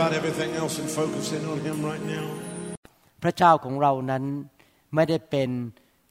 [0.00, 2.26] about everything else and focus in on Him right now.
[3.22, 4.24] พระเจ้าของเรานั้น
[4.94, 5.50] ไม่ได้เป็น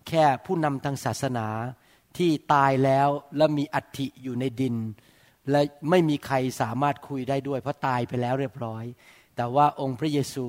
[0.07, 1.47] แค่ผู้นำทางศาสนา
[2.17, 4.75] ที่ตายแล้วและมีอัฐิอยู่ในดิน
[5.51, 8.83] และไม่มีใครสามารถคุยได้ด้วย เพราะตายไปแล้วเรียบร้อย
[9.35, 10.47] แต่ว่าองค์พระเยซู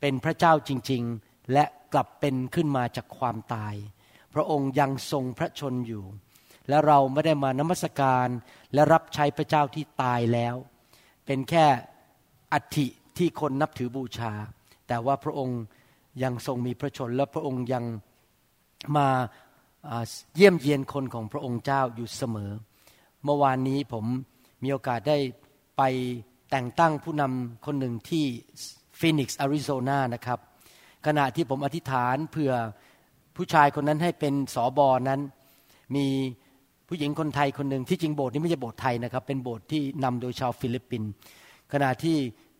[0.00, 3.74] เป็นพระเจ้าจริง ๆ และกลับเป็นขึ้นมาจากความตาย
[4.34, 6.04] พระองค์ยังทรงพระชนอยู่
[6.68, 8.28] และเราไม่ได้มานมัสการ
[8.74, 10.54] และรับใช้พระเจ้าที่ตายแล้ว
[11.26, 11.66] เป็นแค่
[12.52, 14.32] อัฐิที่คนนับถือบูชา
[14.88, 15.60] แต่ว่าพระองค์
[16.22, 17.84] ยังทรงมีพระชน และพระองค์ยัง
[18.96, 19.08] มา
[20.36, 22.50] เยี่ยมเยียนคนของพระองค์เจ้าอยู่เสมอ
[23.24, 24.04] เมื่อวานนี้ผม
[24.62, 25.18] มีโอกาสได้
[25.76, 25.82] ไป
[26.50, 28.24] แต่งตั้งผู้นำคนหนึ่งที่
[28.98, 30.38] ฟินิกซ์อาริโซนานะครับ
[31.06, 32.50] ขณะที่ผมอธิษฐานเพื่อ
[33.36, 35.20] ผู้ชายคนนั้นให้เป็นสอบอนั้น
[35.96, 36.06] มี
[36.88, 41.10] ผู้หญิงคนไทยคนหนึ่งที่จริงโบสถ์นี้ไม่ใช่โบสถ์ไทยนะครับ เป็นโบสถ์ที่นำโดยชาวฟิลิปปินส์
[41.72, 42.16] ขณะที่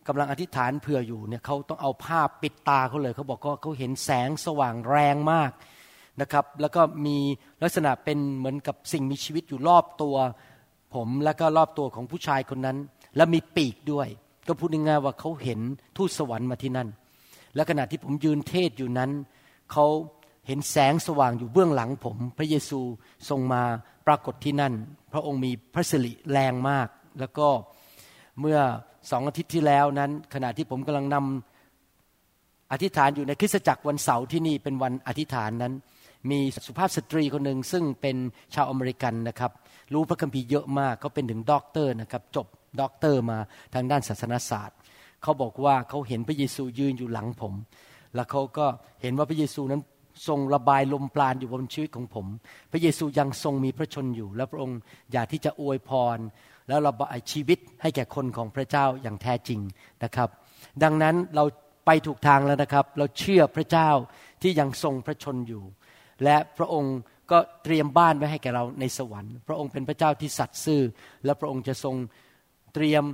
[0.08, 5.50] กำลังอธิษฐานเผื่ออยู่เนี่ยเขาต้องเอาผ้าปิดตาเขาเลยเขาบอกว่าเขาเห็นแสงสว่างแรงมาก
[6.20, 7.16] นะครับ แล้วก็มี
[7.62, 10.16] ลักษณะเป็นเหมือนกับสิ่งมีชีวิตอยู่รอบตัว
[10.94, 12.76] ผมแล้วก็รอบตัวของผู้ชายคนนั้น
[13.16, 14.08] และมีปีกด้วย
[14.48, 15.60] ก็พูดง่ายๆว่าเขาเห็น
[15.96, 16.88] ทูตสวรรค์มาที่นั่น
[17.54, 19.10] และขณะที่ผมยืนเทศอยู่นั้น
[19.72, 19.86] เขา
[20.46, 22.80] เห็นแสงสว่างอยู่เบื้องหลังผม พระเยซู
[23.28, 23.62] ทรงมา
[24.06, 24.74] ปรากฏที่นั่น
[25.12, 26.88] พระองค์มีพระสิริแรงมาก
[27.20, 27.48] แล้วก็
[28.40, 28.58] เมื่อ
[29.10, 35.74] สองอาทิตย์ที่แล้วนั้น ขณะที่ผมกำลังนำอธิษฐานอยู่ในคริสตจักรวันเสาร์ที่นี่เป็นวันอธิษฐานนั้น
[36.30, 38.16] มีสุภาพสตรีคนหนึ่งซึ่งเป็น
[38.54, 39.52] ชาวอเมริกันนะครับ
[39.92, 42.46] รู้พระคัมภีร์เยอะมากเขาเป็นถึงด็อกเตอร์นะครับจบ
[42.80, 43.38] ด็อกเตอร์มา
[43.74, 44.76] ทางด้านศาสนศาสตร์
[45.22, 47.54] เขาบอกว่าเขาเห็นพระเยซูยืนอยู่หลังผม
[48.14, 48.66] แล้วเขาก็
[49.02, 49.82] เห็นว่าพระเยซูนั้น
[50.28, 52.26] ทรงระบายลมปราณอยู่บนชีวิตของผม
[52.72, 54.78] พระเยซูยังทรงมีพระชนม์อยู่ และพระองค์
[55.12, 56.18] อยากที่จะอวยพร
[56.68, 59.60] แล้วระบายชีวิตให้แก่คนของพระเจ้าอย่างแท้จริง
[60.04, 60.28] นะครับ
[60.82, 61.44] ดังนั้นเรา
[61.86, 63.90] ไปถูกทางแล้วนะครับ เราเชื่อพระเจ้า
[64.42, 65.62] ที่ยังทรงพระชนอยู่
[66.24, 66.96] และพระองค์
[67.30, 70.82] ก็เตรียมบ้านไว้ให้แก่เราในสวรรค์ พระองค์เป็นพระเจ้าที่สัตย์ซื่อ
[71.24, 71.94] และพระองค์จะทรง
[72.74, 73.04] เตรียม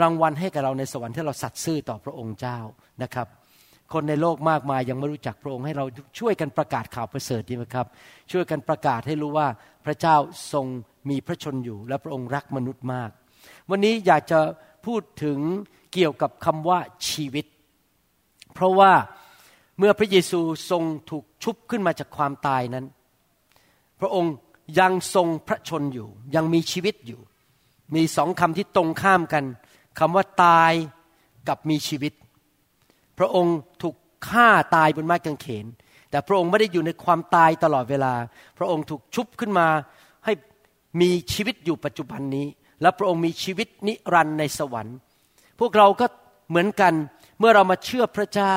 [0.00, 2.58] รางวัลให้แก่เราในสวรรค์ที่เราสัตย์ซื่อต่อพระองค์เจ้า
[3.02, 3.26] นะครับ
[3.92, 5.84] คนในโลกมากมายยังไม่รู้จักพระองค์ให้เรา
[6.18, 7.86] ช่วยกันประกาศข่าวประเสริฐดีไหมครับ
[8.32, 9.48] ช่วยกันประกาศให้รู้ว่า
[9.88, 10.16] ระเจ้า
[10.52, 10.66] ทรง
[11.10, 13.10] มีพระชนอยู่ และพระองค์รักมนุษย์มาก
[13.70, 14.40] วันนี้อยากจะ
[14.86, 15.38] พูดถึง
[15.92, 17.46] เกี่ยวกับคำว่าชีวิต
[18.54, 18.92] เพราะว่า
[19.78, 20.40] เมื่อพระเยซู
[20.70, 22.86] ทรงถูกชุบขึ้นมาจากความตายนั้น
[24.00, 24.34] พระองค์
[24.80, 27.20] ยังทรงพระชนอยู่ ยังมีชีวิตอยู่
[27.94, 29.44] มีสองคำที่ตรงข้ามกัน
[29.98, 30.72] คำว่าตาย
[31.48, 32.12] กับมีชีวิต
[33.18, 33.96] พระองค์ถูก
[34.28, 35.66] ฆ่าตายบนไม้กางเขน
[36.10, 38.14] แต่พระองค์ไม่ได้อยู่ในความตายตลอดเวลา
[38.58, 39.68] พระองค์ถูกชุบขึ้นมา
[40.24, 40.32] ให้
[41.00, 42.46] มีชีวิตอยู่ปัจจุบันนี้
[42.82, 44.96] และพระองค์มีชีวิตนิรันดร์ในสวรรค์
[45.60, 46.06] พวกเราก็
[46.48, 46.94] เหมือนกัน
[47.38, 48.56] เมื่อเรามาเชื่อพระเจ้า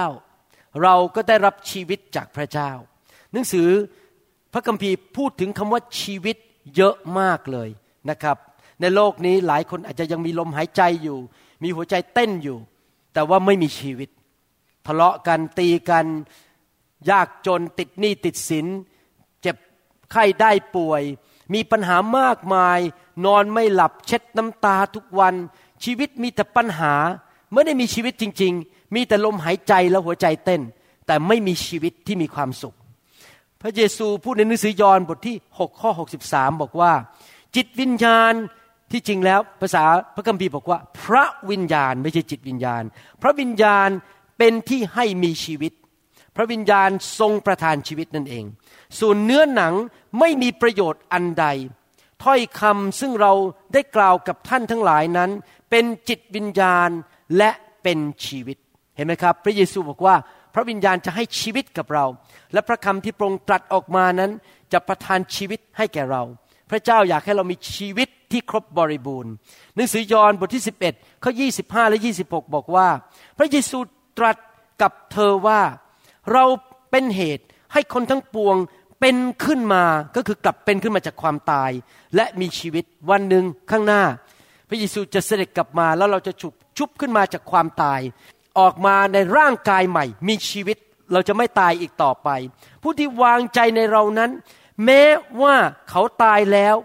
[0.84, 2.72] เราก็ได้รับชีวิตจากพระเจ้า
[3.32, 3.70] หนังสือ
[4.54, 6.38] พระคัมภีร์พูดถึงคำว่าชีวิต
[6.76, 7.70] เยอะมากเลย
[8.10, 8.38] นะครับ
[8.82, 11.20] ในโลกนี้หลายคนอาจจะยังมีลมหายใจอยู่
[11.64, 12.58] มีหัวใจเต้นอยู่
[13.14, 14.10] แต่ว่าไม่มีชีวิต
[14.88, 16.06] ทะเลาะกันตีกัน
[17.10, 18.66] ยากจนติดหนี้ติดสิน
[19.42, 19.56] เจ็บ
[20.12, 21.02] ไข้ได้ป่วย
[21.54, 22.80] มีปัญหามากมาย
[23.26, 25.36] นอนไม่หลับเช็ดน้ำตาทุกวัน
[25.84, 26.94] ชีวิตมีแต่ปัญหา
[27.54, 30.62] ไม่ได้มีชีวิตจริง ๆ มีแต่ลมหายใจและหัวใจเต้น
[31.08, 32.76] แต่ไม่มีชีวิตที่มีความสุข
[33.62, 35.92] พระเยซูพูดในหนังสือยอห์นบทที่6ข้อ
[36.26, 36.94] 63 บอกว่า
[37.56, 38.34] จิตวิญญาณ
[38.92, 39.84] ที่จริงแล้วภาษา
[40.16, 42.84] พระคัมภีร์บอกว่า พระวิญญาณไม่ใช่จิตวิญญาณ
[43.22, 43.90] พระวิญญาณ
[44.38, 45.74] เป็นที่ให้มีชีวิต
[46.36, 46.90] พระวิญญาณ
[47.20, 48.46] ทรงประทานชีวิตนั่นเอง
[49.00, 49.74] ส่วนเนื้อหนัง
[50.20, 51.46] ไม่มีประโยชน์อันใด
[52.24, 53.34] ถ้อยคำซึ่งเรา
[53.74, 55.30] ได้กล่าวกับท่านทั้งหลายนั้น
[55.70, 56.90] เป็นจิตวิญญาณ
[57.38, 57.50] และ
[57.84, 58.58] เป็นชีวิต
[58.96, 60.16] เห็นไหมครับ พระเยซูบอกว่า
[60.54, 62.06] พระวิญญาณจะให้ชีวิตกับเรา
[62.54, 64.32] และพระคำที่พระองค์ตรัสออกมานั้น
[64.74, 66.24] จะประทานชีวิตให้แก่เรา
[66.72, 69.34] พระเจ้าอยากให้เรามีชีวิตที่ครบบริบูรณ์
[69.76, 71.32] หนังสือยอห์นบทที่ 11ข้อ
[71.62, 72.88] 25 และ 26 บอกว่า
[73.38, 73.80] พระเยซู
[74.18, 74.38] ตรัส
[74.82, 75.62] กับเธอว่า
[76.34, 76.44] เรา
[76.92, 78.58] เป็นเหตุให้คนทั้งปวง
[79.00, 79.16] เป็น
[79.46, 79.84] ขึ้นมา
[80.16, 81.72] ก็คือกลับเป็นขึ้นมาจากความตาย
[82.16, 84.04] และมีชีวิตวันหนึ่งข้างหน้า
[84.68, 88.02] พระเยซูจะเสด็จกลับมาแล้วเราจะฉุบชุบขึ้นมาจากความตาย
[88.60, 90.78] ออกมาในร่างกายใหม่ มีชีวิต
[91.14, 92.30] เราจะไม่ตายอีกต่อไป
[92.82, 94.32] ผู้ที่วางใจในเรานั้น
[94.86, 95.04] แม้
[95.42, 95.56] ว่า
[95.90, 96.76] เขาตายแล้ว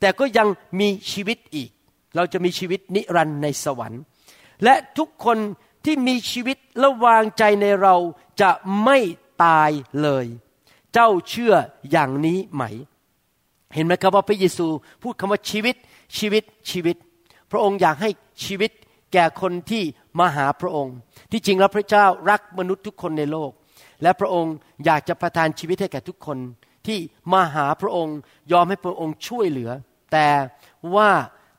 [0.00, 0.48] แต่ก็ยัง
[0.80, 1.70] มีชีวิตอีก
[2.16, 4.02] เราจะมีชีวิตนิรันดร์ในสวรรค์
[4.64, 5.38] และทุกคน
[5.84, 7.94] ที่มีชีวิตและวางใจในเรา
[8.40, 8.50] จะ
[8.84, 8.98] ไม่
[9.44, 9.70] ตาย
[10.02, 10.26] เลย
[10.92, 11.54] เจ้าเชื่อ
[11.90, 12.62] อย่างนี้ไหม
[13.74, 14.66] เห็นไหมครับว่าพระเยซู
[15.02, 15.76] พูดคำว่าชีวิต
[16.18, 16.96] ชีวิตชีวิต
[17.50, 18.10] พระองค์อยากให้
[18.44, 18.70] ชีวิต
[19.12, 19.82] แก่คนที่
[20.18, 20.96] มาหาพระองค์
[21.30, 23.50] ที่จริงแล้วพระเจ้ารักมนุษย์ทุกคนในโลก
[24.02, 24.54] และพระองค์
[24.84, 26.38] อยากจะประทานชีวิตให้แก่ทุกคน
[26.86, 26.98] ที่
[27.32, 28.16] มาหาพระองค์
[28.52, 29.70] ยอมให้พระองค์ช่วยเหลือ
[30.12, 30.28] แต่
[30.94, 31.10] ว่า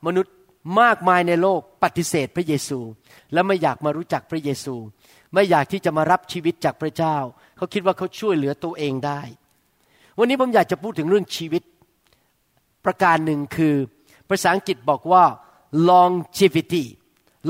[0.06, 0.34] มนุษย์
[0.82, 2.80] มากมายในโลกปฏิเสธพระเยซู
[3.34, 4.76] และไม่อยากมารู้จักพระเยซู
[5.38, 7.16] ไม่อยากที่จะมารับชีวิตจากพระเจ้า
[7.58, 9.22] เขาคิดว่าเขาช่วยเหลือตัวเองได้
[10.18, 11.64] วันนี้ผมอยากจะพูดถึงเรื่องชีวิต
[12.86, 13.76] ประการหนึ่งคือ
[14.30, 15.24] ภาษาอังกฤษบอกว่า
[15.90, 16.84] longevity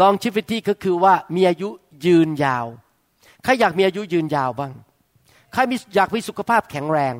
[0.01, 1.69] longevity ก็คือว่ามีอายุ
[2.05, 2.65] ยืนยาว
[3.43, 4.73] ใครอยากมีอายุยืนยาวบ้าง
[5.53, 5.59] ใคร
[5.95, 7.15] อยากมีสุขภาพแข็งแรง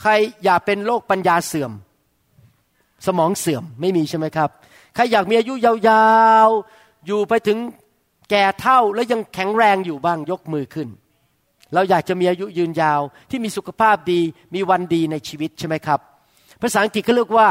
[0.00, 0.10] ใคร
[0.44, 1.72] อยากเป็นโรคปัญญาเสื่อม
[3.06, 4.50] สมองเสื่อมไม่มีใช่ไหมครับ
[4.94, 5.74] ใครอยากมีอายุยา
[6.46, 7.58] วๆ อยู่ไปถึง
[8.32, 10.88] แก่เท่าแล้วยังแข็งแรงอยู่บ้างยกมือขึ้น
[11.74, 13.00] เราอยากจะมีอายุยืนยาว
[13.30, 14.20] ที่มีสุขภาพดี
[14.54, 16.00] มีวันดีในชีวิตใช่ไหมครับ
[16.62, 17.48] ภาษาอังกฤษเขาเรียกว่า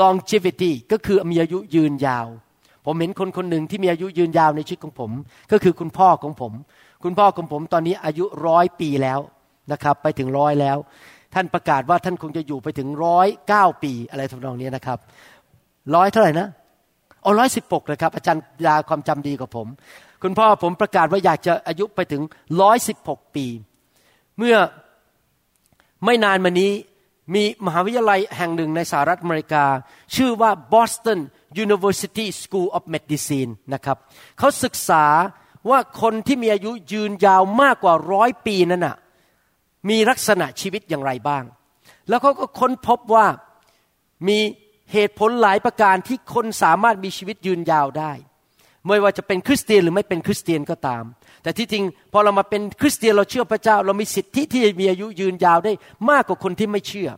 [0.00, 2.26] longevity ก็คือมีอายุยืนยาว
[2.84, 5.10] ผมเห็นคนคนหนึ่งที่มีอายุยืนยาวในชีวิตของผม
[5.52, 6.52] ก็คือคุณพ่อของผม
[7.04, 9.20] คุณพ่อของผมตอนนี้อายุร้อยปีแล้ว
[9.72, 10.76] นะครับไปถึงร้อยแล้ว
[11.34, 14.98] ท่านประกาศว่าท่านคงจะอยู่ไปถึงร้อยเก้าปีอะไรทำนองนี้นะครับ
[15.94, 16.48] ร้อยเท่าไหร่นะ
[17.24, 19.66] อ๋อร้อยสิบปกเลยครับ อาจารย์ยาความจำดีกว่าผม
[20.22, 22.22] คุณพ่อผมประกาศว่าอยากจะอายุไปถึง
[22.60, 23.46] ร้อยสิบหกปี
[24.38, 24.56] เมื่อ
[26.04, 26.72] ไม่นานมานี้
[27.34, 29.64] มีมหาวิทยาลัยแห่งหนึ่งในสหรัฐอเมริกา
[30.16, 31.18] ชื่อว่า Boston
[31.64, 33.96] University School of Medicine นะครับ
[34.38, 35.04] เขาศึกษา
[35.70, 38.96] ว่าคนที่มีอายุยืนยาวมากกว่าร้อยปีนั้นนะ
[39.88, 41.44] มีลักษณะชีวิตอย่างไรบ้าง
[42.08, 43.26] แล้วเขาก็ค้นพบว่า
[44.28, 44.38] มี
[44.92, 48.12] เหตุผลหลายประการที่คนสามารถมีชีวิตยืนยาวได้
[48.86, 51.04] ไม่ว่าจะเป็นคริสเตียนหรือไม่เป็นคริสเตียนก็ตาม
[51.42, 55.72] แต่ที่จริงพอเรามาเป็นคริสเตียนเราเชื่อพระเจ้า เรามีสิทธิที่จะมีอายุยืนยาวได้
[56.10, 57.10] มากกว่าคนที่ไม่เชื่อ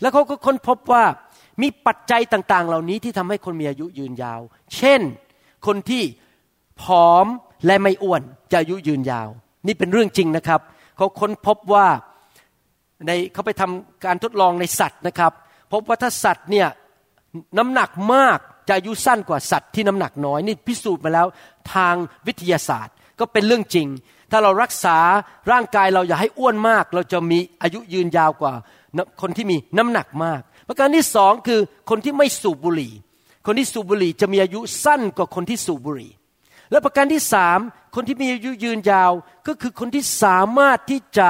[0.00, 1.04] แล้วเขาก็ค้นพบว่า
[1.62, 4.40] มีปัจจัยต่างๆ เหล่านี้ที่ทำให้คนมีอายุยืนยาว
[4.76, 5.00] เช่น
[5.66, 6.02] คนที่
[6.82, 7.26] ผอม
[7.66, 8.22] และไม่อ้วน
[8.52, 9.28] จะอายุยืนยาว
[9.66, 10.60] นี่เป็นเรื่องจริงนะครับ
[10.96, 11.86] เขาค้นพบว่า
[13.06, 15.32] ในเขาไปทำการทดลองในสัตว์นะครับ
[15.72, 16.68] พบว่าถ้าสัตว์เนี่ย
[17.58, 18.38] น้ำหนักมาก
[18.68, 21.26] จะอายุสั้นกว่าสัตว์ที่น้ำหนักน้อยนี่พิสูจน์มาแล้ว
[21.74, 21.94] ทาง
[22.26, 23.88] วิทยาศาสตร์ก็เป็นเรื่องจริง
[24.30, 24.98] ถ้าเรารักษา
[25.52, 28.52] ร่างกายเราอย่าให้อ้วนมาก เราจะมีอายุยืนยาวกว่า
[29.20, 32.92] คนที่มีน้ำหนักมาก ประการที่สองคือคนที่ไม่สูบบุหรี่
[33.46, 36.12] คนที่สูบบุหรี่จะมีอายุสั้นกว่าคนที่สูบบุหรี่
[36.70, 37.58] และประการที่สาม
[37.94, 39.12] คนที่มีอายุยืนยาว
[39.46, 41.28] ก็คือคนที่สามารถที่จะ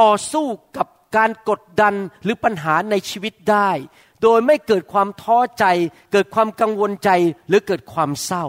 [0.00, 0.46] ต่อสู้
[0.76, 1.94] กับการกดดัน
[2.24, 3.70] หรือปัญหาในชีวิตได้
[4.22, 5.64] โดยไม่เกิดความท้อใจ
[6.12, 7.10] เกิดความกังวลใจ
[7.48, 8.44] หรือเกิดความเศร้า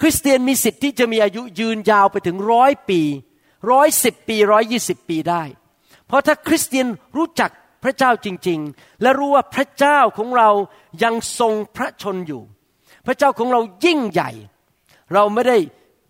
[0.00, 3.00] คริสเตียนมีสิทธิ์ที่จะมีอายุยืนยาวไปถึงร้อยปี
[3.70, 5.42] ร้อยสิบปีร้อยยี่สิบปีได้
[6.06, 7.50] เพราะถ้าคริสเตียนรู้จัก
[7.82, 10.50] พระเจ้าจริง ๆ และรู้ว่าพระเจ้าของเรา
[11.02, 12.42] ยังทรงพระชนอยู่
[13.06, 14.30] พระเจ้าของเรายิ่งใหญ่
[15.14, 15.58] เราไม่ได้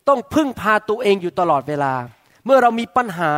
[0.08, 1.94] ต้องพึ่งพาตัวเองอยู่ตลอดเวลา
[2.44, 3.32] เมื่อเรามีปัญหา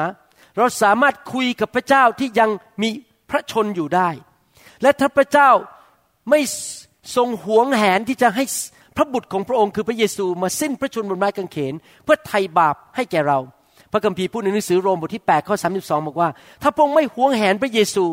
[0.57, 2.51] เราสามารถคุยกับพระเจ้าที่ยัง
[2.83, 2.89] มี
[3.31, 4.09] พระชนอยู่ได้
[4.83, 5.51] และถ้าพระเจ้า
[6.31, 6.41] ไม่
[7.17, 8.45] ทรงหวงแหนที่จะให้
[8.97, 13.39] พระบุตรของพระองค์คือพระเยซูมาสิ้นพระชนม์บนไม้กางเขน เพื่อไถ่บาปให้แก่เรา
[13.93, 16.31] พระคัมภีร์พูดในหนังสือโรมบทที่8ข้อ32บอกว่า
[16.63, 18.05] ถ้าพระองค์ไม่หวงแหนพระเยซู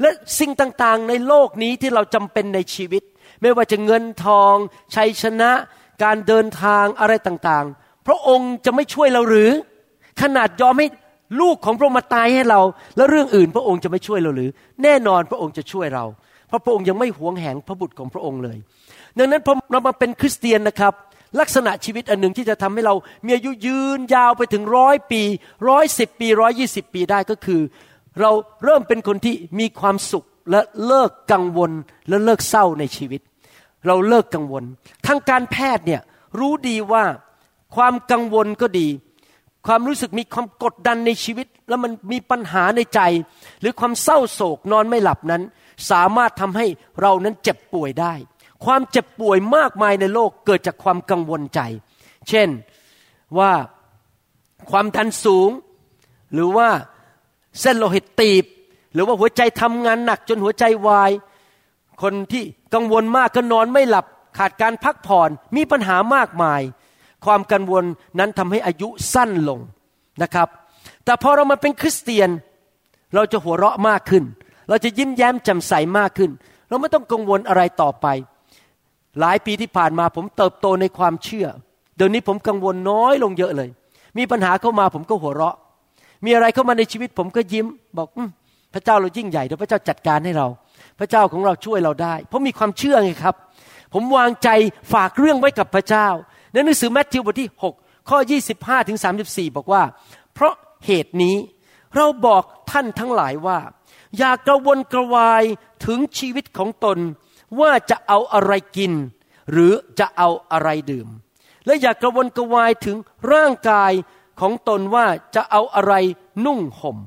[0.00, 3.02] และสิ่งต่างๆ ในโลกนี้ที่เราจำเป็นในชีวิต
[3.40, 4.54] ไม่ว่าจะเงินทอง
[4.94, 5.50] ชัยชนะ
[6.02, 9.50] การเดินทางอะไรต่างๆ พระองค์จะไม่ช่วยเราหรือ
[10.22, 10.86] ขนาดยอมให้
[11.40, 12.60] ลูกของพระองค์มาตายให้เรา
[12.96, 14.50] แล้วเรื่องอื่นพระองค์จะไม่ช่วยเราหรือ
[14.82, 16.04] แน่นอนพระองค์จะช่วยเรา
[16.48, 18.58] เพราะพระองค์ยังไม่หวงแหงพระบุตรของพระองค์เลย
[19.18, 20.92] ดังนั้นพอเรามาเป็นคริสเตียนนะครับ
[21.40, 22.94] ลักษณะชีวิตอันหนึ่งที่จะทำให้เรา
[23.26, 25.22] มีอายุยืนยาวไปถึงร้อยปี
[25.68, 27.60] ร้อยสิบปีร้อยยี่สิบปีได้ก็คือ
[28.20, 28.30] เรา
[28.64, 31.70] เริ่มเป็นคนที่มีความสุขและเลิกกังวล
[32.08, 33.20] และเลิกเศร้าในชีวิต
[33.86, 34.64] เราเลิกกังวล
[35.06, 36.00] ทางการแพทย์เนี่ย
[36.38, 37.04] รู้ดีว่า
[37.76, 38.88] ความกังวลก็ดี
[39.66, 43.00] ความรู้สึกมีความกดดันในชีวิต แล้วมันมีปัญหาในใจ
[43.60, 45.42] หรือความเศร้าโศกนอนไม่หลับนั้น
[45.90, 46.66] สามารถทำให้
[47.00, 48.14] เรานั้นเจ็บป่วยได้
[48.64, 51.60] ความเจ็บป่วยมากมายในโลกเกิดจากความกังวลใจ
[52.28, 52.48] เช่น
[53.38, 53.52] ว่า
[54.70, 55.50] ความดันสูง
[56.32, 56.68] หรือว่า
[57.60, 58.44] เส้นโลหิตตีบ
[58.92, 61.10] หรือว่าหัวใจทำงานหนักจนหัวใจวาย
[62.02, 62.42] คนที่
[62.74, 64.06] กังวลมากก็นอนไม่หลับ
[64.38, 66.60] ขาดการพักผ่อนมีปัญหามากมาย
[67.24, 67.84] ความกังวล
[68.18, 69.60] นั้นทำให้อายุสั้นลง
[70.22, 70.48] นะครับ
[71.04, 72.30] แต่พอเรามาเป็นคริสเตียน
[73.14, 74.24] เราจะหัวเราะมากขึ้น
[74.68, 76.30] เราจะยิ้มแย้มแจ่มใสมากขึ้น
[76.68, 78.06] เราไม่ต้องกังวลอะไรต่อไป
[79.20, 81.46] หลายปีที่ผ่านมาผมเติบโตในความเชื่อ
[81.96, 83.68] เดี๋ยวนี้ผมกังวลน้อยลงเยอะเลย
[84.18, 85.56] มีปัญหาเข้ามาผมก็หัวเราะ
[86.24, 87.66] มีอะไรเข้ามาในชีวิตผมก็ยิ้ม
[87.98, 88.18] บอกอ
[88.74, 90.46] พระเจ้าเรายิ่งใหญ่เดี๋ยวพระเจ้าจัดการให้เรา
[90.98, 93.34] พระเจ้าของเราช่วยเราได้ เพราะมีความเชื่อไงครับ
[93.94, 94.48] ผมวางใจ
[94.92, 96.08] ฝากเรื่องไว้กับพระเจ้า
[96.54, 98.18] ในหนังสือแมทธิวบทที่ 6 ข้อ
[98.54, 99.82] 25ถึง34 บอกว่า
[100.34, 100.54] เพราะ
[100.86, 101.36] เหตุนี้
[101.96, 103.58] เราบอกท่านทั้งหลายว่า
[104.18, 105.44] อย่ากระวนกระวาย
[105.84, 106.98] ถึงชีวิตของตน
[107.60, 108.92] ว่าจะเอาอะไรกิน
[109.50, 111.08] หรือจะเอาอะไรดื่ม
[111.66, 112.96] และอย่ากระวนกระวายถึง
[113.32, 113.92] ร่างกาย
[114.40, 115.94] ของตนว่าจะเอาอะไร
[116.44, 116.98] นุ่งหม่ม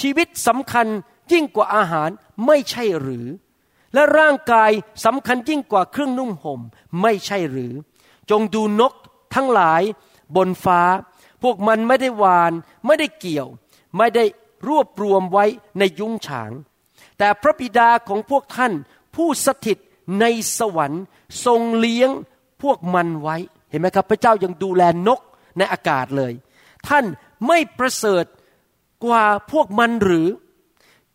[0.00, 0.86] ชีวิตสำคัญ
[1.32, 2.10] ยิ่งกว่าอาหาร
[2.46, 3.26] ไม่ใช่หรือ
[3.94, 4.70] และร่างกาย
[5.04, 6.60] สำคัญยิ่งกว่าเครื่องนุ่งห่ม
[7.02, 7.72] ไม่ใช่หรือ
[8.30, 8.92] จงดูนก
[9.34, 9.82] ทั้งหลาย
[10.36, 10.80] บนฟ้า
[11.42, 12.52] พวกมันไม่ได้วาน
[12.86, 13.48] ไม่ได้เกี่ยว
[13.96, 14.24] ไม่ได้
[14.68, 15.44] รวบรวมไว้
[15.78, 16.52] ในยุ้งฉาง
[17.18, 18.72] แต่พระบิดาของพวกท่าน
[19.14, 19.78] ผู้สถิต
[20.20, 20.24] ใน
[20.58, 21.02] สวรรค์
[21.44, 22.10] ทรงเลี้ยง
[22.62, 23.36] พวกมันไว้
[23.70, 25.20] เห็นไหมครับ พระเจ้ายังดูแลนก
[25.58, 26.32] ในอากาศเลย
[26.88, 27.04] ท่าน
[27.46, 28.24] ไม่ประเสริฐ
[29.04, 30.28] กว่าพวกมันหรือ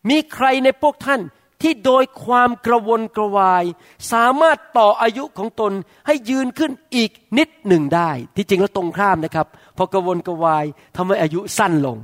[0.10, 1.22] มีใครในพวกท่าน
[1.62, 3.63] ที่โดยความกระวนกระวาย
[4.12, 5.72] สามารถต่ออายุของตน
[6.08, 10.65] ให้ยืนขึ้นอีกนิดหนึ่งได้ ที่จริงแล้วตรงข้ามนะครับ พอกระวนกระวาย
[10.96, 11.98] ทำให้อายุสั้นลง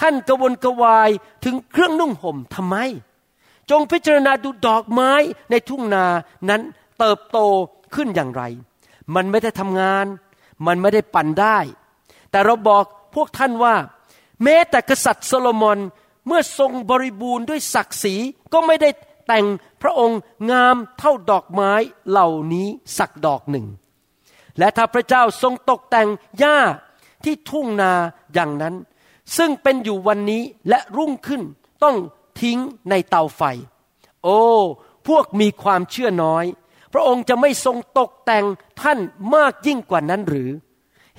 [0.00, 1.10] ท่านกระวนกระวาย
[1.44, 2.76] ถึงเครื่องนุ่งห่มทำไม
[3.70, 5.12] จงพิจารณาดูดอกไม้
[5.50, 6.06] ในทุ่งนา
[6.48, 6.62] นั้น
[6.98, 7.38] เติบโต
[7.94, 8.42] ขึ้นอย่างไร
[9.14, 10.06] มันไม่ได้ทำงาน
[10.66, 11.58] มันไม่ได้ปั่นได้
[12.30, 13.74] แต่เราบอกพวกท่านว่า
[14.42, 15.78] แม้แต่กษัตริย์โซโลมอน
[16.26, 18.14] เมื่อทรงบริบูรณ์ด้วยศักดิ์ศรี
[18.52, 18.90] ก็ไม่ได้
[19.26, 19.46] แต่ง
[19.82, 21.72] พระองค์งามเท่าดอกไม้
[22.10, 22.66] เหล่านี้
[22.98, 23.66] สักดอกหนึ่ง
[24.58, 26.58] และถ้าพระเจ้าทรงตกแต่งหญ้า
[27.24, 27.92] ที่ทุ่งนา
[28.34, 28.74] อย่างนั้น
[29.36, 31.42] ซึ่งเป็นอยู่วันนี้และรุ่งขึ้น
[31.82, 31.96] ต้อง
[32.40, 32.58] ทิ้ง
[32.90, 33.42] ในเตาไฟ
[34.22, 34.40] โอ้
[35.06, 36.44] พวกมีความเชื่อน้อย
[36.92, 38.44] พระองค์จะไม่ทรงตกแต่ง
[38.80, 38.98] ท่าน
[39.34, 40.50] มากยิ่งกว่านั้นหรือ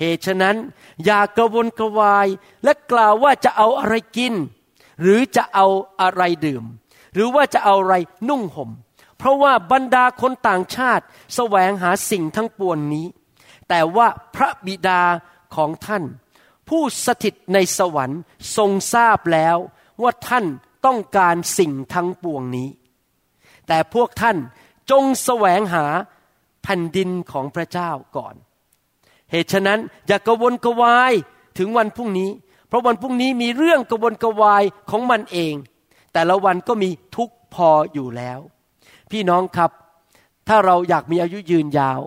[0.00, 0.56] เหตุฉะนั้น
[1.04, 2.28] อย่ากระวนกระวาย
[2.64, 4.34] และกล่าวว่าจะเอาอะไรกิน
[5.00, 5.66] หรือจะเอา
[6.00, 6.64] อะไรดื่ม
[7.14, 7.94] หรือว่าจะเอาอะไร
[8.28, 8.70] นุ่งหม่ม
[9.18, 13.06] เพราะว่าบรรดาคนต่างชาติแสวงหาสิ่งทั้งปวงนี้
[13.68, 15.02] แต่ว่าพระบิดา
[15.56, 16.04] ของท่าน
[16.68, 18.20] ผู้สถิตในสวรรค์
[18.56, 19.56] ทรงทราบแล้ว
[20.02, 20.44] ว่าท่าน
[20.86, 22.68] ต้องการสิ่งทั้งปวงนี้
[23.66, 24.36] แต่พวกท่าน
[24.90, 25.84] จงแสวงหา
[26.62, 28.34] แผ่นดินของพระเจ้าก่อน
[29.30, 31.12] เหตุฉะนั้นอย่ากกระวนกระวาย
[31.58, 32.30] ถึงวันพรุ่งนี้
[32.68, 35.54] เพราะวันพรุ่งนี้มีเรื่องกระวนกระวายของมันเอง
[36.12, 38.38] แต่ละวันก็มีทุกพออยู่แล้ว
[39.10, 39.70] พี่น้องครับ
[40.48, 42.00] ถ้าเราอยากมีอายุยืนยาว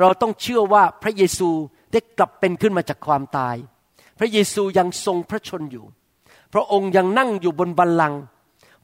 [0.00, 1.50] เราต้องเชื่อว่าพระเยซู
[1.92, 3.56] ได้กลับเป็นขึ้นมาจากความตาย
[4.18, 5.84] พระเยซูยังทรงพระชนอยู่
[6.52, 8.20] พระองค์ยังนั่งอยู่บนบัลลังก์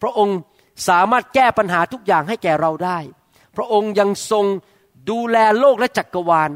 [0.02, 0.38] พระองค์
[0.88, 2.99] สามารถแก้ปัญหาทุกอย่างให้แก่เราได้
[3.56, 4.45] พระองค์ยังทรง
[5.11, 6.50] ดูแลโลกและจักรวาล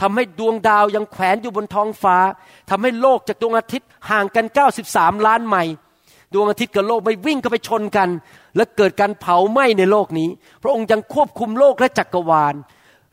[0.00, 2.16] ทำให้ดวงดาวยังแขวนอยู่บนท้องฟ้า
[2.70, 4.46] ทำให้โลกจากดวงอาทิตย์ห่างกัน
[4.86, 5.74] 93 ล้านไมล์
[6.34, 8.08] ดวงอาทิตย์กับโลกไม่วิ่งเข้าไปชนกัน
[8.56, 10.28] และเกิดการเผาไหม้ในโลกนี้
[10.62, 12.54] พระองค์ยังควบคุมโลกและจักรวาล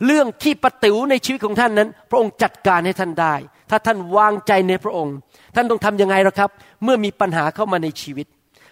[0.06, 3.36] เรื่องที่ปติ๋วในชีวิตของท่านนั้น พระองค์จัดการให้ท่านได้
[3.70, 5.16] ถ้าท่านวางใจในพระองค์
[5.56, 6.50] ท่านต้องทํำยังไงล่ะครับ
[6.84, 8.28] เมื่อมีปัญหาเข้ามาในชีวิต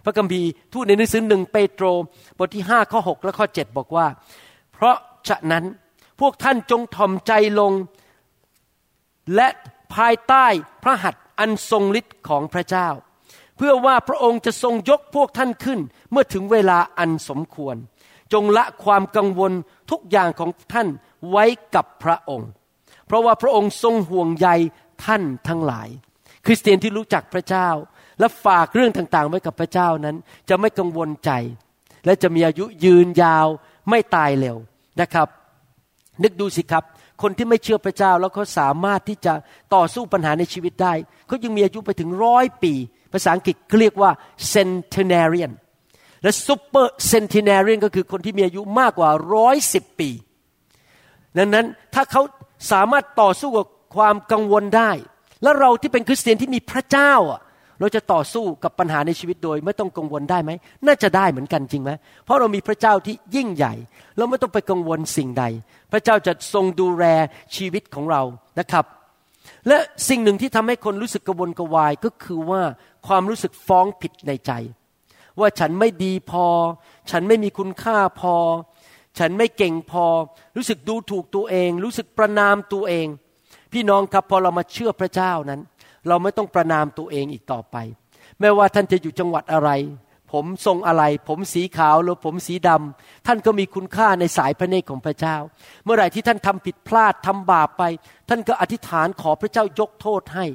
[0.06, 1.86] พระคัมภีร์ทูตในหนังสือหนึ่งเปโตร
[2.38, 4.08] บทที่5ข้อ6และข้อ7บอกว่า
[4.74, 4.98] เพราะ
[5.28, 5.64] ฉะนั้น
[6.20, 7.72] พวกท่านจงถ่อมใจลง
[9.36, 9.48] และ
[9.96, 10.46] ภายใต้
[10.84, 12.90] พระหัตถ์อันทรงฤทธิ์ของพระเจ้า
[13.58, 15.80] เพื่อว่าพระองค์จะทรงยกพวกท่านขึ้น
[16.12, 17.76] เมื่อถึงเวลาอันสมควร
[18.34, 19.52] จงละความกังวล
[19.92, 20.88] ทุกอย่างของท่าน
[21.32, 21.46] ไว้
[21.76, 22.50] กับพระองค์
[23.06, 24.48] เพราะว่าพระองค์ทรงห่วงใย
[25.06, 25.90] ท่านทั้งหลาย
[26.46, 27.70] คริสเตียนที่รู้จักพระเจ้า
[28.20, 30.16] และฝากเรื่องต่างๆ ไว้กับพระเจ้านั้น
[30.50, 31.32] จะไม่กังวลใจ
[32.06, 33.48] และจะมีอายุยืนยาว
[33.90, 34.58] ไม่ตายเร็ว
[35.02, 35.28] นะครับ
[36.24, 36.84] นึกดูสิครับ
[37.22, 39.34] คนที่ไม่เชื่อพระเจ้าแล้วเขาสามารถที่จะ
[39.76, 40.94] ต่อสู้ปัญหาในชีวิตได้
[41.28, 42.74] เขายังมีอายุไปถึงร้อยปี
[43.14, 44.12] ภาษาอังกฤษเรียกว่า
[44.54, 45.52] centenarian
[46.24, 50.10] และ super centenarian ก็คือคนที่มีอายุมากกว่าร้อยสิบปี
[51.38, 52.22] ดังนั้นถ้าเขา
[52.72, 54.92] สามารถต่อสู้กับความกังวลได้
[55.44, 57.40] แล้วเราที่เป็นคริสเตียนที่มีพระเจ้าอะ
[57.80, 60.52] เราจะต่อสู้กับปัญหาในชีวิตโดย ไม่ต้องกังวลได้ไหม
[60.88, 61.92] น่าจะได้เหมือนกันจริงไหม
[62.26, 63.74] เพราะเรามีพระเจ้าที่ยิ่งใหญ่
[64.18, 65.44] เราไม่ต้องไปกังวลสิ่งใด
[65.92, 67.06] พระเจ้าจะทรงดูแล
[67.56, 68.22] ชีวิตของเรา
[68.60, 68.86] นะครับ
[69.68, 69.78] และ
[70.10, 72.62] สิ่งหนึ่งที่ทำให้คนรู้สึกกระวนกวายก็คือว่า
[73.08, 74.52] ความรู้สึกฟ้องผิดในใจ
[75.40, 76.46] ว่าฉันไม่ดีพอ
[77.12, 78.36] ฉันไม่มีคุณค่าพอ
[79.20, 80.06] ฉันไม่เก่งพอ
[80.56, 83.08] รู้สึกดูถูกตัวเอง รู้สึกประนามตัวเอง
[83.74, 85.62] พี่น้องครับพอเรามาเชื่อพระเจ้านั้น
[86.08, 87.76] เราไม่ต้องประนามตัวเองอีกต่อไป
[88.40, 89.70] ไม่ว่าท่านจะอยู่จังหวัดอะไร
[90.32, 95.36] ผมทรงอะไร ผมสีขาวหรือผมสีดำท่านก็มีคุณค่าในสายพระเนตรของพระเจ้า
[95.84, 97.84] เมื่อไหร่ที่ท่านทำผิดพลาดทำบาปไป
[98.30, 100.46] ท่านก็อธิษฐานขอพระเจ้ายกโทษให้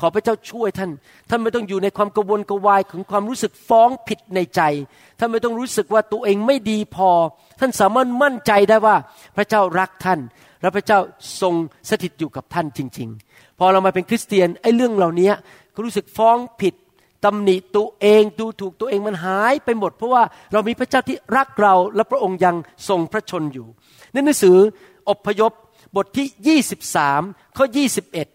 [0.00, 0.90] ขอพระเจ้าช่วยท่าน
[1.30, 4.62] ท่านไม่ต้องอยู่ในความกระวนกวายของความรู้สึกฟ้องผิดในใจ
[5.18, 7.10] ท่านไม่ต้องรู้สึกว่าตัวเองไม่ดีพอ
[7.60, 8.96] ท่านสามารถมั่นใจได้ว่า
[9.36, 10.20] พระเจ้ารักท่าน
[10.60, 10.98] และพระเจ้า
[11.40, 11.54] ทรง
[11.90, 13.27] สถิตอยู่กับท่านจริง ๆ
[13.58, 15.30] พอเรามาเป็นคริสเตียนไอ้เรื่องเหล่านี้
[15.74, 16.74] ก็รู้สึกฟ้องผิด
[17.24, 20.22] ตำหนิตัวเองดูถูกตัวเองมันหายไปหมด เพราะว่า
[20.52, 22.56] เรามีพระเจ้าที่รักเราและพระองค์ยัง
[22.88, 23.66] ทรงพระชนอยู่
[24.12, 24.56] ในหนังสือ
[25.10, 25.52] อพยพ
[25.96, 26.58] บทที่
[27.10, 27.66] 23 ข้อ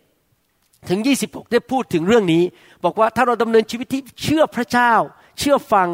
[0.10, 2.44] 21 ถึง 26 ได้พูดถึงเรื่องนี้
[2.84, 4.94] บอกว่าถ้าเราดำเนินชีวิตที่เชื่อพระเจ้า
[5.40, 5.90] เชื่อฟัง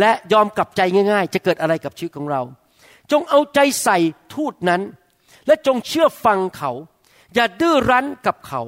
[0.00, 0.80] และยอมกลับใจ
[1.12, 2.40] ง่ายๆ จะเกิดอะไรกับชีวิตของเรา
[3.12, 3.98] จงเอาใจใส่
[4.34, 4.82] ทูตนั้น
[5.46, 6.70] และจงเชื่อฟังเขา
[7.34, 8.62] อย่าดื้อรั้นกับเขา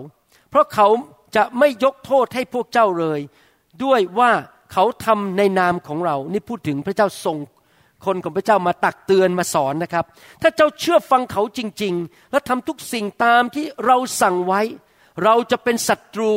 [0.50, 0.88] เพราะเขา
[1.37, 3.20] จะไม่ยกโทษให้พวกเจ้าเลย
[3.85, 4.30] ด้วยว่า
[4.73, 7.38] เขาทำในนามของเรา นี่พูดถึงพระเจ้าส่ง
[8.06, 10.04] คนของพระเจ้ามาตักเตือนมาสอนนะครับ
[10.42, 14.61] ถ้าเจ้าเชื่อฟังเขาจริง ๆ และทำทุกสิ่งตามที่เราสั่งไว้
[15.25, 16.32] เราจะเป็นศัตรู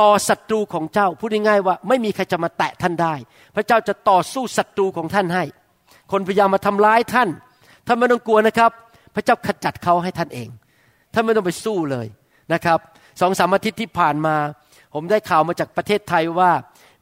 [0.00, 3.14] ต่อศัตรูของเจ้า พูดง่ายๆว่า ไม่มีใครจะมาแตะท่านได้
[3.54, 5.44] พระเจ้าจะต่อสู้ศัตรูของท่านให้
[6.12, 7.28] คนพยายามมาทำร้ายท่าน
[7.86, 8.70] ท่านไม่ต้องกลัวนะครับ
[9.14, 10.48] พระเจ้าขจัดเขาให้ท่านเอง
[11.14, 12.06] ท่านไม่ต้องไปสู้เลย
[12.52, 12.78] นะครับ
[13.20, 14.36] สองสามอาทิตย์ที่ผ่านมา
[14.94, 16.50] ผมได้ข่าวมาจากประเทศไทยว่า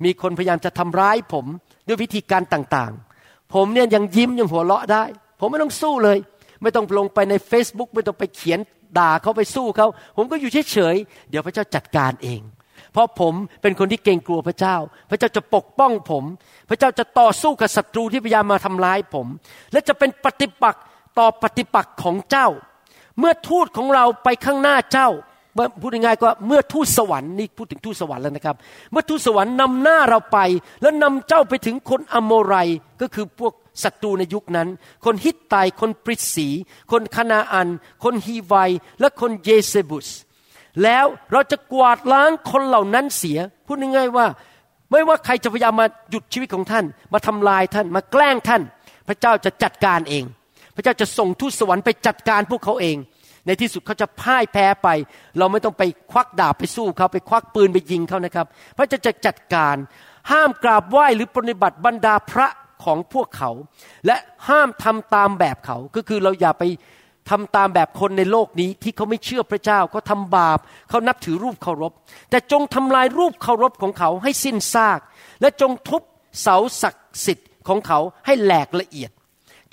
[0.05, 1.47] มีคนพยายามจะทำร้ายผม
[1.87, 5.05] ด้วยวิธีการต่างๆ ผมเนี่ยยังยิ้มยังหัวเราะได้
[5.41, 6.19] ผมไม่ต้องสู้เลย
[6.63, 8.59] ไม่ต้องลงไปใน Facebook ไม่ต้องไปเขียน
[8.99, 12.41] ด่าเขาไปสู้เขาผมก็อยู่เฉยๆเดี๋ยวพระเจ้าจัดการเอง
[12.93, 14.77] เพราะผมเป็นคนที่เกรงกลัวพระเจ้า
[15.11, 16.25] พระเจ้าจะปกป้องผม
[16.69, 19.27] พระเจ้าจะต่อสู้กับศัตรูที่พยายามมาทำร้ายผม
[19.73, 20.83] และจะเป็นปฏิปักษ์
[21.19, 22.49] ต่อปฏิปักษ์ของเจ้า
[23.21, 25.09] เมื่อทูตของเราไปข้างหน้าเจ้า
[25.81, 28.57] พูดง่ายๆก็เมื่อทูตสวรรค์นี่พูดถึงทูตสวรรค์แล้วนะครับ
[28.93, 30.39] เมื่อทูตสวรรค์นำหน้าเราไป
[30.83, 32.55] แล้วนำเจ้าไปถึงคนอโมไร
[33.01, 34.69] ก็คือพวกศัตรูในยุคนั้น
[35.05, 36.49] คนฮิตไตคนปริสี
[36.93, 37.69] คนคานาอัน
[38.05, 38.55] คนฮีไว
[39.01, 40.09] และคนเยเซบุส
[40.83, 44.27] แล้วเราจะกวาดล้างคนเหล่านั้นเสีย พูดง่ายๆว่า
[44.91, 48.63] ไม่ว่าใครจะพยายามมาหยุดชีวิตของท่าน มาทำลายท่าน มาแกล้งท่าน
[49.09, 50.25] พระเจ้าจะจัดการเอง
[50.83, 52.97] ระเจ้าจะส่งทูตสวรรค์ไปจัดการพวกเขาเอง
[53.47, 54.89] ในที่สุดเขาจะพ่ายแพ้ไป
[55.39, 59.77] เราไม่ต้องไปควักดาบไปสู้เขาไปควักปืนไปยิงเขานะครับ พระเจ้าจะจัดการ
[60.31, 62.49] ห้ามกราบไหว้หรือปฏิบัติบรรดาพระ
[62.85, 63.51] ของพวกเขา
[64.07, 64.17] และ
[64.49, 66.65] ห้ามทำตามแบบเขา ก็คือเราอย่าไป
[67.31, 71.93] ทำตามแบบคนในโลกนี้ที่เขาไม่เชื่อพระเจ้าเขาทาบาปเขานับถือรูปเคารพ
[72.31, 75.01] แต่จงทำลายรูปเคารพของเขาให้สิ้นซาก
[75.41, 76.03] และจงทุบ
[76.41, 79.11] เสาศักดิ์สิทธิ์ของเขาให้แหลกละเอียด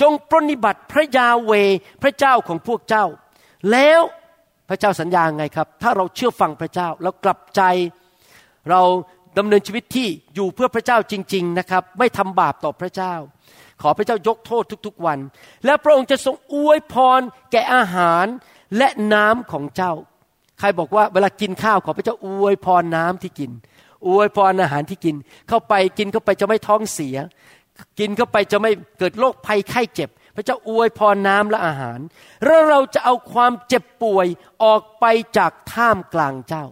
[0.01, 1.51] จงปรนิบัติพระยาเว
[2.03, 3.05] พระเจ้าของพวกเจ้า
[3.71, 4.01] แล้ว
[4.69, 7.61] พระเจ้าสัญญาไงครับ ถ้าเราเชื่อฟังพระเจ้าแล้วกลับใจ
[8.69, 8.81] เรา
[9.37, 13.13] ดำเนินชีวิตที่อยู่เพื่อพระเจ้าจริง ๆนะครับ ไม่ทำบาปต่อพระเจ้า
[13.81, 15.19] ขอพระเจ้ายกโทษทุกๆวัน
[15.65, 18.25] และพระองค์จะทรงอวยพรแก่อาหาร
[18.77, 19.93] และน้ำของเจ้า
[20.59, 23.51] ใครบอกว่าเวลากินข้าวขอพระเจ้าอวยพรน้ำที่กิน
[24.07, 25.15] อวยพรอาหารที่กิน
[25.49, 27.17] เข้าไปกินเข้าไปจะไม่ท้องเสีย
[27.99, 31.99] กินเข้าไปจะไม่เกิดโรคภัยไข้เจ็บ พระเจ้าอวยพรน้ำและอาหาร
[32.45, 34.27] แล้วเราจะเอาความเจ็บป่วย
[34.63, 35.05] ออกไป
[35.37, 36.65] จากท่ามกลางเจ้า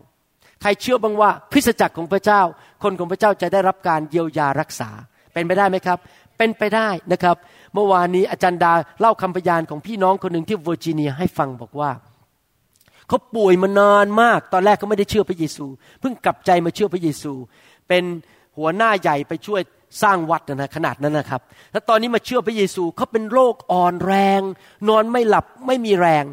[0.62, 2.42] ใครเชื่อบ้างว่าคริสตจักรของพระเจ้า
[2.84, 4.90] คนของพระเจ้าจะได้รับการเยียวยารักษา
[5.34, 5.98] เป็นไปได้ไหมครับ
[6.38, 7.36] เป็นไปได้นะครับ
[7.74, 11.92] เมื่อวานนี้อาจารย์ดาเล่าคำพยานของพี่น้องคนหนึ่งที่เวอร์จิเนียให้ฟังบอกว่า
[13.08, 15.66] เขาป่วยมานานมาก ตอนแรกเขาไม่ได้เชื่อพระเยซู
[16.00, 17.34] เพิ่งกลับใจมาเชื่อพระเยซู
[17.88, 18.04] เป็น
[18.58, 19.62] หัวหน้าใหญ่ไปช่วย
[20.02, 24.42] สร้างวัดนะขนาดนั้นนะครับ แล้วตอนนี้มาเชื่อพระเยซูเขาเป็นโรคอ่อนแรง
[24.90, 26.26] นอนไม่หลับไม่มีแรง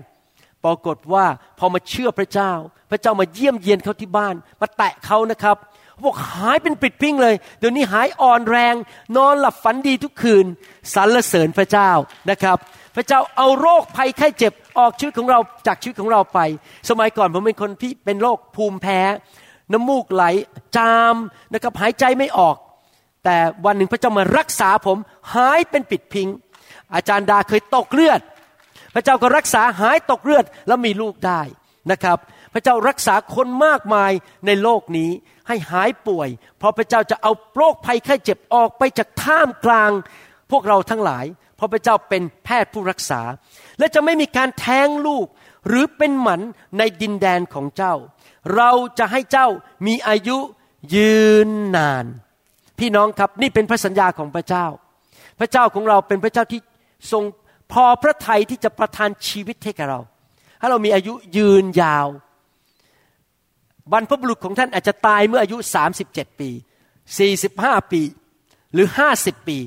[0.64, 1.24] ปรากฏว่า
[1.58, 2.52] พอมาเชื่อพระเจ้า
[2.90, 5.56] พระเจ้ามาเยี่ยมเยียนเขาที่บ้าน มาแตะเขานะครับ
[6.04, 8.74] บอกหายเป็นปิดพิงเลย เดี๋ยวนี้หายอ่อนแรง
[9.16, 10.46] นอนหลับฝันดีทุกคืน
[10.94, 11.90] สรรเสริญพระเจ้า
[12.30, 12.58] นะครับ
[12.96, 16.38] พระเจ้าเอาโรคภัยไข้เจ็บออกชีวิตของเราจากชีวิตของเราไป
[16.88, 19.00] สมัยก่อนผมเป็นคนที่เป็นโรคภูมิแพ้
[19.72, 20.24] น้ำมูกไหล
[20.76, 21.14] จาม
[21.52, 22.56] นะครับหายใจไม่ออก
[23.24, 24.98] แต่วันหนึ่งพระเจ้ามารักษาผม
[25.34, 26.28] หายเป็นปิดพิง
[26.94, 28.20] อาจารย์ดาเคยตกเลือด
[28.94, 31.40] พระเจ้าก็รักษาหายตกเลือดแล้วมีลูกได้
[31.90, 32.18] นะครับ
[32.52, 34.12] พระเจ้ารักษาคนมากมาย
[34.46, 35.10] ในโลกนี้
[35.48, 39.90] ให้หายป่วย เพราะพระเจ้าจะเอาโรคภัยไข้เจ็บออกไปจากท่ามกลาง
[40.50, 41.24] พวกเราทั้งหลาย
[41.56, 43.20] เพราะพระเจ้าเป็นแพทย์ผู้รักษา
[43.78, 45.26] และจะไม่มีการแท้งลูก
[45.68, 46.40] หรือเป็นหมัน
[46.78, 47.94] ในดินแดนของเจ้า
[48.56, 49.48] เราจะให้เจ้า
[49.86, 50.38] มีอายุ
[50.94, 52.06] ยืนนาน
[52.78, 54.66] พี่น้องครับนี่เป็นพระสัญญาของพระเจ้า
[55.40, 56.60] พระเจ้าของเราเป็นพระเจ้าที่
[57.12, 57.22] ทรง
[57.72, 60.00] พอพระทัยที่จะประทานชีวิตให้กับเรา
[60.58, 62.08] ให้เรามีอายุยืนยาว
[63.92, 65.56] บรรพบุรุษของท่านอาจจะตายเมื่ออายุ
[65.98, 66.50] 37 ปี
[67.20, 68.02] 45 ปี
[68.72, 68.86] หรือ
[69.18, 69.58] 50 ปี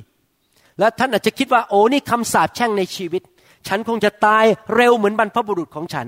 [0.80, 3.22] แล้วท่านอาจจะคิดว่าโอ้นี่คำสาปแช่งในชีวิต
[3.68, 6.08] ฉันคงจะตายเร็วเหมือนบรรพบุรุษของฉัน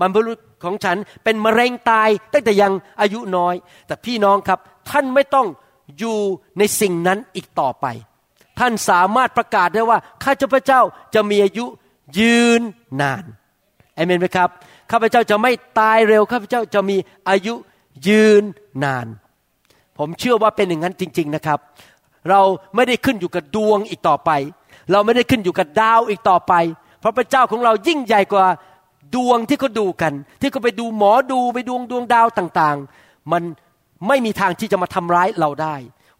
[0.00, 3.54] บรรพบุรุษของฉันเป็นมะเร็งตายตั้งแต่ยังอายุน้อย
[3.86, 4.58] แต่พี่น้องครับ
[4.90, 5.46] ท่านไม่ต้อง
[5.98, 6.18] อยู่
[6.58, 7.86] ในสิ่งนั้นอีกต่อไป
[8.58, 10.80] ท่านสามารถประกาศได้ว่าข้าพเจ้า
[11.14, 11.64] จะมีอายุ
[12.18, 12.60] ยืน
[13.00, 13.24] นาน
[13.94, 14.48] เอเมนไหมครับ
[14.90, 16.96] ข้าพเจ้าจะไม่ตายเร็วข้าพเจ้าจะมี
[17.28, 17.54] อายุ
[18.08, 18.42] ยืน
[18.84, 19.06] นาน
[19.98, 21.58] ผมเชื่อว่าเป็นอย่างนั้นจริง ๆนะครับ
[22.30, 22.40] เรา
[22.74, 24.30] ไม่ได้ขึ้นอยู่กับดวงอีกต่อไป
[24.92, 26.54] เราไม่ได้ขึ้นอยู่กับดาวอีกต่อไป
[27.00, 28.46] เพราะพระเจ้าของเรายิ่งใหญ่กว่า
[29.14, 33.42] ดวงที่เขาดูกัน ที่เขาไปดูหมอดูไปดวงดวงดาวต่าง ๆ มัน
[34.08, 35.74] ไม่มีทางที่จะมาทำร้ายเราได้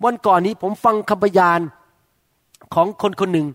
[0.04, 1.60] วันก่อนนี้ผมฟังคำพยาน
[2.74, 3.46] ของคนคนหนึ่ง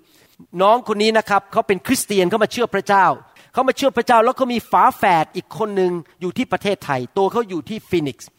[0.61, 3.05] น้องคนนี้นะครับเขาเป็นคริสเตียนเขามาเชื่อพระเจ้า
[3.53, 8.29] เขามาเชื่อพระเจ้าแล้วเขามีฝาแฝดอีกคนหนึ่งอยู่ที่ประเทศไทย ตัวเขาอยู่ที่ฟินิกซ์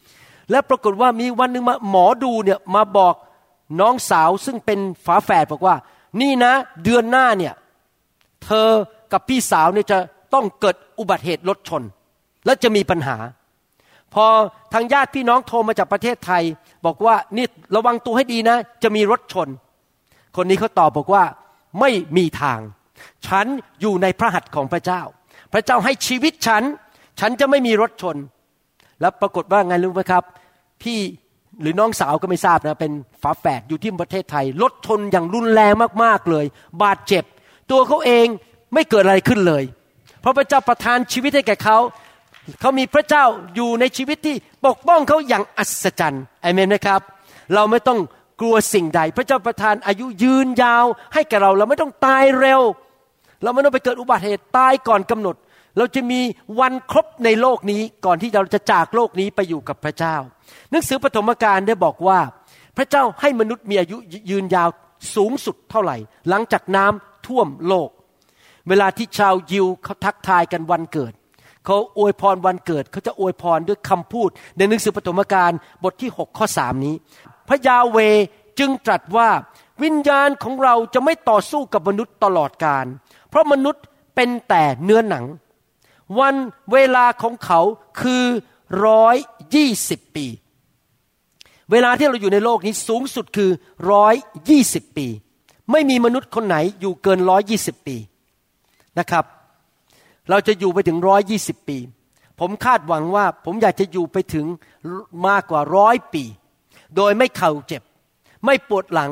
[0.51, 3.15] และปรากฏว่ามีวันหนึ่งมาหมอดูเนี่ยมาบอก
[3.79, 5.75] น้องสาวซึ่งเป็นฝาแฝดบอกว่า
[6.21, 7.53] นี่นะเดือนหน้าเนี่ย
[8.43, 8.69] เธอ
[9.11, 9.97] กับพี่สาวเนี่ยจะ
[10.33, 11.83] ต้องเกิดอุบัติเหตุรถชน
[12.45, 13.17] และจะมีปัญหา
[14.15, 14.25] พอ
[14.73, 16.43] ทางญาติพี่น้องโทรมาจากประเทศไทย
[16.85, 17.45] บอกว่านี่
[17.75, 19.47] ระวังตัวให้ดีนะ จะมีรถชน
[20.35, 21.23] คนนี้เขาตอบบอกว่า
[21.79, 22.59] ไม่มีทาง
[23.27, 23.45] ฉัน
[23.81, 25.01] อยู่ในพระหัตถ์ของพระเจ้า
[25.53, 26.63] พระเจ้าให้ชีวิตฉัน
[27.19, 28.17] ฉันจะไม่มีรถชน
[29.01, 30.23] แล้วปรากฏว่าไงรู้ไหมครับ
[30.83, 30.99] พี่
[31.61, 32.91] หรือน้องสาวก็ไม่ทราบนะเป็น
[33.21, 36.45] ฝาแฝดอยู่ที่ประเทศไทย รถชนอย่างรุนแรงมากๆเลย
[36.83, 37.23] บาดเจ็บ
[37.71, 38.27] ตัวเขาเอง
[38.73, 39.63] ไม่เกิดอะไรขึ้นเลย
[40.21, 41.77] เพราะพระเจ้าประทานชีวิตให้แก่เขา
[42.59, 44.35] เขามีพระเจ้าอยู่ในชีวิตที่
[44.65, 47.01] ปกป้องเขาอย่างอัศจรรย์อเมนไหมครับ
[47.53, 47.99] เราไม่ต้อง
[48.41, 52.61] กลัวสิ่งใด พระเจ้าประทานอายุยืนยาว ให้แก่เราเราไม่ต้องตายเร็ว
[53.43, 55.35] เราไม่ต้องไปเกิดอุบัติเหตุตายก่อนกำหนด
[55.77, 56.21] เราจะมี
[56.59, 60.15] วันครบในโลกนี้ก่อนที่เราจะจากโลกนี้ไปอยู่กับพระเจ้า
[60.71, 62.19] หนังสือปฐมกาลได้บอกว่า
[62.77, 63.97] พระเจ้าให้มนุษย์มีอายุ
[64.29, 64.69] ยืนยาว
[65.15, 65.97] สูงสุดเท่าไหร่
[66.29, 67.89] หลังจากน้ำท่วมโลก
[68.67, 71.13] เวลาที่ชาวยิวเขาทักทายกันวันเกิด
[71.65, 75.51] เขาอวยพรวันเกิดเขาจะอวยพรด้วยคำพูด ในหนังสือปฐมกาล
[75.83, 76.95] บทที่ 6 ข้อสามนี้
[77.47, 77.97] พระยาเว
[78.59, 79.29] จึงตรัสว่า
[79.83, 82.85] วิญญาณของเราจะไม่ต่อสู้กับมนุษย์ตลอดกาล
[83.29, 83.83] เพราะมนุษย์
[84.15, 85.25] เป็นแต่เนื้อหนัง
[86.19, 86.35] วัน
[86.71, 87.59] เวลาของเขา
[88.01, 88.25] คือ
[88.85, 89.15] ร้อย
[89.55, 90.27] ยี่สิบปี
[91.71, 93.51] เวลาที่เราอยู่ในโลกนี้สูงสุดคือ
[93.91, 94.13] ร้อย
[94.49, 95.07] ยี่สิบปี
[95.71, 97.97] ไม่มีมนุษย์คนไหนอยู่เกินร้อยยี่สิบปี
[98.99, 99.25] นะครับ
[100.29, 101.77] เราจะอยู่ไปถึงร้อยยี่สิบปี
[102.39, 104.45] ผมคาดหวังว่าผมอยากจะอยู่ไปถึง
[105.27, 106.23] มากกว่าร้อยปี
[106.95, 107.83] โดยไม่เข่าเจ็บ
[108.45, 109.11] ไม่ปวดหลัง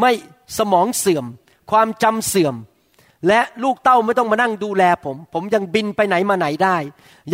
[0.00, 0.12] ไม่
[0.58, 1.24] สมองเสื่อม
[1.70, 2.54] ความจำเสื่อม
[3.28, 6.76] และลูกเต้าไม่ต้องมานั่งดูแลผม ผมยังบินไปไหนมาไหนได้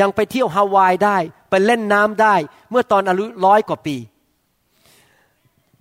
[0.01, 1.17] ยังไปเที่ยวฮาวายได้
[1.51, 2.35] ไปเล่นน้ำได้
[2.71, 3.97] เมื่อตอนอายุร้อยกว่าปี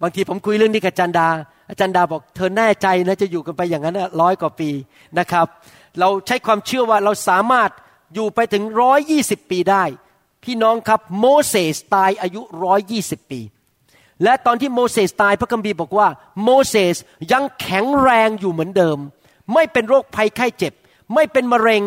[0.01, 1.27] บางทีผมคุยเรื่องนี้กับจันดา
[1.71, 4.69] อาจารย์ดาบอกเธอแน่ใจนะจะอยู่กันไปอย่างนั้นร้อยกว่าปี
[5.19, 5.47] นะครับ
[5.99, 7.69] เราใช้ความเชื่อว่าเราสามารถ
[8.13, 9.83] อยู่ไปถึงร้อยยี่สิบปีได้
[10.43, 13.41] พี่น้องครับโมเสสตายอายุร้อยยี่สิบปี
[14.23, 16.07] และตอนที่โมเสสตายพระคัมภีร์บอกว่า
[16.43, 16.95] โมเสส
[17.31, 18.97] ยังแข็งแรงอยู่เหมือนเดิม
[19.53, 20.73] ไม่เป็นโรคภัยไข้เจ็บ
[21.13, 21.83] ไม่เป็นมะเร็ง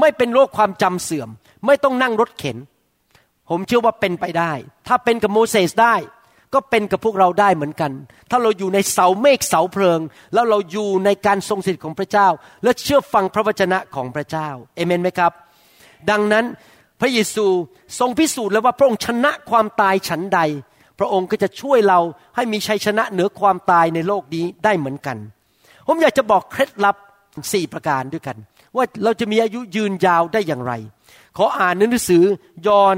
[0.00, 1.28] ไม่เป็นโรคความจำเสื่อม
[1.66, 2.56] ไม่ต้องนั่งรถเข็น
[3.50, 4.52] ผมเชื่อว่าเป็นไปได้
[4.86, 5.94] ถ้าเป็นกับโมเสสได้
[6.54, 7.92] ก็เป็นกับพวกเราได้เหมือนกัน
[8.30, 10.00] ถ้าเราอยู่ในเสาเมฆเสาเพลิง
[10.34, 12.28] แล้วเราอยู่ในการทรงสิทธิ์ของพระเจ้า
[12.62, 15.32] และเชื่อฟังพระวจนะของพระเจ้าเอเมนไหมครับ
[16.10, 16.44] ดังนั้น
[17.00, 17.46] พระเยซู
[17.98, 20.40] ทรงพิสูจน์แล้วว่าพระองค์ชนะความตายฉันใด
[20.98, 22.00] พระองค์ก็จะช่วยเรา
[22.36, 25.16] ให้มีชัยชนะเหนือความตายในโลกนี้ได้เหมือนกัน
[25.86, 26.96] ผมอยากจะบอกเคล็ดลับ
[27.52, 28.36] สี่ประการด้วยกัน
[28.76, 30.72] ว่าเราจะมีอายุยืนยาวได้อย่างไร
[31.36, 32.24] ขออ่านหนังสือ
[32.66, 32.96] ยอห์น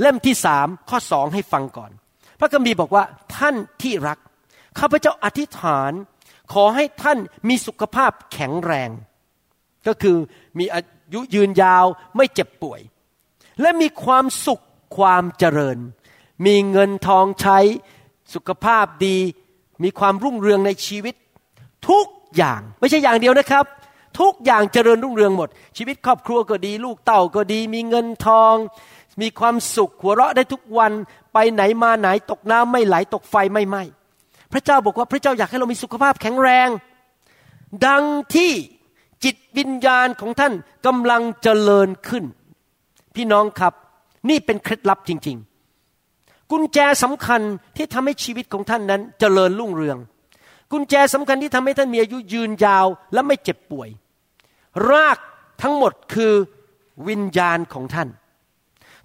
[0.00, 1.90] เล่มที่สามข้อสองให้ฟังก่อน
[2.38, 3.04] พระคัมภีร์บอกว่า
[3.36, 4.18] ท่านที่รัก
[4.78, 5.92] ข้าพเจ้าอธิษฐาน
[6.52, 7.18] ขอให้ท่าน
[7.48, 8.90] มีสุขภาพแข็งแรง
[9.86, 10.16] ก็คือ
[10.58, 10.80] มีอา
[11.14, 11.84] ยุยืนยาว
[12.16, 12.80] ไม่เจ็บป่วย
[13.60, 14.64] และมีความสุข
[14.96, 15.78] ความเจริญ
[16.46, 17.58] มีเงินทองใช้
[18.34, 19.16] สุขภาพดี
[19.82, 21.14] มีความรุ่งเรืองในชีวิต
[21.88, 23.64] ทุกอย่างไม่ใช่อย่างเดียวนะครับ
[24.20, 28.54] ทุกอย่างเจริญรุ่งเรืองหมด ชีวิตครอบครัวก็ดี ลูกเต่าก็ดี มีเงินทอง
[29.20, 30.92] มีความสุขหัวเราะได้ทุกวัน
[31.32, 33.82] ไปไหนมาไหนตกน้ำไม่ไหลตกไฟไม่ไหม้
[34.52, 36.68] พระเจ้าบอกว่าพระเจ้าอยากให้เรามีสุขภาพแข็งแรง
[37.86, 38.52] ดังที่
[39.24, 40.52] จิตวิญญาณของท่าน
[40.86, 42.24] กำลังเจริญขึ้น
[43.14, 43.74] พี่น้องครับ
[44.28, 45.36] นี่เป็นเคล็ดลับจริง
[45.92, 47.40] ๆ กุญแจสำคัญ
[47.76, 49.98] ที่ทำให้ชีวิตของท่านนั้นเจริญรุ่งเรือง
[50.72, 53.88] กุญแจสำคัญที่ทำให้ท่านมีอายุยืนยาวและไม่เจ็บป่วย
[54.90, 55.18] ราก
[55.62, 56.32] ทั้งหมดคือ
[57.08, 58.08] วิญญาณของท่าน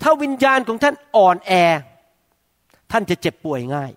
[0.01, 1.51] ถ้าวิญญาณของท่านอ่อนแอ
[2.91, 3.91] ท่านจะเจ็บป่วยง่าย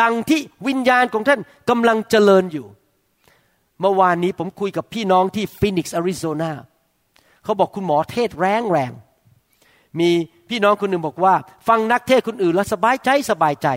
[0.00, 2.66] ดังที่วิญญาณของท่านกำลังเจริญอยู่
[3.80, 6.52] เมื่อวานนี้ผมคุยกับพี่น้องที่ฟินิกซ์อาริโซนา
[7.44, 8.92] เขาบอกคุณหมอเทศแรงแรง
[9.98, 10.10] มี
[10.48, 11.34] พี่น้องคนหนึ่งบอกว่า
[11.68, 13.68] ฟังนักเทศคนอื่นแล้วสบายใจสบายใจ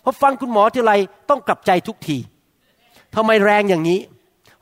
[0.00, 0.92] พอฟังคุณหมอทีไร
[1.28, 2.18] ต้องกลับใจทุกที
[3.14, 4.00] ทำไมแรงอย่างนี้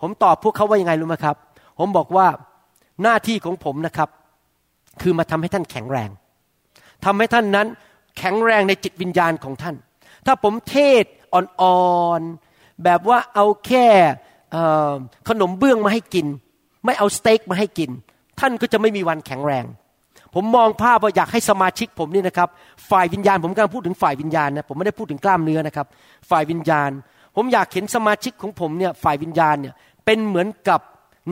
[0.01, 1.37] ผมตอบพวกเขาว่ายังไงรู้ไหมครับ
[1.79, 2.27] ผมบอกว่า
[3.03, 4.09] หน้าที่ของผมนะครับ
[5.03, 6.11] คือมาทำให้ท่านแข็งแรง
[7.05, 7.67] ทำให้ท่านนั้น
[8.19, 9.77] แข็งแรงในจิตวิญญาณของท่าน
[10.27, 11.05] ถ้าผมเทศ
[11.35, 13.87] อ่อนๆแบบว่าเอาแค่
[15.29, 16.27] ขนมเบื้องมาให้กิน
[16.85, 17.91] ไม่เอาสเต็กมาให้กิน
[18.41, 19.65] ท่านก็จะไม่มีวันแข็งแรง
[20.35, 22.49] ผมมองภาพว่าอยากให้สมาชิกผมนี่นะครับ
[22.91, 25.87] ฝ่ายวิญญาณผมกำลังพูดถึงฝ่ายวิญญาณนะผมไม่ได้พูดถึงกล้ามเนื้อนะครับ
[26.31, 26.91] ฝ่ายวิญญาณ
[27.37, 30.81] ผมอยากเห็นสมาชิกของผมเนี่ยฝ่ายวิญญาณเนี่ยเป็นเหมือนกับ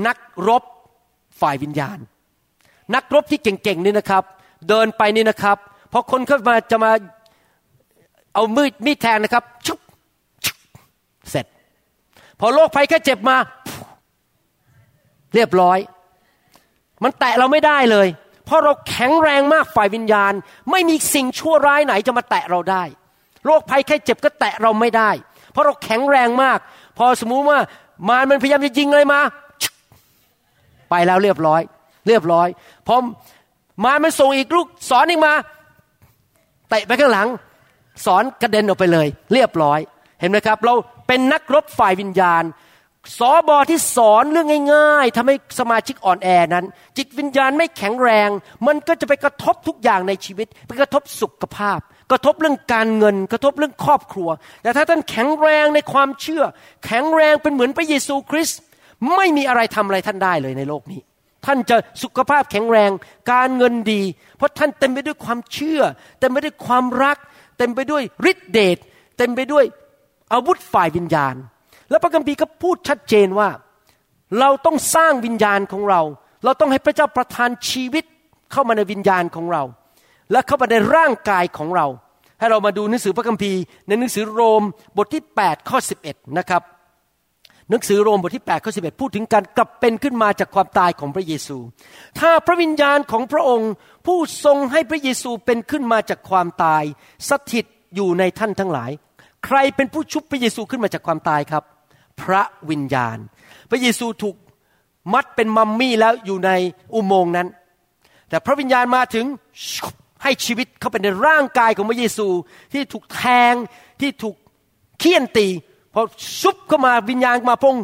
[0.06, 0.16] นัก
[0.48, 0.62] รบ
[1.40, 1.98] ฝ่ายวิญญาณ
[2.94, 4.24] นักรบที่เก่งๆนี่นะครับ
[4.68, 5.58] เดินไปนี่นะครับ
[5.92, 6.92] พอคนเข้ามาจะมา
[8.34, 9.78] เอามีดมีดแทงนะครับชุบ
[11.30, 11.46] เสร็จ
[12.40, 13.36] พอโรคภัยแค่เจ็บมา
[15.34, 15.78] เรียบร้อย
[17.02, 18.08] มันแตะเราไม่ได้เลย
[18.44, 20.32] เพราะเราแข็งแรงมากฝ่ายวิญญาณ
[20.70, 22.82] ไม่มีสิ่งชั่วร้ายไหนจะมาแตะเราได้
[23.46, 25.10] โรคภัยแค่เจ็บก็แตะเราไม่ได้
[25.52, 26.58] เพราะเราแข็งแรงมาก
[26.98, 27.58] พอสมมุติว่า
[28.08, 29.20] มารมันพยายามจะยิงเลยมา
[30.90, 31.62] ไปแล้วเรียบร้อย
[32.06, 32.48] เรียบร้อย
[32.86, 32.96] พอ
[33.84, 35.34] มามันส่งอีกลูกสอนอีกมา
[36.68, 37.28] เตะไปข้างหลัง
[38.06, 39.80] สอนกระเด็นออกไปเลย เรียบร้อย
[40.20, 40.74] เห็นไหมครับ เรา
[41.06, 42.44] เป็นนักรบฝ่ายวิญญาณ
[43.18, 46.64] สอบอที่สอนเรื่องง่าย ๆทำให้สมาชิกอ่อนแอนั้น
[46.96, 48.28] จิตวิญญาณไม่แข็งแรง
[48.66, 54.28] มันก็จะไปกระทบทุกอย่างในชีวิต ไปกระทบสุขภาพ กระทบเรื่องการเงิน กระทบเรื่องครอบครัว
[54.62, 56.42] แต่ถ้าท่านแข็งแรงในความเชื่อ
[56.86, 58.60] แข็งแรงเป็นเหมือนพระเยซูคริสต์
[59.16, 61.00] ไม่มีอะไรทำอะไรท่านได้เลยในโลกนี้
[61.46, 62.90] ท่านจะสุขภาพแข็งแรง
[63.32, 64.02] การเงินดี
[64.36, 65.80] เพราะท่านเต็มไปด้วยความเชื่อ
[66.20, 67.16] เต็มไปด้วยความรัก
[67.58, 68.76] เต็มไปด้วยฤทธิเดช
[69.18, 69.64] เต็มไปด้วย
[70.32, 71.34] อาวุธฝ่ายวิญญาณ
[71.90, 73.48] แล้วพระคัมภีร์ก็พูดชัดเจนว่า
[74.40, 76.00] เราต้องสร้างวิญญาณของเรา
[76.44, 78.04] เราต้องให้พระเจ้าประทานชีวิต
[78.52, 79.62] เข้ามาในวิญญาณของเรา
[80.32, 81.86] และเข้ามาในร่างกายของเรา
[82.38, 84.62] ให้เรามาดูหนังสือพระคัมภีร์ในหนังสือโรม
[84.96, 85.78] บทที่ 8 ข้อ
[86.08, 86.62] 11 นะครับ
[87.70, 91.58] หนังสือโรมบทที่8ข้อ11พูดถึงการกลับเป็นขึ้นมาจากความตายของพระเยซู
[92.20, 93.72] ถ้าพระวิญญาณของพระองค์
[94.06, 96.82] ผู้ทรงให้พระเยซูเป็นขึ้นมาจากความตาย
[97.28, 98.90] สถิตอยู่ในท่านทั้งหลาย
[99.44, 101.64] ใครเป็นผู้ชุบพระเยซูขึ้นมาจากความตายครับ
[102.22, 103.18] พระวิญญาณ
[103.70, 104.36] พระเยซูถูก
[105.12, 106.50] มัดเป็นมัมมี่แล้วอยู่ใน
[106.94, 107.48] อุโมงค์นั้น
[108.28, 109.26] แต่พระวิญญาณมาถึง
[110.22, 112.28] ให้ชีวิตเข้าไปในร่างกายของพระเยซู
[112.72, 113.54] ที่ถูกแทง
[114.00, 114.36] ที่ถูก
[114.98, 115.48] เคี่ยนตี
[115.94, 116.02] พอ
[116.40, 117.76] ซุบเข้ามาวิญญาณมาพง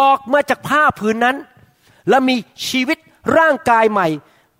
[0.00, 1.36] ออกมาจากผ้าผืนนั้น
[2.08, 2.36] แล้วมี
[2.68, 2.98] ชีวิต
[3.38, 4.08] ร่างกายใหม่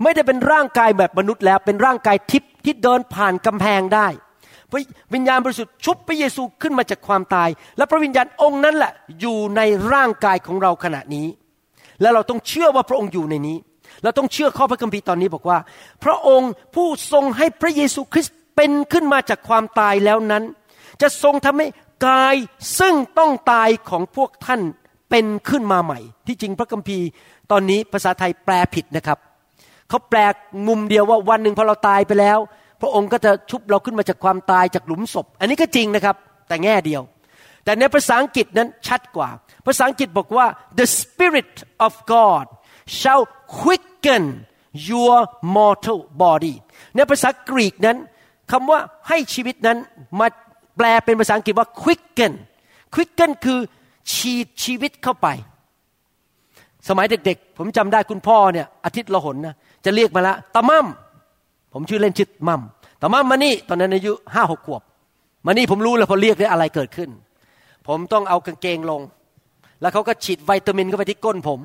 [0.02, 4.06] ไม่ได้เป็นร่างกายแบบมนุษย์แล้ว เป็นร่างกายทิพย์ที่เดินผ่านกำแพงได้
[4.70, 4.80] พระ
[5.14, 9.60] วิญญาณบริสุทธิ์ชุบพระเยซูขึ้นมาจากความตาย และพระวิญญาณองค์นั้นแหละอยู่ใน
[9.92, 11.26] ร่างกายของเราขณะนี้
[12.00, 13.56] และเราต้องเชื่อว่าพระองค์อยู่ในนี้
[14.02, 15.58] เราต้องเชื่อข้อพระคัมภีร์ตอนนี้บอกว่า
[16.04, 20.44] พระองค์ผู้ทรงให้พระเยซูคริสต์เป็นขึ้นมาจากความตายแล้วนั้น
[21.02, 21.66] จะทรงทำให้
[22.04, 22.34] กาย
[22.78, 24.60] ซึ่งต้องตายของพวกท่าน
[25.10, 27.06] เป็นขึ้นมาใหม่ ที่จริงพระคัมภีร์
[27.50, 29.18] ตอนนี้ภาษาไทยแปลผิดนะครับ
[29.88, 30.18] เขาแปล
[30.68, 32.38] มุมเดียวว่าวันหนึ่งพอเราตายไปแล้ว
[32.80, 36.16] พระองค์ก็จะชุบเราขึ้นมาจากความตายจากหลุมศพ อันนี้ก็จริงนะครับ
[36.48, 37.02] แต่แง่เดียว
[37.64, 39.28] แต่ในภาษาอังกฤษนั้นชัดกว่า
[39.66, 40.46] ภาษาอังกฤษบอกว่า
[40.78, 41.54] the spirit
[41.86, 42.44] of God
[42.98, 43.24] shall
[43.60, 44.24] quicken
[44.90, 45.16] your
[45.56, 46.54] mortal body
[46.94, 47.96] ในภาษากรีกนั้น
[48.50, 49.78] คำว่าให้ชีวิตนั้น
[50.20, 50.26] มา
[50.76, 52.32] แปลเป็นภาษาอังกฤษว่า quicken
[52.94, 53.58] quicken คือ
[54.14, 55.28] ฉีดชีวิตเข้าไป
[56.88, 60.86] สมัยเด็กๆ ผมจำได้คุณพ่อเนี่ยอาทิตย์ละหนนะจะเรียกมาละตะมั่ม
[61.72, 62.62] ผมชื่อเล่นชื่อมั่ม
[63.00, 64.82] ต่มัมมานี่ตอนนั้นอายุห้าหกขวบ
[65.46, 67.10] มานี่ผมรู้แล้วพอเรียกได้อะไรเกิดขึ้น
[67.86, 69.00] ผมต้องเอากางเกงลง
[69.80, 71.60] แล้วเขาก็ฉีดวิตามินเข้าไปที่ก้นผม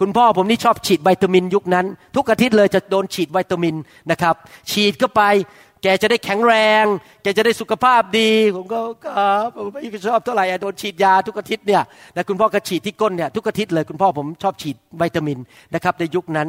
[0.00, 3.74] คุณพ่อผมนี่ชอบฉีดวิตามินยุคนั้น ทุกอาทิตย์เลยจะโดนฉีดวิตามิน
[4.10, 4.34] นะครับ
[4.72, 5.22] ฉีดเข้าไป
[5.88, 6.84] แกจะได้แข็งแรง
[7.22, 11.82] แกจะได้สุขภาพดี ผมก็ครับผมไม่ชอบเท่าไหร่โดนฉีดยาทุกอาทิตย์เนี่ย
[12.14, 15.38] แต่คุณพ่อก็ฉีดที่ก้นเนี่ยทุกอาทิตย์เลยคุณพ่อผมชอบฉีดวิตามิน
[15.74, 16.48] นะครับในยุคนั้น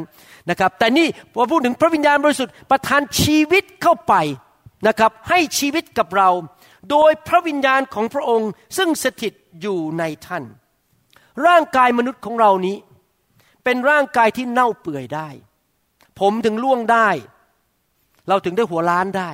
[0.50, 4.14] นะครับ แต่นี่พอพูดถึงพระวิญญาณบริสุทธิ์ประทานชีวิตเข้าไป
[4.86, 6.28] นะครับ ให้ชีวิตกับเรา
[6.90, 10.44] โดยพระวิญญาณของพระองค์ ซึ่งสถิตอยู่ในท่าน
[11.46, 12.76] ร่างกายมนุษย์ของเรานี้
[13.64, 15.28] เป็นร่างกายที่เน่าเปื่อยได้
[16.20, 17.08] ผมถึงล่วงได้
[18.28, 19.30] เราถึงได้หัวล้านได้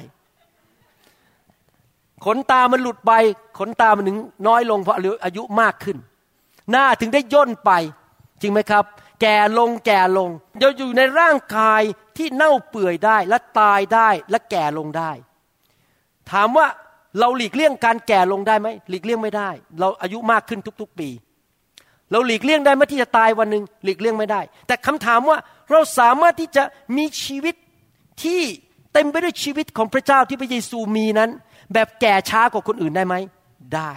[2.24, 3.12] ขนตามันหลุดไป
[3.58, 5.98] ขนตามันถึงน้อยลงเพราะอายุมากขึ้น
[6.70, 7.70] หน้าถึงได้ย่นไป
[8.40, 8.84] จริงไหมครับ
[9.22, 10.30] แก่ลงแก่ลง
[10.60, 11.82] เราอยู่ในร่างกาย
[12.16, 15.10] ที่เน่าเปื่อยได้และตายได้และแก่ลงได้
[16.30, 16.66] ถามว่า
[17.18, 21.08] เราหลีกเลี่ยงการแก่ลงได้ไหมหลีกเลี่ยงไม่ได้ เราอายุมากขึ้นทุก ๆ ปี
[22.10, 25.38] เราหลีกเลี่ยงได้ไหมที่จะตายวันหนึ่งหลีกเลี่ยงไม่ได้ แต่คำถามว่า
[25.70, 26.62] เราสามารถที่จะ
[26.96, 27.54] มีชีวิต
[28.24, 28.42] ที่
[28.94, 31.30] เต็มไปด้วยชีวิตของพระเจ้าที่พระเยซูมีนั้น
[31.72, 33.14] แบบแก่ช้ากว่าคนอื่นได้ไหม
[33.74, 33.92] ได้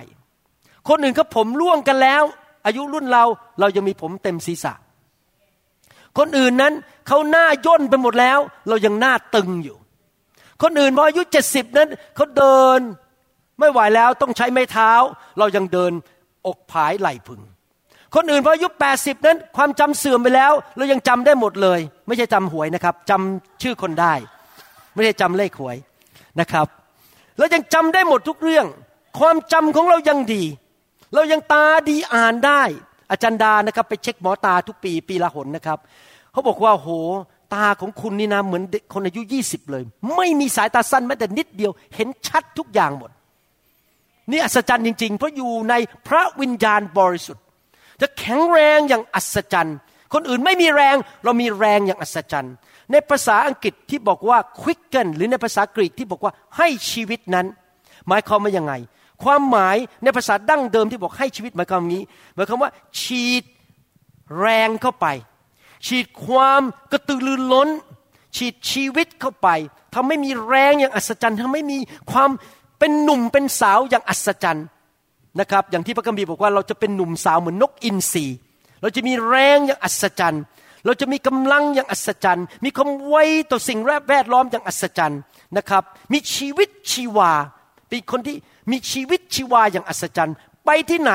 [0.89, 2.23] คนอื่นก็ผมร่วงกันแล้ว
[2.65, 3.23] อายุรุ่นเรา
[3.59, 4.73] เรายังมีผมเต็มศีรษะ
[6.17, 6.73] คนอื่นนั้น
[7.07, 9.77] เขาหน้าย่นไปหมดแล้ว เรายังหน้าตึงอยู่
[10.61, 12.79] คนอื่นพออายุเจ็ดสิบนั้นเขาเดิน
[13.59, 14.91] ไม่ไหวแล้วต้องใช้ไม้เท้า
[15.39, 15.91] เรายังเดิน
[16.47, 17.41] อกผายไหลพึง
[18.15, 24.13] คนอื่นพออายุ80 นั้น ความจำเสื่อมไปแล้ว เรายังจำได้หมดเลย ไม่ใช่จำหวยนะครับจำชื่อคนได้
[24.97, 25.77] ไม่ใช่จำเลขหวย
[26.39, 26.67] นะครับ
[27.37, 28.65] เรายังจำได้หมดทุกเรื่อง
[29.19, 30.43] ความจำของเรายังดี
[31.13, 32.61] เรายังตาดีอ่านได้
[33.11, 35.79] อาจารย์ดานะครับ ไปเช็คหมอตาทุกปีปีละหนนะครับ
[36.31, 36.89] เขาบอกว่าโห
[37.53, 39.83] ตาของคุณนี่นะเหมือนคนอายุ20เลย
[40.15, 43.11] ไม่มีสายตาสั้นแม้แต่นิดเดียว เห็นชัดทุกอย่างหมด
[44.31, 45.73] นี่อัศจรรย์จริง ๆ เพราะอยู่ใน
[46.07, 47.43] พระวิญญาณบริสุทธิ์
[48.01, 49.77] จะแข็งแรงอย่างอัศจรรย์
[50.13, 52.53] คนอื่นไม่มีแรงเรามีแรงอย่างอัศจรรย์
[52.91, 57.45] ในภาษาอังกฤษที่บอกว่า quicken หรือในภาษากรีกที่บอกว่าให้ชีวิตนั้น
[58.07, 58.73] หมายความว่ายังไง
[59.23, 62.01] ความหมายในภาษาดั้งเดิมที่บอกให้ชีวิตหมายความนี้
[62.35, 62.71] หมายความว่า
[63.01, 63.43] ฉีด
[64.39, 65.07] แรงเข้าไป
[65.87, 67.69] ฉีดความกระตือรือร้น
[68.35, 69.47] ฉีดชีวิตเข้าไป
[69.95, 71.77] ทำให้มีแรงอย่างอัศจรรย์ทำให้มี
[72.11, 72.29] ความ
[72.79, 74.65] เป็นหนุ่มเป็นสาวอย่างอัศจรรย์
[75.39, 78.25] นะครับ อย่างที่พระคัมภีร์บอกว่าเราจะเป็นหนุ่มสาวเหมือนนกอินทรี
[78.81, 80.43] เราจะมีแรงอย่างอัศจรรย์
[80.87, 83.15] เราจะมีกำลังอย่างอัศจรรย์ มีความไว
[83.51, 85.19] ต่อสิ่งแวดล้อมอย่างอัศจรรย์
[85.57, 87.31] นะครับ มีชีวิตชีวา
[87.87, 88.35] เป็นคนที่
[88.71, 91.13] มีชีวิตชีวาอย่างอัศจรรย์ ไปที่ไหน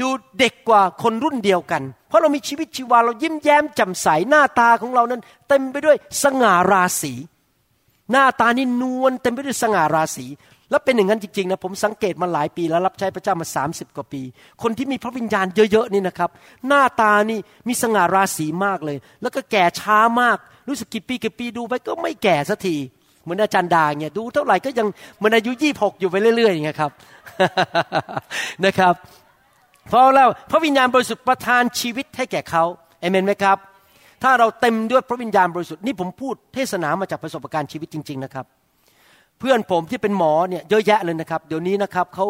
[0.00, 7.12] ดูเด็กกว่าคนรุ่นเดียวกัน เพราะเรามีชีวิตชีวาเรายิ้มแย้มแจ่มใสหน้าตาของเรานั้น เต็มไปด้วยสง่าราศี
[8.10, 10.26] หน้าตานี่นวลเต็มไปด้วยสง่าราศี
[10.70, 14.22] แล้วเป็นอย่างนั้นจริงๆนะผมสังเกตมาหลายปีแล้วรับใช้พระเจ้ามาสามสิบกว่าปี
[14.62, 16.30] คนที่มีพระวิญญาณเยอะๆนี่นะครับ
[16.66, 20.36] หน้าตานี่มีสง่าราศีมากเลย แล้วก็แก่ช้ามาก
[20.68, 22.76] รู้สึกกี่ปีกี่ปีดูไปก็ไม่แก่สักที
[23.22, 26.90] เหมือนอาจารย์ดาเนี่ยดูเท่าไหร่ก็ยังเหมือนอายุยี่หกอยู่ไปเรื่อยๆอย่างเงี้ยครับ
[28.64, 28.94] นะครับ
[29.88, 32.64] เพราะแล้วพระวิญญาณบริสุทธิ์ประทานชีวิตให้แก่เขา
[33.00, 33.56] เอเมนไหมครับ
[34.22, 38.46] ถ้าเราเต็มด้วยพระวิญญาณบริสุทธิ์นี่ผมพูดเทศนามาจากประสบการณ์ชีวิตจริง ๆนะครับ
[39.38, 42.26] เพื่อนผมที่เป็นหมอเนี่ยเยอะแยะเลยนะครับ เดี๋ยวนี้นะครับเขา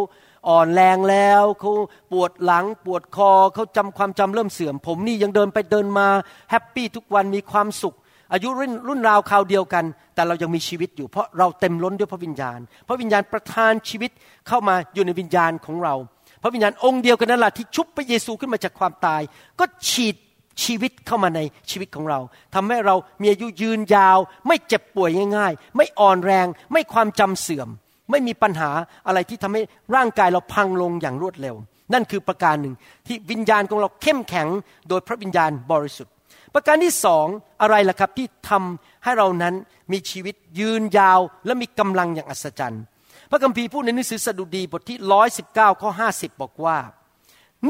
[0.48, 1.72] อ่อนแรงแล้วเขา
[2.12, 6.06] ปวดหลังปวดคอเขาจำความจำเริ่มเสื่อม ผมนี่ยังเดินไปเดินมา
[6.50, 7.94] แฮปปี้ทุกวันมีความสุข
[8.32, 14.10] อายุรุ่นรุ่นราวคราวเดียวกัน แต่เรายังมีชีวิตอยู่ เพราะเราเต็มล้นด้วยพระวิญญาณ พระวิญญาณประทานชีวิต
[14.48, 15.94] เข้ามาอยู่ในวิญญาณของเรา
[16.42, 19.22] พระวิญญาณองค์เดียวกันนั่นแหละที่ชุบพระเยซูขึ้นมาจากความตาย
[19.58, 20.16] ก็ฉีด
[20.64, 21.40] ชีวิตเข้ามาใน
[21.70, 22.20] ชีวิตของเรา
[22.54, 27.68] ทำให้เรามีอายุยืนยาว ไม่เจ็บป่วยง่ายๆ ไม่อ่อนแรง ไม่ความจำเสื่อม
[28.10, 28.70] ไม่มีปัญหา
[29.06, 29.62] อะไรที่ทำให้
[29.94, 31.56] ร่างกายเราพังลงอย่างรวดเร็ว
[31.92, 32.74] นั่นคือประการหนึ่ง
[33.06, 34.48] ที่วิญญาณของเราเข้มแข็ง
[34.88, 36.12] โดยพระวิญญาณบริสุทธิ์
[36.54, 37.26] ประการที่สอง
[37.62, 39.54] อะไรล่ะครับที่ทำให้เรานั้น
[39.92, 42.82] มีชีวิตยืนยาวและมีกำลังอย่างอัศจรรย์
[43.30, 46.78] พระคัมภีร์พูดในหนังสือสดุดีบทที่ร้อยสิบเก้าข้อห้าสิบบอกว่า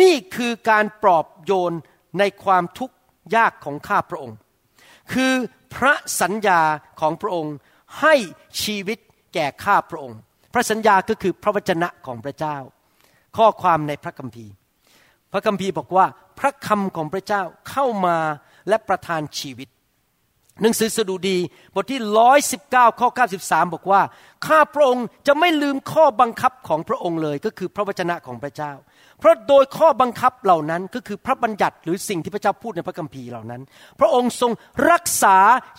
[0.01, 1.72] นี่คือการปลอบโยน
[2.18, 2.97] ในความทุกข์
[3.37, 4.37] ยากของข้าพระองค์
[5.12, 5.35] คือ
[5.75, 6.61] พระสัญญา
[7.01, 7.55] ของพระองค์
[8.01, 8.14] ให้
[8.62, 8.99] ชีวิต
[9.35, 10.18] แก่ข้าพระองค์
[10.53, 12.57] พระสัญญาก็คือพระวจนะของพระเจ้า
[13.37, 14.53] ข้อความในพระคัมภีร์
[15.33, 16.07] พระคัมภีร์บอกว่า
[16.39, 18.16] พระคำของพระเจ้าเข้ามา
[18.68, 19.68] และประทานชีวิต
[20.62, 21.39] หนังสือสดุดี
[21.74, 24.03] บทที่ร้อยสิบเก้าข้อเก้าสิบสามบอกว่า
[24.47, 28.72] ข้าพระองค์จะไม่ลืมข้อบังคับของพระองค์เลย ก็คือพระวจนะของพระเจ้า
[29.19, 33.62] เพราะโดยข้อบังคับเหล่านั้นก็คือพระบัญญัติหรือสิ่งที่พระเจ้าพูดในพระคัมภีร์เหล่านั้น
[34.01, 34.53] พระองค์ทรง
[34.91, 35.37] รักษา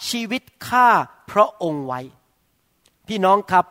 [0.09, 0.87] ชีวิตข้า
[1.31, 2.01] พระองค์ไว้
[3.07, 3.65] พี่น้องครับ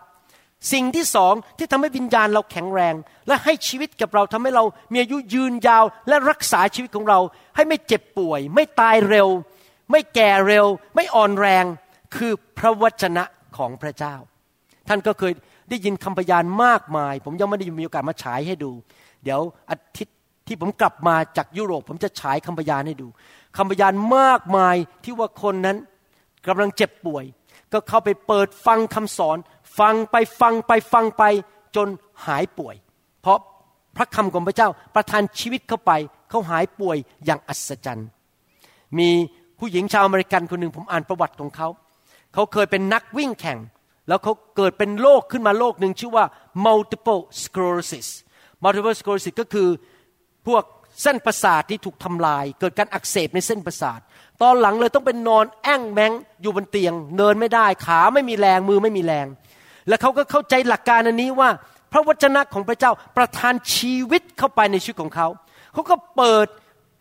[0.72, 2.94] สิ่งที่สองที่ทำให้วิญญาณเราแข็งแรง
[3.28, 7.18] และให้ชีวิตกับเราทำให้เรามีอายุยืนยาว และรักษาชีวิตของเรา
[7.56, 9.28] ให้ไม่เจ็บป่วย ไม่ตายเร็ว
[9.90, 11.64] ไม่แก่เร็ว ไม่อ่อนแรง
[12.16, 13.24] คือพระวจนะ
[13.56, 14.14] ของพระเจ้า
[14.88, 15.32] ท่านก็เคย
[15.70, 18.70] ได้ยินคำพยานมากมาย ผมยังไม่ได้มีโอกาสมาฉายให้ดู
[19.28, 20.16] ดี๋ยวอาทิตย์
[20.46, 23.08] ที่ผมกลับมาจากยุโรป ผมจะฉายคำพยานให้ดู
[23.56, 25.76] คำพยานมากมายที่ว่าคนนั้น
[26.46, 27.24] กำลังเจ็บป่วย
[27.72, 29.36] ก็เข้าไปเปิดฟังคำสอน
[29.78, 31.22] ฟังไปฟังไปฟังไป
[31.76, 31.88] จน
[32.26, 32.74] หายป่วย
[33.22, 33.38] เพราะ
[33.96, 35.92] พระคำของพระเจ้าประทานชีวิตเข้าไป
[36.30, 38.08] เขาหายป่วยอย่างอัศจรรย์
[38.98, 39.10] มี
[39.58, 41.68] ผู้หญิงชาวอเมริกันคนหนึ่งผมอ่านประวัติของเขา
[42.34, 43.58] เขาเคยเป็นนักวิ่งแข่ง
[44.08, 46.24] แล้วเขาเกิดเป็นโรคขึ้นมาโรคหนึ่งชื่อว่า
[46.66, 48.08] multiple sclerosis
[48.62, 49.68] multiple sclerosis ก็คือ
[50.46, 50.62] พวก
[51.02, 54.00] เส้นประสาทที่ถูกทำลาย เกิดการอักเสบในเส้นประสาท
[54.42, 59.26] ตอนหลังเลยต้องเป็นนอนแอ่งแมงอยู่บนเตียง เดินไม่ได้ขาไม่มีแรงมือไม่มีแรง
[59.88, 61.50] แล้วเขาก็เข้าใจหลักการอันนี้ว่า
[61.92, 65.28] พระวจนะของพระเจ้าประทานชีวิตเข้าไปในชีวิตของเขา
[65.72, 66.46] เขาก็เปิด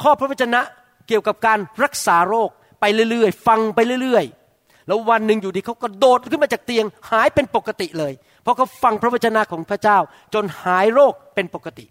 [0.03, 0.61] ข้อพระวจนะ
[1.07, 2.49] เกี่ยวกับการรักษาโรค
[2.81, 8.13] ไปเรื่อยๆ ฟังไปเรื่อยๆ แล้ววันหนึ่งอยู่ดีเขาก็โดดขึ้นมาจากเตียงหายเป็นปกติเลย
[8.47, 9.97] ราะเขาฟังพระวจนะของพระเจ้า
[10.33, 11.85] จนหายโรคเป็นปกติ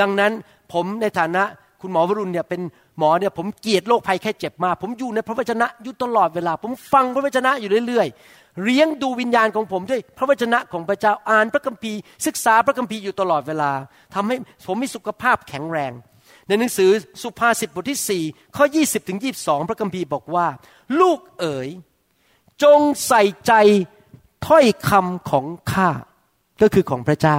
[0.00, 0.32] ดังนั้น
[0.72, 1.42] ผมในฐานะ
[1.82, 2.60] คุณหมอวรุณเนี่ยเป็น
[2.98, 13.72] หมอเนี่ยผมเกลียดโรคภัยแค่เจ็บมาก ผมอยู่ในพระวจนะอยู่ตลอดเวลา ผมฟังพระวจนะอยู่เรื่อยๆเลี้ยงดูวิญญาณของผมด้วยพระวจนะของพระเจ้าอ่านพระคัมภีร์ ศึกษาพระคัมภีร์อยู่ตลอดเวลา
[14.14, 14.36] ทำให้
[14.66, 15.92] ผมมีสุขภาพแข็งแรง
[16.48, 16.90] ในหนังสือ
[17.22, 20.46] สุภาษิตบทที่4ข้อ 20 ถึง 22 พระคัมภีร์บอกว่า
[21.00, 21.68] ลูกเอ๋ย
[22.62, 23.52] จงใส่ใจ
[24.46, 25.90] ถ้อยคำของข้า
[26.60, 27.38] ก็คือของพระเจ้า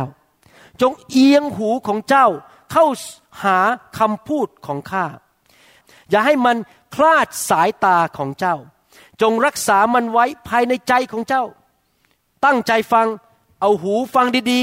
[0.82, 2.28] จงเอียงหูของเจ้า
[2.72, 2.86] เข้า
[3.44, 3.58] หา
[3.98, 5.06] คำพูดของข้า
[6.10, 6.58] อย่าให้มัน
[6.96, 8.56] คลาดสายตาของเจ้า
[9.22, 11.44] จงรักษามันไว้ภายในใจของเจ้า
[12.46, 13.08] ตั้งใจฟัง
[13.62, 14.62] เอาหูฟังดี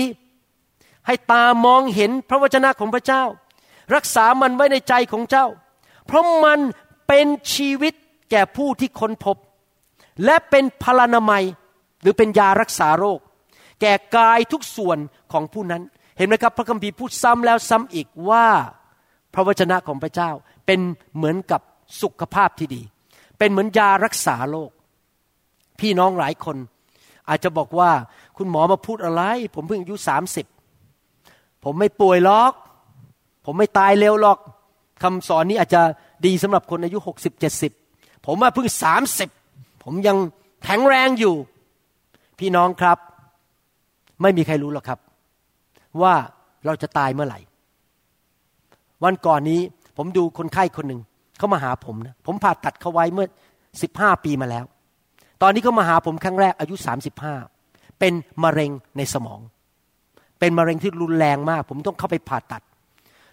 [0.53, 3.24] ๆ ให้ตามองเห็นพระวจนะของพระเจ้า
[3.95, 5.47] รักษามันไว้ในใจของเจ้า
[6.07, 6.59] เพราะมัน
[7.07, 7.95] เป็นชีวิต
[8.30, 9.37] แก่ผู้ที่ค้นพบ
[10.24, 11.45] และเป็นพลานามัย
[12.07, 13.21] รือเป็นยารักษาโรค
[13.81, 14.99] แก่กายทุกส่วน
[15.33, 15.83] ของผู้นั้น
[16.19, 18.47] เห็นไหมครับ พระคัมภีร์พูดซ้ำแล้วซ้ำอีกว่า
[19.35, 20.31] พระวจนะของพระเจ้า
[20.67, 20.81] เป็น
[21.17, 21.61] เหมือนกับ
[22.03, 22.83] สุขภาพที่ดี
[23.39, 24.71] เป็นเหมือนยารักษาโรค
[25.81, 26.57] พี่น้องหลายคน
[27.29, 27.91] อาจจะบอกว่า
[28.37, 29.23] คุณหมอมาพูดอะไร
[29.55, 30.47] ผมเพิ่งอายุสามสิบ
[31.65, 32.53] ผมไม่ป่วยหรอก
[33.45, 34.39] ผมไม่ตายเร็วหรอก
[35.03, 35.83] คำสอนนี้อาจจะ
[36.27, 37.73] ดีสำหรับคนอายุหกสิบเจ็ดสิบ
[38.27, 39.29] ผมว่าเพิ่งสามสิบ
[39.83, 40.17] ผมยัง
[40.65, 41.35] แข็งแรงอยู่
[42.39, 42.99] พี่น้องครับ
[44.22, 44.99] ไม่มีใครรู้หรอกครับ
[46.03, 46.14] ว่า
[46.66, 47.41] เราจะตายเมื่อไหร่
[49.05, 49.61] วันก่อนนี้
[49.97, 51.01] ผมดูคนไข้คนหนึ่ง
[51.39, 53.26] เขามาหาผมนะผมผ่าตัดเขาไว้เมื่อ
[53.82, 54.64] สิบห้าปีมาแล้ว
[55.43, 57.34] ตอนนี้เขามาหาผมครั้งแรกอายุสามสิบห้า
[57.99, 58.12] เป็น
[58.45, 59.41] มะเร็งในสมอง
[60.39, 62.62] เป็นมะเร็งที่รุนแรงมาก ผมต้องเข้าไปผ่าตัด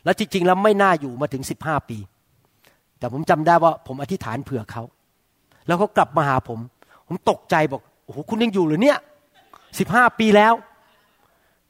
[0.04, 1.97] แล้วจริงๆแล้วไม่น่าอยู่มาถึงสิบห้าปี
[2.99, 4.84] แต่ผมจำได้ว่าผมอธิษฐานเผื่อเขา
[5.68, 6.60] แล้วเขากลับมาหาผม
[7.08, 7.82] ผมตกใจบอก
[8.14, 8.97] โอ้โหคุณยังอยู่หรือเนี่ย
[9.80, 10.53] สิบห้าปีแล้ว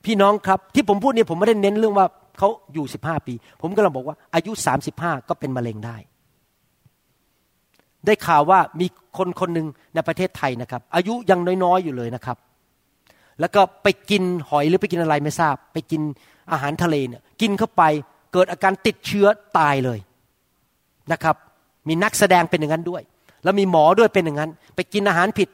[0.06, 5.98] พี่น้องครับ ที่ผมพูดเนี่ยผมไม่ได้เน้นเรื่องว่าเขาอยู่สิบห้าปี ผมก็ลังบอกว่าอายุสามสิบห้าก็เป็นมะเร็งได้
[8.06, 8.88] ได้ข่าวว่ามี
[9.18, 12.38] คนคนหนึ่งในประเทศไทยนะครับ อายุยังน้อยๆอยู่เลยนะครับ
[13.40, 16.02] แล้วก็ไปกินหอยหรือไปกินอะไรไม่ทราบ ไปกิน
[16.52, 17.84] อาหารทะเลเนี่ยกินเข้าไป
[18.34, 19.28] เกิดอาการติดเชื้อ
[19.58, 20.00] ตายเลย
[21.12, 21.36] นะครับ
[21.88, 23.02] มีนักแสดงเป็นอย่างนั้นด้วย
[23.44, 25.50] แล้วมีหมอด้วยเป็นอย่างนั้น ไปกินอาหารผิด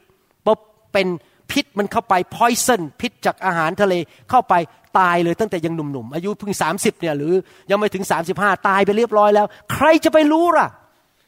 [0.46, 0.58] ปุ๊บ
[0.92, 1.06] เป็น
[1.50, 3.94] พิษมันเข้าไปพอยซันพิษจากอาหารทะเล
[4.30, 4.54] เข้าไป
[4.98, 7.34] ตายเลยตั้งแต่ยังหนุ่มๆอายุเพิ่งสามสิบเนี่ยหรือ
[7.70, 10.68] ยังไม่ถึงสามสิบห้าตายไปเรียบร้อยแล้ว ใครจะไปรู้ล่ะ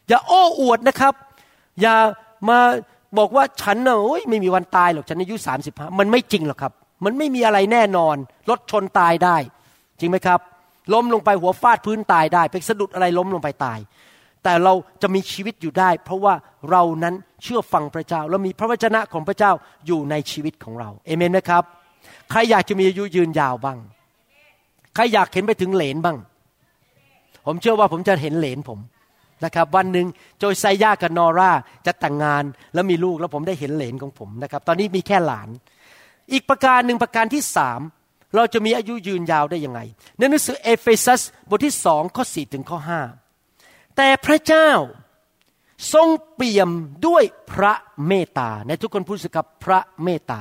[0.09, 1.15] อย่าโอ้อวดนะครับ
[1.81, 1.95] อย่า
[2.49, 2.59] มา
[3.19, 6.73] บอกว่าฉันเน่ยไม่มีวันตายหรอกฉันอายุสามสิบห้ามันไม่จริงหรอกครับ
[7.05, 8.17] มันไม่มีอะไรแน่นอน
[8.51, 9.37] รถชนตายได้
[10.01, 10.41] จริงไหมครับ
[10.93, 13.79] ล้มลงไปหัวฟาดพื้นตายได้ ไปสะดุดอะไรล้มลงไปตาย
[14.45, 16.35] แต่เราจะมีชีวิตอยู่ได้ เพราะว่า
[16.71, 19.53] เรานั้นเชื่อฟังพระเจ้า แล้วมีพระวจนะของพระเจ้า
[19.87, 21.65] อยู่ในชีวิตของเราเอเมนไหมครับ
[22.31, 23.79] ใครอยากจะมีอายุยืนยาวบ้าง
[24.95, 26.17] ใครอยากเห็นไปถึงเหลนบ้าง
[27.47, 28.79] ผมเชื่อว่าผมจะเห็นเหลนผม
[29.45, 30.07] นะครับวันหนึ่ง
[30.39, 31.51] โจยไซย่ากับนอร่า
[31.87, 35.49] จะแต่งงานแล้วมีลูกแล้วผมได้เห็นเหลนของผมนะครับ ตอนนี้มีแค่หลาน
[36.33, 37.81] อีกประการหนึ่งประการที่สาม
[38.35, 39.81] เราจะมีอายุยืนยาวได้ยังไง
[40.19, 43.01] ในหนังสือเอเฟซัสบทที่สองข้อสี่ถึงข้อห้า
[43.97, 44.71] แต่พระเจ้า
[45.95, 46.71] ทรงเปี่ยม
[47.07, 47.73] ด้วยพระ
[48.07, 50.41] เมตตา ในทุกคนพูดสิครับพระเมตตา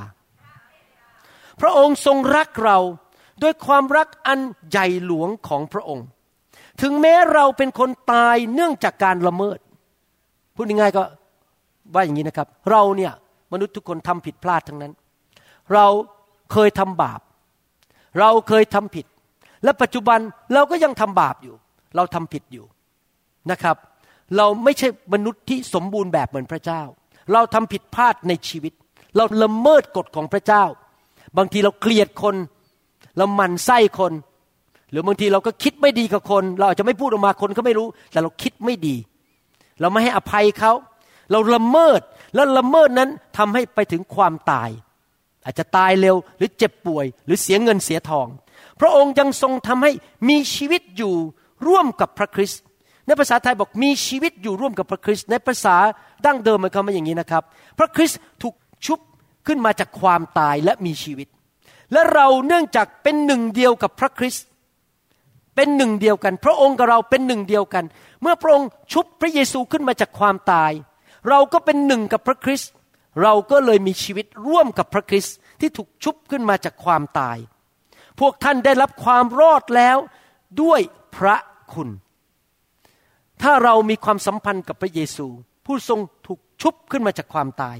[1.61, 2.77] พระองค์ทรงรักเรา
[3.43, 4.39] ด้วยความรักอัน
[4.69, 6.05] ใหญ่หลวงของพระองค์
[6.81, 9.59] ถึงแม้เราเป็นคนตายเนื่องจากการละเมิด
[10.55, 11.03] พูดง่ายๆก็
[11.93, 13.13] ว่าอย่างนี้นะครับ เราเนี่ย
[13.53, 14.93] มนุษย์ทุกคนทำผิดพลาดทั้งนั้น
[15.73, 15.85] เรา
[16.51, 17.21] เคยทำบาป
[18.19, 19.05] เราเคยทำผิด
[19.63, 20.19] และปัจจุบัน
[20.53, 21.55] เราก็ยังทำบาปอยู่
[21.95, 22.65] เราทำผิดอยู่
[23.51, 23.75] นะครับ
[24.37, 26.81] เราไม่ใช่มนุษย์ที่สมบูรณ์แบบเหมือนพระเจ้า
[27.33, 28.73] เราทำผิดพลาดในชีวิต
[29.15, 30.63] เราละเมิดกฎของพระเจ้า
[31.37, 32.35] บางทีเราเกลียดคน
[33.17, 34.13] เราหมั่นไส้คน
[34.91, 38.95] หรือบางทีเราก็คิดไม่ดีกับคน เราอาจจะไม่พูดออกมาคนก็ไม่รู้ แต่เราคิดไม่ดี
[39.81, 40.73] เราไม่ให้อภัยเขา
[41.31, 42.01] เราละเมิด
[42.35, 44.69] แล้วละเมิดนั้นทำให้ไปถึงความตาย
[45.45, 48.27] อาจจะตายเร็วหรือเจ็บป่วย หรือเสียเงินเสียทอง
[48.79, 49.91] พระองค์ยังทรงทำให้
[50.29, 51.13] มีชีวิตอยู่
[51.67, 52.63] ร่วมกับพระคริสต์
[53.11, 55.75] ในภาษาไทยบอกมีชีวิตอยู่ร่วมกับพระคริสต์ในภาษา
[56.25, 57.43] ดั้งเดิมมันเขามาอย่างนี้นะครับ
[57.79, 58.55] พระคริสต์ถูก
[58.85, 58.99] ชุบ
[59.47, 61.27] ขึ้นมาจากความตายและมีชีวิต
[61.91, 64.45] และเราเนื่องจากเป็นหนึ่งเดียวกับพระคริสต์
[65.55, 67.85] เป็นหนึ่งเดียวกัน พระองค์กับเราเป็นหนึ่งเดียวกัน
[68.21, 70.71] เมื่อพระองค์ชุบพระเยซูขึ้นมาจากความตาย
[71.29, 72.71] เราก็เป็นหนึ่งกับพระคริสต์
[73.21, 77.37] เราก็เลยมีชีวิตร่วมกับพระคริสต์ที่ถูกชุบขึ้นมาจากความตาย
[78.19, 79.97] พวกท่านได้รับความรอดแล้ว
[80.61, 80.81] ด้วย
[81.15, 81.35] พระ
[81.73, 81.89] คุณ
[83.41, 85.27] ถ้าเรามีความสัมพันธ์กับพระเยซู
[85.65, 87.77] ผู้ทรงถูกชุบขึ้นมาจากความตาย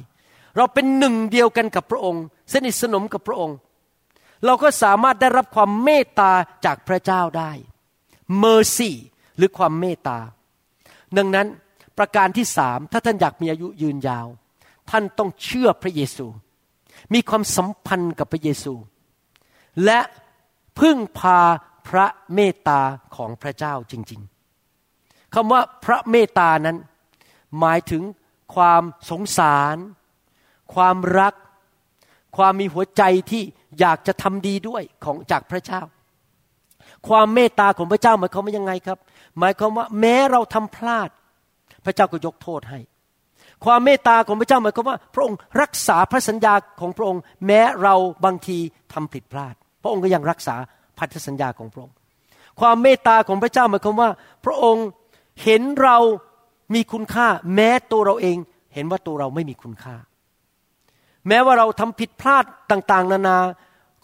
[0.58, 3.58] เราเป็นหนึ่งเดียวกันกับพระองค์ สนิทสนมกับพระองค์
[4.46, 6.32] เราก็สามารถได้รับความเมตตา
[6.66, 7.52] จากพระเจ้าได้
[8.44, 8.92] mercy
[9.38, 10.20] หรือความเมตตา
[11.18, 11.48] ดังนั้น
[11.98, 14.28] ประการที่สามถ้าท่านอยากมีอายุยืนยาว
[14.90, 16.26] ท่านต้องเชื่อพระเยซู
[17.14, 18.74] มีความสัมพันธ์กับพระเยซู
[19.86, 20.00] และ
[20.80, 21.40] พึ่งพา
[21.88, 22.82] พระเมตตา
[23.16, 24.32] ของพระเจ้าจริง ๆ
[25.34, 26.78] คำว่าพระเมตตานั้น
[27.60, 28.04] หมายถึง
[28.56, 29.78] ความสงสาร
[30.74, 31.34] ความรัก
[32.38, 33.44] ความมีหัวใจที่
[33.80, 35.82] อยากจะทำดีด้วยของจากพระเจ้า
[37.08, 39.00] ความเมตตาของพระเจ้าหมายความว่ายังไงครับ
[39.40, 41.10] หมายความว่าแม้เราทำพลาด
[41.86, 42.80] พระเจ้าก็ยกโทษให้
[43.66, 48.58] ความเมตตาของพระเจ้าหมายความว่า พระองค์รักษาพระสัญญาของพระองค์ แม้เราบางที
[48.94, 50.56] ทำผิดพลาด พระองค์ก็ยังรักษา
[50.98, 51.96] พันธสัญญาของพระองค์
[52.60, 54.10] ความเมตตาของพระเจ้าหมายความว่า
[54.46, 54.86] พระองค์
[55.44, 55.98] เห็นเรา
[56.74, 58.38] มีคุณค่า แม้ตัวเราเอง
[58.74, 59.96] เห็นว่าตัวเราไม่มีคุณค่า
[61.28, 63.38] แม้ว่าเราทำผิดพลาดต่าง ๆ นานา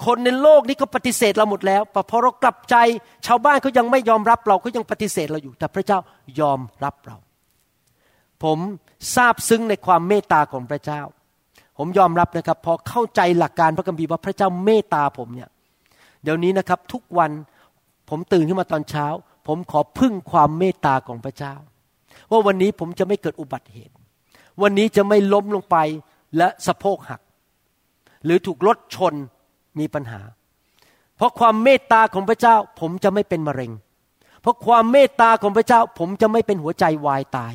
[0.05, 2.75] คนในโลกนี้ก็ปฏิเสธเราหมดแล้วแต่พอเรากลับใจ
[3.25, 5.99] ชาวบ้านเขายังไม่ยอมรับเราเขายังปฏิเสธเราอยู่ แต่พระเจ้า
[6.39, 7.17] ยอมรับเรา
[8.43, 8.59] ผม
[9.15, 11.01] ทราบซึ้งในความเมตตาของพระเจ้า
[11.77, 15.49] ผมยอมรับนะครับพอเข้าใจหลักการพระคัมภีร์ว่าพระเจ้าเมตตาผมเนี่ย
[16.23, 17.31] เดี๋ยวนี้นะครับทุกวัน
[18.09, 19.07] ผมตื่นขึ้นมาตอนเช้า
[19.47, 21.55] ผมขอพึ่งความเมตตาของพระเจ้า
[22.31, 23.93] ว่าวันนี้ผมจะไม่เกิดอุบัติเหตุ
[24.61, 25.77] วันนี้จะไม่ล้มลงไป
[26.37, 27.21] และสะโพกหัก
[28.25, 29.13] หรือถูกรถชน
[29.79, 30.21] มีปัญหา
[31.17, 33.71] เพราะความเมตตาของพระเจ้าผมจะไม่เป็นมะเร็ง
[34.41, 37.53] เพราะความเมตตาของพระเจ้าผมจะไม่เป็นหัวใจวายตาย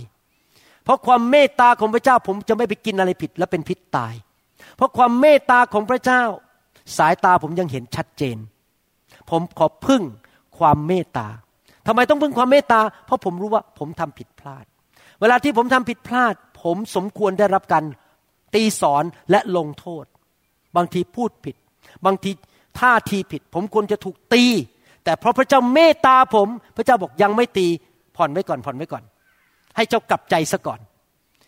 [0.85, 4.15] เพราะความเมตตาของพระเจ้าผมจะไม่ไปกินอะไรผิดและเป็นพิษตาย
[4.77, 6.23] เพราะความเมตตาของพระเจ้า
[6.97, 8.37] สายตาผมยังเห็นชัดเจน
[9.31, 10.03] ผมขอพึ่ง
[10.59, 11.29] ความเมตตา
[11.87, 14.65] ทำไมต้องพึ่งความเมตตา เพราะผมรู้ว่าผมทำผิดพลาด
[15.21, 17.85] เวลาที่ผมทำผิดพลาด ผมสมควรได้รับการ
[18.55, 20.05] ตีสอนและลงโทษ
[20.77, 21.57] บางทีพูดผิด
[22.07, 22.31] บางที
[22.81, 24.45] ท่าทีผิด ผมควรจะถูกตี
[25.05, 27.67] แต่เพราะพระเจ้าเมตตาผม พระเจ้าบอกยังไม่ตี
[28.17, 29.03] ผ่อนไว้ก่อนผ่อนไว้ก่อน
[29.77, 30.81] ให้เจ้ากลับใจซะก่อน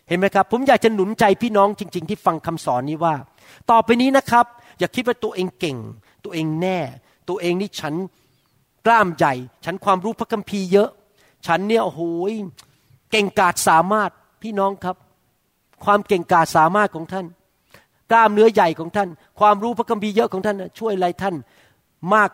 [0.07, 3.15] เห็นไหมครับ ผมอยากจะหนุนใจพี่น้องจริง ๆ ที่ฟังคำสอนนี้ว่า
[3.71, 4.45] ต่อไปนี้นะครับ
[4.79, 5.77] อย่าคิดว่าตัวเองเก่ง
[6.23, 6.79] ตัวเองแน่
[7.29, 7.93] ตัวเองนี่ฉัน
[8.85, 9.33] กล้ามใหญ่
[9.65, 10.89] ฉันความรู้พระคัมภีร์เยอะ
[11.47, 12.01] ฉันเนี่ยโอ้โห
[13.11, 14.09] เก่งกาจสามารถ
[14.41, 14.95] พี่น้องครับ
[15.85, 17.25] ความเก่งกาจสามารถของท่าน
[18.11, 19.09] กล้ามเนื้อใหญ่ของท่าน
[19.39, 21.35] ความรู้พระคัมภีร์เยอะของท่านช่วยอะไรท่าน
[22.15, 22.31] มาก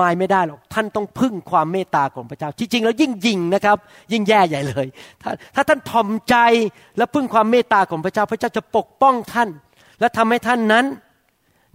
[0.06, 3.76] ายไม่ได้หรอกท่านต้องพึ่งความเมตตาของพระเจ้าที่จริงแล้วยิ่งยิงนะครับ
[4.12, 4.86] ยิ่งแย่ใหญ่เลย
[5.22, 6.36] ถ้าถ้าท่านทอมใจ
[6.98, 9.48] และพึ่งความเมตตาของพระเจ้า พระเจ้าจะปกป้องท่าน
[10.00, 10.84] และทำให้ท่านนั้น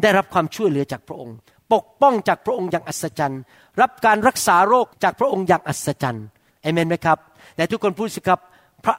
[0.01, 1.36] ได้รับความช่วยเหลือจากพระองค์
[1.74, 3.41] ปกป้องจากพระองค์อย่างอัศจรรย์
[3.82, 6.26] รับการรักษาโรคจากพระองค์อย่างอัศจรรย์
[6.61, 7.17] เอเมนไหมครับ
[7.55, 8.39] แต่ทุกคนพูดสิครับ
[8.86, 8.95] พระ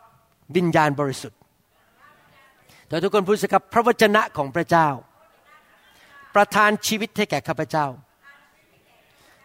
[0.57, 1.39] วิญญาณบริสุทธิ์
[2.89, 4.89] แต่ทุกคนพูดสิครับพระวจนะของพระเจ้า
[6.35, 7.87] ประทานชีวิตให้แก่ข้าพเจ้า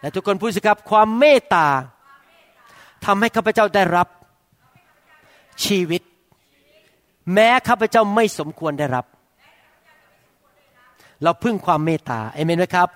[0.00, 1.66] และทุกคนพูดสิครับความเมตตา
[3.06, 4.08] ทำให้ข้าพเจ้าได้รับ
[5.64, 6.02] ชีวิต
[7.34, 9.06] แม้ข้าพเจ้าไม่สมควรได้รับ
[11.22, 12.88] เราพึ่งความเมตตาเอเมนไหมครับ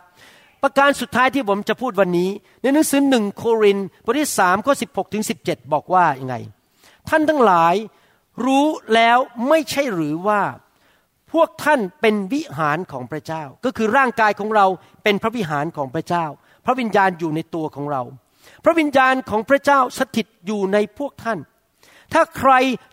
[0.62, 2.30] ประการสุดท้ายที่ผมจะพูดวันนี้
[2.62, 6.36] ในหนังสือหนึ่งโครินบทที่สามข้อสิบหกถึงสิบเจ็ดบอกว่ายังไง
[7.08, 7.74] ท่านทั้งหลาย
[8.44, 10.40] รู้แล้วไม่ใช่หรือว่า
[11.32, 14.66] พวกท่านเป็นวิหารของพระเจ้า ก็คือร่างกายของเรา
[15.02, 16.24] เป็นพระวิหารของพระเจ้า
[16.66, 18.02] พระวิญญาณอยู่ในตัวของเรา
[18.64, 21.38] พระวิญญาณของพระเจ้าสถิตอยู่ในพวกท่าน
[22.12, 22.52] ถ้าใคร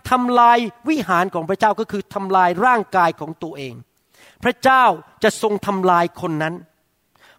[0.10, 0.58] ทำลาย
[0.90, 3.74] วิหารของพระเจ้าก็คือทำลายร่างกายของตัวเอง
[4.44, 4.84] พระเจ้า
[5.24, 6.56] จะทรงทำลายคนนั้น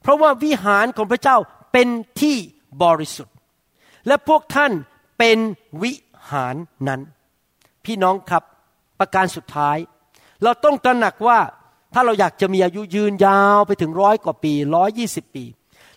[0.08, 1.36] ราะว่าวิหารของพระเจ้า
[1.72, 1.88] เป็น
[2.20, 2.36] ที่
[2.82, 3.34] บริสุทธิ์
[4.06, 4.72] และพวกท่าน
[5.18, 5.38] เป็น
[5.82, 5.92] วิ
[6.30, 6.56] หาร
[6.88, 7.00] นั้น
[7.84, 8.42] พี่น้องครับ
[8.98, 9.76] ประการสุดท้าย
[10.42, 11.38] เราต้องตระหนักว่า
[11.94, 15.44] ถ้าเราอยากจะมีอายุยืนยาวไปถึงร้อยกว่าปีร้อยยี่สิบปี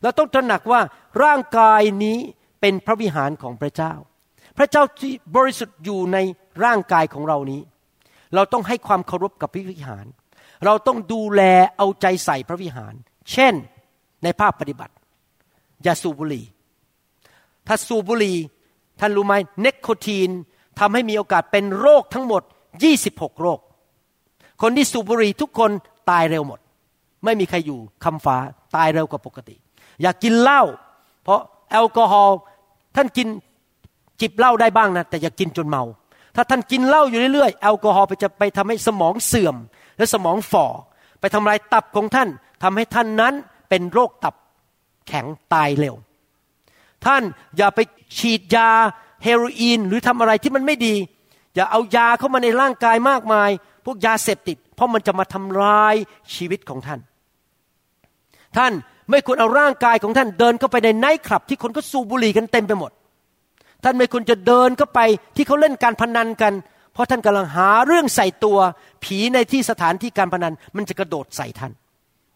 [0.02, 0.82] เราต้องตระหนักว่า
[1.24, 2.18] ร่างกายนี้
[2.62, 3.94] เป็นพระวิหารของพระเจ้า
[4.58, 6.18] พระเจ้าที่บริสุทธิ์อยู่ใน
[6.64, 7.62] ร่างกายของเรานี้
[8.36, 10.06] เราต้องให้ความเคารพกับพระวิหาร
[10.66, 11.42] เราต้องดูแล
[11.78, 12.94] เอาใจใส่พระวิหาร
[13.32, 13.54] เช่น
[14.24, 14.94] ในภาคปฏิบัติ
[15.84, 16.46] อย่าสูบบุหรี่
[17.68, 18.38] ถ้าสูบบุหรี่
[19.00, 20.30] ท่านรู้ไหมเนคโคทีน
[20.80, 22.42] ทำให้มีโอกาสเป็นโรคทั้งหมด
[22.92, 23.60] 26 โรค
[24.62, 25.72] คนที่สูบบุหรี่ทุกคน
[26.10, 26.60] ตายเร็วหมด
[27.26, 28.36] ไม่มีใครอยู่คำฟ้า
[28.76, 29.56] ตายเร็วกว่าปกติ
[30.02, 30.62] อย่ากกินเหล้า
[31.24, 31.42] เพราะ
[31.72, 32.38] แอลกอฮอล์
[32.96, 33.28] ท่านกิน
[34.22, 35.84] จิบเหล้าได้บ้างนะแต่อย่ากกินจนเมา
[36.36, 39.56] ถ้าท่านกินเหล้าอยู่เรื่อยๆแอลกอฮอล์ไปจะไปทำให้สมองเสื่อม
[39.98, 40.66] และสมองฝ่อ
[41.20, 42.30] ไปทำลายตับของท่าน
[42.64, 43.34] ทำให้ท่านนั้น
[43.72, 44.36] เป็นโรคตับ
[45.08, 45.96] แข็งตายเร็ว
[47.06, 47.24] ท่าน
[47.58, 47.80] อย่าไป
[48.18, 48.70] ฉีดยา
[49.24, 50.96] เฮโรอีนหรือทำอะไรที่มันไม่ดี
[51.56, 53.50] อย่าเอายาเข้ามาในร่างกายมากมาย
[53.86, 55.96] พวกยาเสพติด เพราะมันจะมาทำลาย
[56.36, 57.00] ชีวิตของท่าน
[58.58, 58.74] ท่าน
[59.10, 62.92] ไม่ควรเอาร่างกายของท่านเดินเข้าไปในไนท์คลับที่คนก็สูบบุหรี่กันเต็มไปหมด
[63.84, 65.00] ท่านไม่ควรจะเดินเข้าไป
[65.36, 66.54] ที่เขาเล่นการพนันกัน
[66.94, 68.58] เพราะท่านกำลังหาเรื่องใส่ตัว
[69.04, 71.72] ผีในที่สถานที่การพนัน มันจะกระโดดใส่ท่าน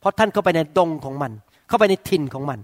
[0.06, 1.32] ราะท่านเข้าไปในดงของมัน
[1.68, 2.60] เข้าไปในถิ่นของมัน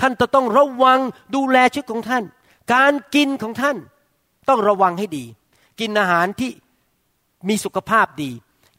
[0.00, 0.98] ท่านจะต้องระวัง
[1.34, 2.24] ดูแลชีวิตของท่าน
[2.74, 3.76] การกินของท่าน
[4.48, 5.24] ต้องระวังให้ดี
[5.80, 6.50] กินอาหารที่
[7.48, 8.30] มีสุขภาพดี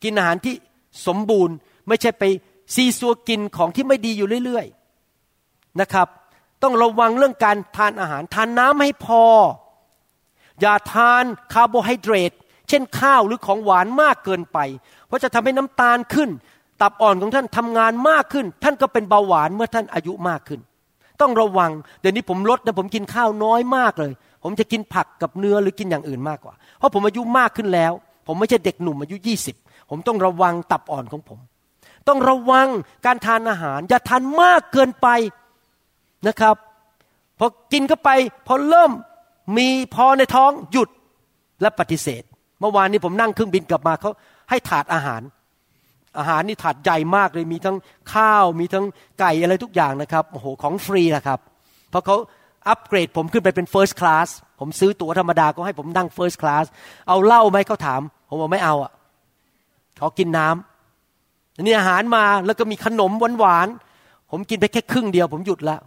[0.03, 0.55] กินอาหารที่
[1.07, 1.55] สมบูรณ์
[1.87, 2.23] ไม่ใช่ไป
[2.75, 6.07] ซีซัวกินของที่ไม่ดีอยู่เรื่อยๆนะครับ
[6.63, 9.23] ต้องระวังเรื่องการทานอาหาร ทานน้ำให้พอ
[10.61, 11.23] อย่าทาน
[11.53, 12.31] คาร์โบไฮเดรต
[12.69, 14.57] เช่นข้าวหรือของหวานมากเกินไป
[15.07, 16.29] เพราะจะทำให้น้ำตาลขึ้น
[16.81, 20.59] ตับอ่อนของท่านทำงานมากขึ้น ท่านก็เป็นเบาหวานเมื่อท่านอายุมากขึ้น
[21.21, 21.71] ต้องระวัง
[22.01, 24.11] เดี๋ยวนี้ผมลดนะผมกินข้าวน้อยมากเลย
[24.43, 27.93] ผมจะกินผักกับเนื้อหรือกินอย่างอื่นมากกว่า เพราะผมอายุมากขึ้นแล้ว
[28.27, 29.55] ผมไม่ใช่เด็กหนุ่มอายุยี่สิบ
[29.89, 31.39] ผมต้องระวังตับอ่อนของผม
[32.07, 32.67] ต้องระวัง
[33.05, 35.07] การทานอาหาร อย่าทานมากเกินไป
[36.27, 36.55] นะครับ
[37.39, 38.09] พอกินเข้าไป
[38.47, 38.91] พอเริ่ม
[39.57, 40.89] มีพอในท้องหยุด
[41.61, 42.23] และปฏิเสธ
[42.59, 44.11] เมื่อวานนี้ผมนั่งเครื่องบินกลับมาเขา
[44.49, 45.21] ให้ถาดอาหาร
[46.17, 47.77] อาหารนี่ถาดใหญ่มากเลยมีทั้ง
[48.13, 48.85] ข้าวมีทั้ง
[49.19, 51.39] ไก่อะไรทุกอย่างนะครับโอ้โหของฟรีนะครับ
[51.89, 52.15] เพราะเขา
[52.67, 54.29] อัปเกรดผมขึ้นไปเป็น first class
[54.59, 56.65] ผมซื้อตั๋วธรรมดาก็ให้ผมนั่ง first class
[57.07, 58.91] เอาเหล้าไหมเขาถาม ผมบอกไม่เอาอะ
[59.97, 65.79] ขอกินน้ำนี่อาหารมาแล้วก็มีขนมหวานๆผมกินไปแค่ครึ่งเดียว ผมหยุดแล้ว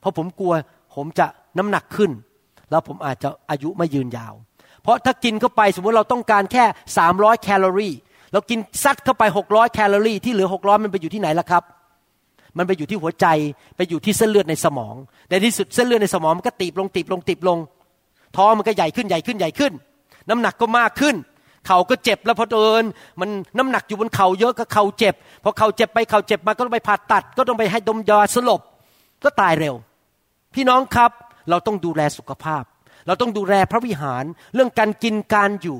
[0.00, 0.52] เพราะผมกลัว
[0.94, 1.26] ผมจะ
[1.58, 2.10] น้ำหนักขึ้น
[2.70, 4.34] แล้วผมอาจจะอายุไม่ยืนยาว
[4.82, 6.64] เพราะถ้ากินเข้าไปสมมติเราต้องการแค่
[7.04, 7.94] 300 แคลอรี่
[8.32, 11.62] เรากินซัดเข้าไปหกร้อยแคลอรี่ที่เหลือหกร้อยมันไปอยู่ที่ไหนล่ะครับ
[12.58, 13.26] มันไปอยู่ที่หัวใจ
[13.76, 14.94] ไปอยู่ที่เส้นเลือดในสมอง
[15.28, 17.58] ในที่สุดเส้นเลือดในสมองมันก็ตีบลงตีบลงตีบลง
[18.36, 19.72] ท้องมันก็ใหญ่ขึ้นใหญ่ขึ้นใหญ่ขึ้น
[20.28, 21.16] น้ำหนักก็มากขึ้น
[21.66, 22.82] เข่าก็เจ็บแล้วพอเดิน
[23.20, 25.14] มันน้ำหนักอยู่บนเข่าเยอะก็เข่าเจ็บ
[25.44, 28.60] พอเข่าเจ็บไปเข่าเจ็บมาก็ต้องไปผ่าตัด ก็ต้องไปให้ดมยาสลบ
[29.24, 29.74] ก็ตายเร็ว
[30.54, 31.10] พี่น้องครับ
[31.50, 32.64] เราต้องดูแลสุขภาพ
[33.06, 34.24] เราต้องดูแลพระวิหาร
[34.54, 35.78] เรื่องการกินการอยู่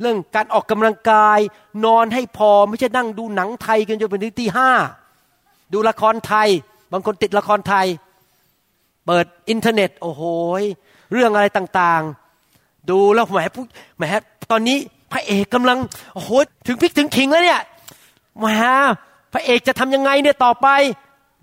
[0.00, 1.38] เรื่องการออกกำลังกาย
[1.84, 4.70] นอนให้พอไม่ใช่นั่งดูหนังไทยกันจนเป็นตีห้า
[5.72, 6.48] ดูละครไทย
[6.92, 7.86] บางคนติดละครไทย
[9.06, 10.22] เปิดอินเทอร์เน็ต โอ้โห
[11.12, 13.64] เรื่องอะไรต่างๆ ดูแล้วแหมผู้
[13.96, 14.04] แหม
[14.50, 14.78] ตอนนี้
[15.12, 15.78] พระเอกกำลัง
[16.14, 16.30] โอ้โห
[16.66, 17.60] ถึงพิกถึงขิงแล้วเนี่ย
[18.38, 18.46] แหม
[19.32, 20.68] พระเอกจะทำยังไงเนี่ยต่อไป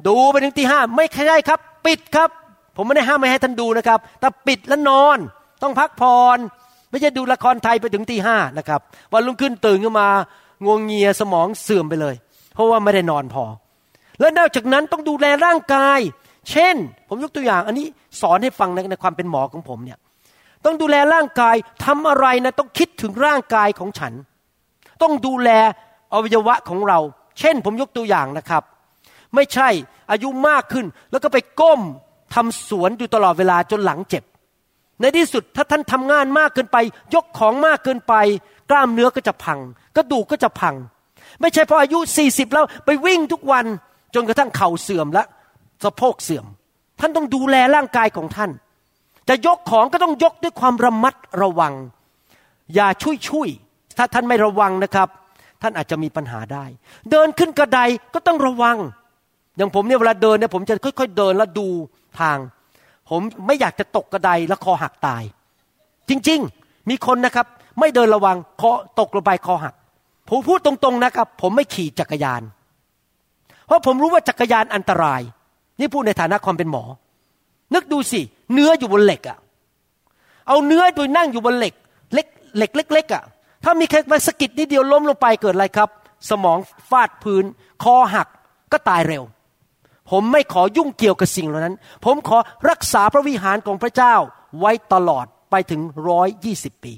[0.07, 2.29] ดูไปถึงตีห้าไม่ใช่ครับ ปิดครับ
[2.75, 5.17] ผมไม่ได้ห้ามไม่ให้ท่านดูนะครับ แต่ปิดแล้วนอน
[5.61, 6.37] ต้องพักผ่อน
[6.95, 8.81] ไม่ใช่ดูละครไทยไปถึงตีห้านะครับ
[9.13, 10.07] วันรุ่งขึ้นตื่นขึ้นมา
[10.65, 12.15] งวงเงียสมองเสื่อมไปเลย
[12.53, 13.43] เพราะว่าไม่ได้นอนพอ
[14.19, 15.99] แล้วนอกจากนั้นต้องดูแลร่างกาย
[16.51, 16.75] เช่น
[17.07, 17.85] ผมยกตัวอย่าง อันนี้
[18.21, 19.97] สอนให้ฟังในในความเป็นหมอของผมเนี่ย
[20.65, 24.13] ต้องดูแลร่างกายทำอะไรนะต้องคิดถึงร่างกายของฉัน
[25.01, 25.49] ต้องดูแล
[26.13, 26.99] อวัยวะของเรา
[27.39, 28.63] เช่น ผมยกตัวอย่างนะครับ
[29.35, 29.69] ไม่ใช่
[30.11, 31.81] อายุมากขึ้น แล้วก็ไปก้ม
[32.35, 34.23] ทำสวนอยู่ตลอดเวลาจนหลังเจ็บ
[35.01, 36.77] ในที่สุดถ้าท่านทำงานมากเกินไป
[37.13, 38.13] ยกของมากเกินไป
[38.69, 39.59] กล้ามเนื้อก็จะพัง
[39.95, 40.75] กระดูกก็จะพัง
[41.41, 43.65] ไม่ใช่พออายุสี่สิบแล้วไปวิ่งทุกวัน
[44.15, 45.23] จนกระทั่งเข่าเสื่อมและ
[45.83, 46.45] สะโพกเสื่อม
[46.99, 48.51] ท่านต้องดูแลร่างกายของท่าน
[49.29, 51.73] จะยกของก็ต้องยกด้วยความระมัดระวัง
[52.73, 53.49] อย่าชุยชุย
[53.97, 55.09] ถ้าท่านไม่ระวังนะครับ
[55.61, 56.65] ท่านอาจจะมีปัญหาได้
[57.11, 57.79] เดินขึ้นกระได
[58.13, 58.77] ก็ต้องระวัง
[59.57, 61.67] อย่างผมเนี่ยเวลาเดินเนี่ยผมจะค่อย ๆ เดินแล้วดู
[62.19, 62.37] ทาง
[63.09, 65.23] ผมไม่อยากจะตกกระไดแล้วคอหักตาย
[66.09, 67.47] จริงๆ มีคนนะครับ
[67.79, 69.75] ไม่เดินระวังคอตกลงไปคอหัก
[70.29, 72.41] ผมพูดตรงๆนะครับ ผมไม่ขี่จักรยาน
[73.67, 75.21] เพราะผมรู้ว่าจักรยานอันตราย
[75.79, 76.83] นี่พูดในฐานะความเป็นหมอ
[77.73, 78.21] นึกดูสิ
[78.53, 79.37] เนื้ออยู่บนเหล็กอะ
[80.47, 81.73] เอาเนื้อโดยนั่งอยู่บนเหล็ก
[82.13, 82.27] เล็ก
[82.57, 83.23] เหล็กเล็กๆอะ
[83.63, 85.89] ถ้ามีแค่มาสกิดนิดเดียวล้มลงไปเกิดอะไรครับ
[86.29, 86.57] สมอง
[86.89, 87.43] ฟาดพื้น
[87.83, 88.27] คอหัก
[88.71, 89.23] ก็ตายเร็ว
[90.11, 91.75] ผมไม่ขอยุ่งเกี่ยวกับสิ่งเหล่านั้น
[92.05, 92.37] ผมขอ
[92.69, 94.15] รักษาพระวิหารของพระเจ้า
[94.59, 96.93] ไว้ตลอดไปถึงร้อยยี่สิบปี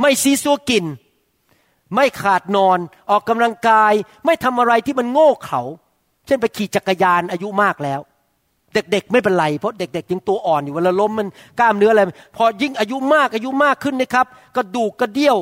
[0.00, 0.84] ไม่ซีซัวกิน
[1.94, 2.78] ไม่ขาดนอน
[3.10, 3.92] ออกกำลังกาย
[4.24, 5.62] ไม่ทำอะไรที่มันโง่เขลา
[6.26, 8.00] เช่นไปขี่จักรยานอายุมากแล้ว
[8.74, 11.28] เด็กๆ ไม่เป็นไร เพราะเด็กๆยังตัวอ่อนอยู่เวลาล้มมัน
[11.60, 12.02] กล้ามเนื้ออะไร
[12.36, 14.26] พอยิ่งอายุมากอายุมากขึ้นนะครับ
[14.56, 15.36] กระดูกกระเดี่ยว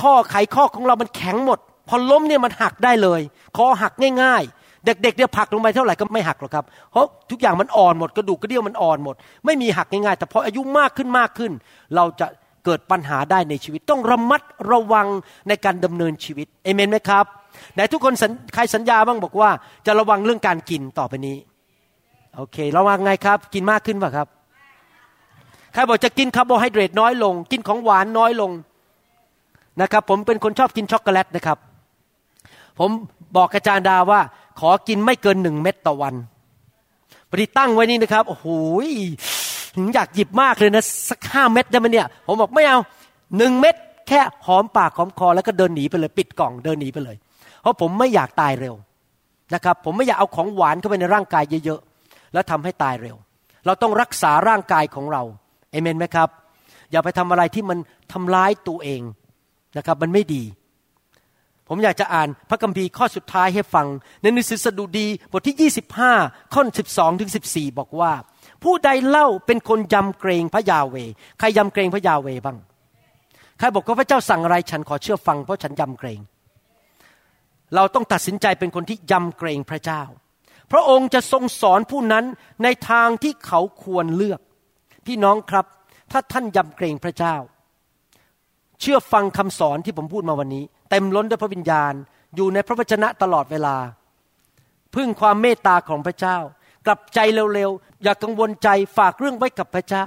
[0.00, 1.58] ข้อไขข้อของเรามันแข็งหมด
[1.88, 3.20] พอล้มเนี่ยมันหักได้เลย
[3.56, 9.14] คอหักง่ายๆ เด็กๆเนี่ยผักลงไปเท่าไหร่ก็ไม่หักหรอกครับ เพราะทุกอย่างมันอ่อนหมดกระดูกกระเดี่ยวมันอ่อนหมด
[9.44, 11.52] ไม่มีหักง่ายๆแต่พออายุมากขึ้นมากขึ้น
[11.96, 12.26] เราจะ
[12.64, 15.06] เกิดปัญหาได้ในชีวิตต้องระมัดระวัง
[15.48, 17.24] ในการดำเนินชีวิตเอเมนไหมครับ
[17.74, 18.14] ไหนทุกคน
[18.54, 19.50] ใครสัญญาบ้างบอกว่า
[19.86, 21.36] จะระวังเรื่องการกินต่อไปนี้
[22.36, 24.28] โอเคระวังไงครับ กินมากขึ้นป่ะครับ
[25.72, 28.50] ใครบอกจะกินคาร์โบไฮเดรตน้อยลง กินของหวานน้อยลง
[29.80, 31.58] นะครับ ผมเป็นคนชอบกินช็อกโกแลตนะครับ
[32.78, 32.90] ผม
[33.36, 34.20] บอกอาจารย์ดาว่า
[34.58, 36.14] ขอกินไม่เกินหนึ่งเม็ดต่อวัน
[37.30, 38.46] ปฏิตั้งไว้นี่นะครับ โอ้โห
[39.76, 42.78] ถึงอยากหยิบมากเลยนะ สักห้าเม็ดได้ไหมเนี่ย ผมบอกไม่เอา
[43.38, 43.74] หนึ่งเม็ด
[44.08, 47.16] แค่หอมปากหอมคอแล้วก็เดินหนีไปเลย ปิดกล่องเดินหนีไปเลย
[47.60, 48.74] เพราะผมไม่อยากตายเร็ว
[49.54, 53.16] นะครับ ผมไม่อยากเอาของหวานเข้าไปในร่างกายเยอะๆแล้วทำให้ตายเร็ว
[53.66, 55.22] เราต้องรักษาร่างกายของเรา
[55.70, 56.28] เอเมนไหมครับ
[56.90, 57.78] อย่าไปทำอะไรที่มัน
[58.12, 59.00] ทำร้ายตัวเอง
[59.76, 60.42] นะครับ มันไม่ดี
[61.68, 63.86] ผมอยากจะอ่านพระคัมภีร์ข้อสุดท้ายให้ฟัง
[64.22, 65.70] ในหนังสือสดุดีบทที่
[66.10, 66.62] 25 ข้อ
[66.92, 68.12] 12 ถึง 14 บอกว่า
[68.62, 70.96] ผู้ใดเล่าเป็นคนยำเกรงพระยาเว
[71.38, 72.58] ใครยำเกรงพระยาเวบ้าง
[73.58, 76.20] ใครบอกว่าพระเจ้าสั่งอะไรฉันขอเชื่อฟังเพราะฉันยำเกรง
[77.74, 80.02] เราต้องตัดสินใจเป็นคนที่ยำเกรงพระเจ้า
[80.72, 82.24] พระองค์จะทรงสอนผู้นั้น
[82.62, 84.40] ในทางที่เขาควรเลือก
[85.06, 85.66] พี่น้องครับ
[86.12, 87.36] ถ้าท่านยำเกรงพระเจ้า
[88.80, 91.92] เชื่อฟังคำสอนที่ผมพูดมาวันนี้ เต็มล้นด้วยพระวิญญาณ
[92.36, 93.76] อยู่ในพระวจนะตลอดเวลา
[94.94, 96.36] พึ่งความเมตตาของพระเจ้า
[96.86, 97.18] กลับใจ
[97.54, 100.06] เร็วๆ อย่ากกังวลใจฝากเรื่องไว้กับพระเจ้า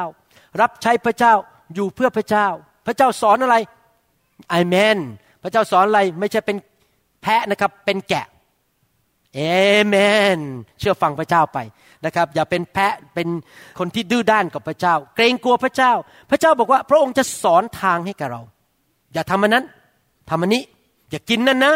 [0.61, 1.33] รับใช้พระเจ้า
[1.75, 2.47] อยู่เพื่อพระเจ้า
[2.85, 3.55] พระเจ้าสอนอะไร
[4.53, 4.97] อเมน
[5.43, 6.57] พระเจ้าสอนอะไรไม่ใช่เป็น
[7.21, 8.25] แพะนะครับเป็นแกะ
[9.35, 9.41] เอ
[9.87, 9.95] เม
[10.37, 10.39] น
[10.79, 11.59] เชื่อฟังพระเจ้าไป
[12.05, 13.27] นะครับ อย่าเป็นแพะเป็น
[13.79, 15.93] คนที่ดื้อด้านกับพระเจ้า เกรงกลัวพระเจ้า
[16.31, 18.41] พระเจ้าบอกว่าพระองค์จะสอนทางให้กับเรา
[19.13, 19.65] อย่าทำมันนั้น
[20.29, 20.61] ทำมันนี้
[21.11, 21.73] อย่ากินนั่นนะ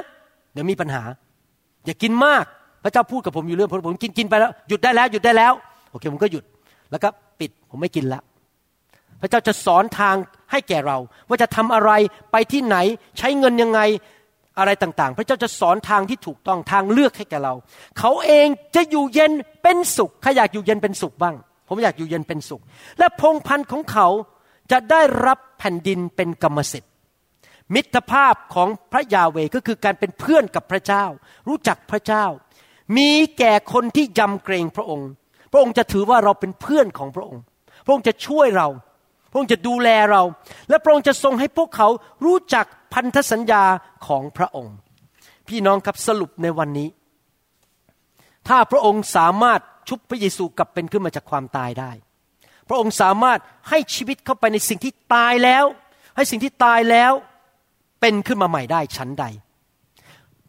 [0.54, 1.04] เดี๋ยวมีปัญหา
[1.86, 2.46] อย่ากินมาก
[2.84, 5.54] พระเจ้าพูดกับผมอยู่เรื่องผมกินกินไปแล้วหยุดได้แล้วหยุดได้แล้ว
[5.91, 6.43] โอเคผมก็หยุด
[6.91, 8.24] แล้วก็ปิดผมไม่กินแล้ว
[9.22, 10.16] พระเจ้าจะสอนทาง
[10.52, 11.91] ให้แก่เรา ว่าจะทำอะไร
[12.32, 12.78] ไปที่ไหน
[13.18, 13.80] ใช้เงินยังไง
[14.60, 17.54] อะไรต่างๆ พระเจ้าจะสอนทางที่ถูกต้องทางเลือกให้แก่เรา
[18.00, 19.32] เขาเองจะอยู่เย็น
[19.64, 21.36] เป็นสุขใครอยากอยู่เย็นเป็นสุขบ้าง
[21.68, 22.62] ผมอยากอยู่เย็นเป็นสุข
[23.00, 24.08] และพงพันธ์ของเขา
[24.72, 26.91] จะได้รับแผ่นดินเป็นกรรมสิทธิ์
[27.74, 31.05] มิตรภาพของพระยาเวก็คือการเป็นเพื่อนกับพระเจ้า
[31.47, 32.26] รู้จักพระเจ้า
[32.97, 35.09] มีแก่คนที่ยำเกรงพระองค์
[35.51, 37.41] พระองค์จะถือว่าเราเป็นเพื่อนของพระองค์
[37.86, 38.68] พระองค์จะช่วยเรา
[39.32, 40.22] พระองค์จะดูแลเรา
[40.70, 41.88] และพระองค์จะทรงให้พวกเขา
[42.26, 43.63] รู้จักพันธสัญญา
[44.07, 44.76] ของพระองค์
[45.47, 46.89] พี่น้องครับสรุปในวันนี้
[48.47, 49.59] ถ้าพระองค์สามารถ
[49.89, 51.91] ชุบพระเยซูกลับเป็นขึ้นมาจากความตายได้
[52.68, 53.39] พระองค์สามารถ
[53.70, 55.66] ให้ชีวิตเข้าไปในสิ่งที่ตายแล้ว
[56.16, 57.13] ให้สิ่งที่ตายแล้ว
[58.06, 59.26] เป็นขึ้นมาใหม่ได้ชั้นใด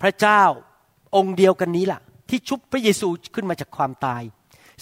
[0.02, 0.42] พระเจ้า
[1.16, 4.22] องค์เดียวกันนี้ล่ะ ที่ชุบพระเยซูขึ้นมาจากความตาย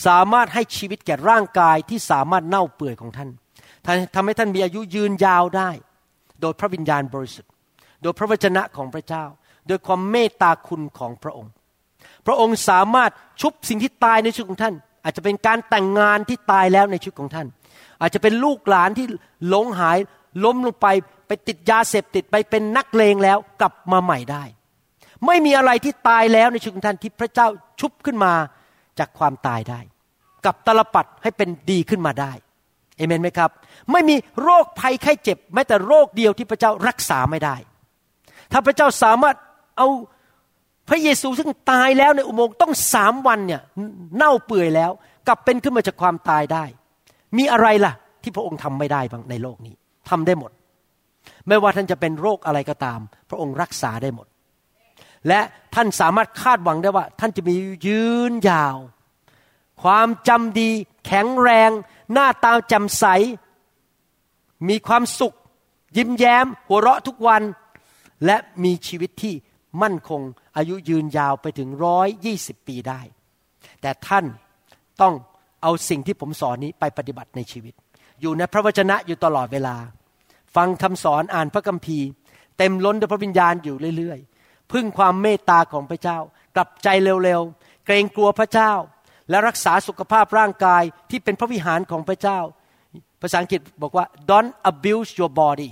[0.07, 3.31] สามารถให้ชีวิตแก่ร่างกายที่สามารถเน่าเปื่อยของท่าน
[4.15, 5.71] ทำให้ท่านมีอายุยืนยาวได้
[6.41, 7.51] โดยพระวิญญาณบริสุทธิ์
[8.03, 9.25] โดยพระวจนะของพระเจ้า
[9.69, 11.53] โดยความเมตตาคุณของพระองค์
[12.27, 13.11] พระองค์สามารถ
[13.41, 17.47] ชุบสิ่งที่ตายในชีวิตของท่าน อาจจะเป็นการแต่งงานที่ตายแล้วในชีวิตของท่าน
[18.01, 19.07] อาจจะเป็นลูกหลานที่
[19.49, 19.99] หลงหาย
[20.45, 20.87] ล้มลงไป
[21.27, 24.45] ไปติดยาเสพติดไปเป็นนักเลงแล้วกลับมาใหม่ได้
[25.27, 27.47] ไม่มีอะไรที่ตายแล้วในชีวิตของท่านที่พระเจ้า
[27.81, 28.33] ชุบขึ้นมา
[28.99, 29.81] จากความตายได้
[30.47, 32.33] กับตลปัดให้เป็นดีขึ้นมาได้
[32.97, 33.51] เอเมนไหมครับ
[33.93, 37.57] ไม่มีโรคภัยไข้เจ็บ แม้แต่โรคเดียวที่พระเจ้ารักษาไม่ได้
[38.53, 39.37] ถ้าพระเจ้าสามารถ
[39.79, 39.89] เอา
[40.89, 43.63] พระเยซูซึ่งตายแล้วในอุโมงค์ต้องสามวันเนี่ย
[44.17, 44.91] เน่าเปื่อยแล้ว
[45.27, 46.65] กลับเป็นขึ้นมาจากความตายได้
[47.39, 49.75] มีอะไรล่ะ ที่พระองค์ทำไม่ได้บ้างในโลกนี้
[50.11, 50.51] ทำได้หมด
[51.49, 54.27] ไม่ว่าท่านจะเป็นโรคอะไรก็ตาม พระองค์รักษาได้หมด
[55.29, 55.41] และ
[55.75, 57.55] ท่านสามารถคาดหวังได้ว่า ท่านจะมี
[57.87, 58.77] ยืนยาว
[59.83, 60.71] ความจำดี
[61.07, 61.71] แข็งแรง
[62.13, 63.05] หน้าตาแจ่มใส
[64.69, 65.35] มีความสุข
[65.97, 67.43] ยิ้มแย้ม หัวเราะทุกวัน
[68.25, 69.35] และมีชีวิตที่
[69.83, 70.23] มั่นคง
[70.57, 73.01] อายุยืนยาวไปถึงร้อยยี่สิบปีได้
[73.81, 74.25] แต่ท่าน
[75.01, 75.15] ต้อง
[75.63, 77.75] เอาสิ่งที่ผมสอนนี้ไปปฏิบัติในชีวิต
[78.21, 79.77] อยู่ในพระวจนะอยู่ตลอดเวลา
[80.57, 82.07] ฟังคำสอนอ่านพระคัมภีร์
[82.59, 86.19] เต็มล้นด้วยพระวิญญาณอยู่เรื่อยๆ พึ่งความเมตตาของพระเจ้า
[86.57, 88.73] กลับใจเร็วๆ เกรงกลัวพระเจ้า
[89.31, 92.41] และรักษาสุขภาพร่างกายที่เป็นพระวิหารของพระเจ้า
[93.21, 95.71] ภาษาอังกฤษบอกว่า don't abuse your body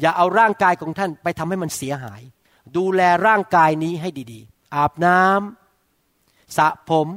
[0.00, 2.22] อย่าเอาร่างกายของท่านไปทำให้มันเสียหาย
[2.76, 7.08] ดูแลร่างกายนี้ให้ดีๆ อาบน้ำสระผม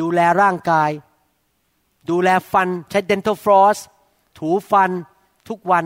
[0.00, 0.90] ดูแลร่างกาย
[2.10, 3.78] ดูแลฟันใช้ dental floss
[4.38, 4.90] ถูฟัน
[5.48, 5.84] ทุกวัน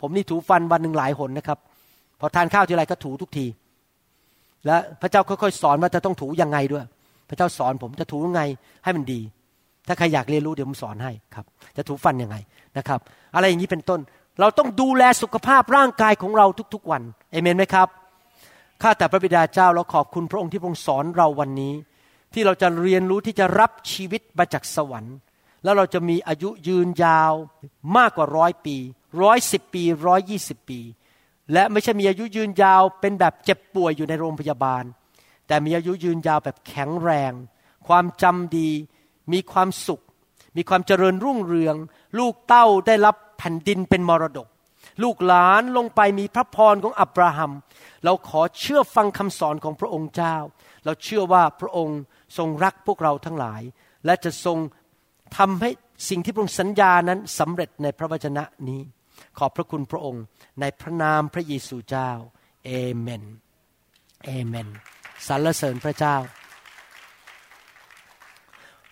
[0.00, 1.58] ผมนี่ถูฟันวันหนึ่งหลายหนนะครับ
[2.20, 3.46] พอทานข้าวทีไรก็ถูทุกที
[4.66, 6.84] และพระเจ้าค่อยๆสอนว่าจะต้องถูยังไงด้วย
[7.28, 8.42] พระเจ้าสอนผมจะถูยังไง
[8.84, 9.20] ให้มันดี
[9.88, 11.44] ถ้าใครอยากเรียนรู้เดี๋ยวผมสอนให้ครับ
[11.76, 12.36] จะถูฟันยังไง
[12.78, 13.00] นะครับ
[13.34, 14.00] อะไรอย่างนี้เป็นต้น
[14.40, 17.02] เราต้องดูแลสุขภาพร่างกายของเราทุกๆวัน
[17.32, 17.88] เอเมนไหมครับ
[18.82, 21.72] ข้าแต่พระบิดาเจ้าเราขอบคุณพระองค์ที่ทรงสอนเราวันนี้
[22.34, 25.16] ที่เราจะเรียนรู้ที่จะรับชีวิตมาจากสวรรค์
[25.64, 27.32] แล้วเราจะมีอายุยืนยาว
[27.96, 28.76] มากกว่าร้อยปี
[29.22, 30.80] ร้อยสิบปีร้อยยี่สิบปี
[31.52, 34.84] และไม่ใช่มีอายุยืนยาวเป็นแบบเจ็บป่วยอยู่ในโรงพยาบาล
[35.46, 37.32] แต่มีอายุยืนยาวแบบแข็งแรง
[37.88, 38.70] ความจำดี
[39.32, 40.02] มีความสุข
[40.56, 41.76] มีความเจริญรุ่งเรือง
[42.18, 44.48] ลูกเต้าได้รับแผ่นดินเป็นมรดก
[45.02, 47.52] ลูกหลานลงไปมีพระพรของอับราฮัม
[48.04, 50.36] เราขอเชื่อฟังคำสอนของพระองค์เจ้า
[50.84, 52.00] เราเชื่อว่าพระองค์
[52.36, 53.62] ทรงรักพวกเราทั้งหลาย
[54.04, 54.58] และจะทรง
[55.36, 55.70] ทำให้
[56.08, 58.80] สิ่งที่พระองค์สัญญานั้นสำเร็จในพระวจนะนี้
[59.38, 60.24] ขอบพระคุณพระองค์
[60.60, 62.10] ในพระนามพระเยซูเจ้า
[62.64, 63.24] เอเมน
[64.24, 64.68] เอเมน
[65.26, 66.16] สรรเสริญพระเจ้า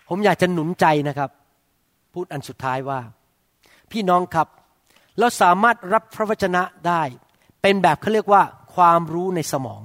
[0.07, 1.29] ผมอยากจะหนุนใจนะครับ
[2.13, 2.99] พูดอันสุดท้ายว่า
[3.91, 4.47] พี่น้องครับ
[5.19, 7.01] เราสามารถรับพระวจนะได้
[7.61, 8.43] เป็นแบบเขาเรียกว่า
[8.75, 9.81] ความรู้ในสมอง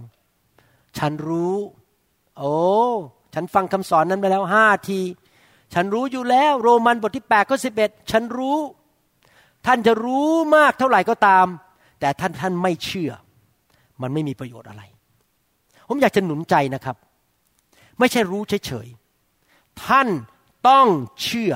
[0.99, 1.55] ฉันรู้
[2.39, 2.55] โอ้
[3.35, 4.99] ฉันฟังคำสอนนั้นไปแล้วห้าที
[5.75, 8.59] ฉันรู้อยู่แล้วโรมันบทที่แปดข้อสิบเอ็ดฉันรู้
[9.67, 11.47] ท่านจะรู้มากเท่าไหร่ก็ตาม
[12.01, 13.13] แต่ท่านท่านไม่เชื่อ
[14.03, 14.83] มันไม่มีประโยชน์อะไร
[15.89, 16.97] ผมอยากจะหนุนใจนะครับ
[17.99, 20.09] ไม่ใช่รู้เฉยๆท่าน
[20.69, 20.87] ต้อง
[21.23, 21.53] เชื่อ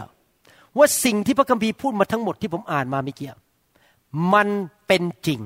[0.79, 3.31] ว่าสิ่งที่พระคัมภีร์พูดมาทั้งหมดที่ผมอ่านมาเมื่อกี้
[4.35, 4.49] มัน
[4.87, 5.41] เป็นจริง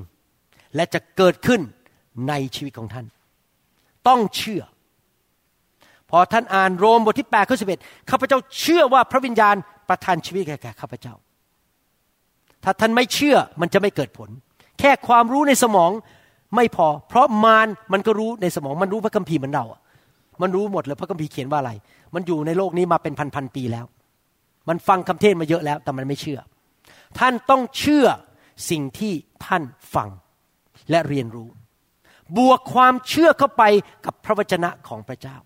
[0.75, 1.61] และจะเกิดขึ้น
[2.27, 3.05] ในชีวิตของท่าน
[4.07, 4.61] ต้องเชื่อ
[6.15, 9.55] พอท่านอ่านโรมบทที่8ข้อ11ข้าพเจ้าเชื่อว่าพระวิญญาณ
[9.89, 11.13] ประทานชีวิตแก่ข้าพเจ้า
[12.63, 14.29] ถ้าท่านไม่เชื่อมันจะไม่เกิดผล
[14.79, 15.91] แค่ความรู้ในสมอง
[16.55, 19.65] ไม่พอ เพราะมารมันก็รู้ในสมองมันรู้พระคัมภีร์เหมือนเรา
[20.41, 21.71] มันรู้หมดเลยพระคัมภีร์เขียนว่าอะไร
[22.13, 23.85] มันอยู่ในโลกนี้มาเป็นพันๆปีแล้ว
[24.69, 26.39] มันฟังคำเทศมาเยอะแล้ว แต่มันไม่เชื่อ
[27.19, 28.05] ท่านต้องเชื่อ
[28.69, 29.13] สิ่งที่
[29.45, 29.63] ท่าน
[29.95, 30.09] ฟัง
[30.89, 31.49] และเรียนรู้
[32.37, 33.63] บวกความเชื่อเข้าไป
[34.05, 35.37] กับพระวจนะของพระเจ้า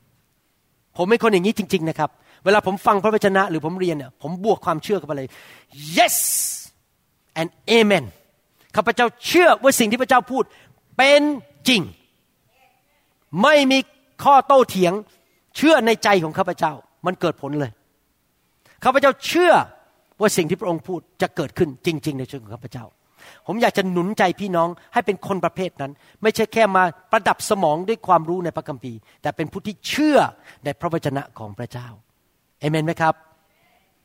[0.97, 2.09] ผมเป็นคนอย่างนี้จริง ๆ นะครับ
[2.45, 5.27] เวลาผมฟังพระวจนะ หรือผมเรียนเนี่ยผมบวกความเชื่อเข้าไปเลย
[5.97, 6.17] yes
[7.39, 8.05] and amen
[8.75, 10.43] ข้าพเจ้าเชื่อว่าสิ่งที่พระเจ้าพูด
[10.97, 11.21] เป็น
[11.67, 11.81] จริง
[13.43, 13.79] ไม่มี
[14.23, 14.93] ข้อโต้เถียง
[15.55, 16.73] เชื่อในใจของข้าพเจ้า
[17.05, 17.71] มันเกิดผลเลย
[18.83, 19.53] ข้าพเจ้าเชื่อ
[20.19, 22.85] ว่าสิ่งที่พระองค์พูดจะเกิดขึ้นจริง ๆ ในชีวิตของข้าพเจ้า
[23.47, 25.91] ผมอยากจะหนุนใจพี่น้องให้เป็นคนประเภทนั้น
[26.23, 30.17] ไม่ใช่แค่มาประดับสมองด้วยความรู้ในพระคัมภีร์ แต่เป็นผู้ที่เชื่อ
[30.65, 31.87] ในพระวจนะของพระเจ้า
[32.59, 33.15] เอเมนไหมครับ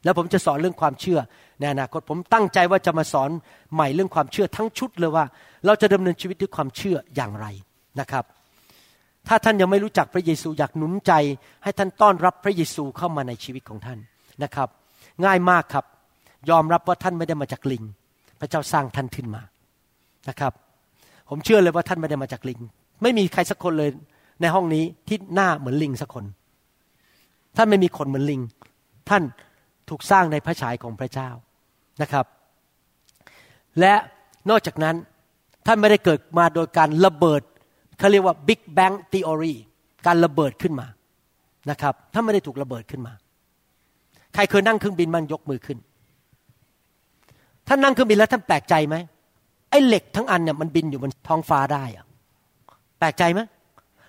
[0.05, 1.19] แล้วผมจะสอนเรื่องความเชื่อ
[1.61, 3.31] ในอนาคตผมตั้งใจว่าจะมาสอน
[3.75, 5.25] ใหม่เรื่องความเชื่อทั้งชุดเลยว่า
[5.67, 7.47] เราจะดำเนินชีวิตด้วยความเชื่ออย่างไร
[8.01, 8.25] นะครับ
[9.29, 11.13] ถ้าท่านยังไม่รู้จักพระเยซูอยากหนุนใจ
[11.63, 13.99] ให้ท่านต้อนรับพระเยซูเข้ามาในชีวิตของท่าน
[14.43, 14.69] นะครับ
[15.25, 15.85] ง่ายมากครับ
[16.51, 17.85] ยอมรับว่าท่านไม่ได้มาจากลิง
[18.43, 19.43] พระเจ้าสร้างท่านขึ้นมา
[20.29, 20.53] นะครับ
[21.29, 22.61] ผมเชื่อเลยว่าท่านไม่ได้มาจากลิง
[23.03, 23.91] ไม่มีใครสักคนเลย
[24.41, 26.25] ในห้องนี้ที่หน้าเหมือนลิงสักคน
[27.57, 28.41] ท่านไม่มีคนเหมือนลิง
[29.09, 29.23] ท่าน
[29.89, 31.31] ถูกสร้างในพระฉายของพระเจ้า
[32.03, 32.27] นะครับ
[33.81, 33.95] และ
[34.51, 34.97] นอกจากนั้น
[35.67, 37.43] ท่านไม่ได้เกิดมาโดยการระเบิด
[37.99, 39.55] เขาเรียกว่า Big Bang Theory
[40.07, 40.87] การระเบิดขึ้นมา
[41.71, 43.13] นะครับท่านไม่ได้ถูกระเบิดขึ้นมา
[44.35, 45.79] ใครเคยนั่งเครื่องบินมันยกมือขึ้น
[47.73, 48.97] ท่านนั่งเครื่องบินแล้วท่านแปลกใจไหม
[49.71, 52.05] ไอ้เหล็กทั้งอันเนี่ยมันบินอยู่บนท้องฟ้าได้อะ
[52.99, 53.41] แปลกใจไหม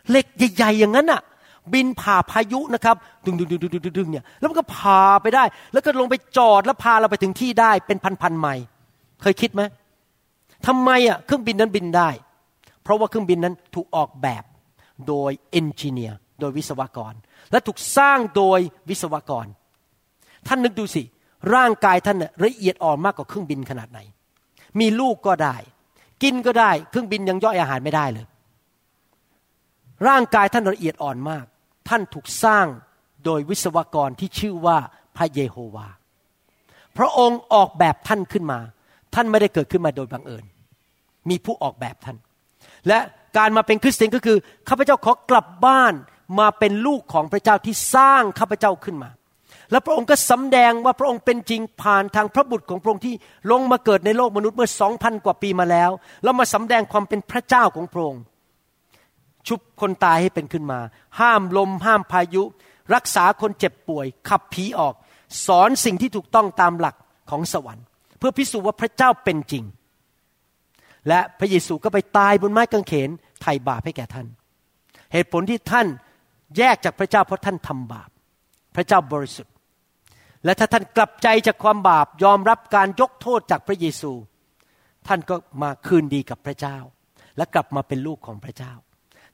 [0.10, 1.22] เหล็กใหญ่ๆอย่างนั้นอะ
[1.74, 2.96] บินผ่าพายุนะครับ
[3.26, 5.44] ดึงดึงดึงดึงดึงดึงเนี่ยแล้วมันก็พาไปได้
[5.74, 8.66] แล้วก็ลงไปจอดแล้วพาเราไปถึงที่ได้เป็นพันๆไมล์
[9.22, 9.62] เคยคิดไหม
[10.68, 12.10] ทำไมอะเครื่องบินนั้นบินได้
[12.84, 14.44] เพราะว่าเครื่องบินนั้นถูกออกแบบ
[15.08, 17.14] โดยเอนจิเนียร์โดยวิศวกร
[17.52, 18.60] และถูกสร้างโดย
[18.90, 19.46] วิศวกร
[20.48, 21.04] ท่านนึกดูสิ
[21.56, 24.00] ร่างกายท่านละเอียดอ่อนมากกว่าเครื่องบินขนาดไหน
[24.80, 25.56] มีลูกก็ได้
[26.24, 28.26] กินก็ได้ เครื่องบินยังย่อยอาหารไม่ได้เลย
[30.08, 31.46] ร่างกายท่านละเอียดอ่อนมาก
[31.90, 32.68] ท่านถูกสร้าง
[33.26, 34.78] โดยวิศวกรที่ชื่อว่า
[35.18, 35.88] พระเยโฮวา
[36.98, 38.60] พระองค์ออกแบบท่านขึ้นมา
[39.16, 40.46] ท่านไม่ได้เกิดขึ้นมาโดยบังเอิญ
[41.30, 42.18] มีผู้ออกแบบท่าน
[42.88, 43.00] และ
[43.38, 44.38] การมาเป็นคริสเตียนก็คือ
[44.70, 45.94] ข้าพเจ้าขอกลับบ้าน
[46.40, 49.10] มาเป็นลูกของพระเจ้าที่สร้างข้าพเจ้าขึ้นมา
[49.72, 53.16] และพระองค์ก็สำแดงว่าพระองค์เป็นจริงผ่านทางพระบุตรของพระองค์ที่
[53.52, 55.92] ลงมาเกิดในโลกมนุษย์เมื่อสองพันกว่าปีมาแล้ว
[56.24, 58.24] แล้วมาสำแดงความเป็นพระเจ้าของพระองค์
[59.48, 60.80] ชุบคนตายให้เป็นขึ้นมา
[61.20, 62.44] ห้ามลมห้ามพายุ
[62.94, 64.94] รักษาคนเจ็บป่วย ขับผีออก
[65.48, 66.96] สอนสิ่งที่ถูกต้องตามหลัก
[67.30, 67.86] ของสวรรค์
[68.18, 69.64] เพื่อพิสูจน์ว่าพระเจ้าเป็นจริง
[71.08, 73.10] และพระเยซูก็ไปตายบนไม้กางเขน
[73.42, 74.28] ไถ่บาปให้แก่ท่าน
[75.14, 75.88] เหตุผลที่ท่าน
[76.58, 78.10] แยกจากพระเจ้าเพราะท่านทำบาป
[78.76, 79.52] พระเจ้าบริสุทธิ
[80.46, 84.12] และถ้าท่านกลับใจจากความบาปยอมรับการยกโทษจากพระเยซู
[85.08, 86.78] ท่านก็มาคืนดีกับพระเจ้า
[87.38, 88.74] และกลับมาเป็นลูกของพระเจ้า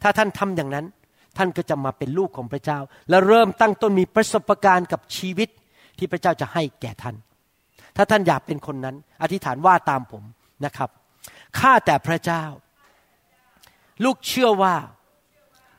[0.02, 0.86] ถ้าท่านทำอย่างนั้น
[1.38, 2.80] ท่านก็จะมาเป็นลูกของพระเจ้า
[3.10, 5.50] และเริ่มตั้งต้นมีประสบการณ์กับชีวิต
[5.98, 7.16] ที่พระเจ้าจะให้แก่ท่าน
[7.96, 10.24] ถ้าท่านอยากเป็นคนนั้น อธิษฐานว่าตามผม
[10.66, 10.90] นะครับ
[11.60, 12.44] ข้าแต่พระเจ้า
[14.04, 14.76] ลูกเชื่อว่า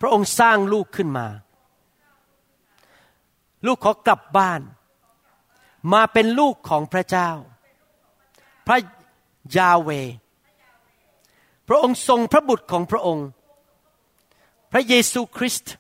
[0.01, 1.27] พระองค์สร้างลูกขึ้นมา
[3.67, 4.61] ลูกขอกลับบ้าน
[5.93, 7.31] มาเป็นลูกของพระเจ้า
[8.67, 8.79] พระ
[9.57, 9.91] ยาเว
[11.69, 13.27] พระองค์ทรงพระบุตรของพระองค์
[14.73, 15.73] พระเยซูคริสต์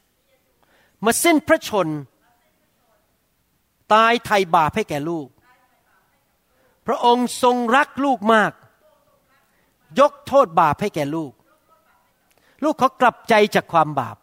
[1.04, 1.88] มาสิ้นพระชน
[3.92, 5.28] ตายไถ่บาปให้แก่ลูก
[6.86, 8.52] พระองค์ทรงรักลูกมาก
[10.00, 11.32] ยกโทษบาปให้แก่ลูก
[12.64, 14.16] ลูกเขากลับใจจากความบาป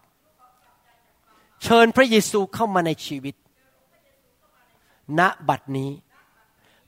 [1.63, 3.35] เชิญพระเยซูเข้ามาในชีวิต
[5.19, 5.91] ณบัดนี้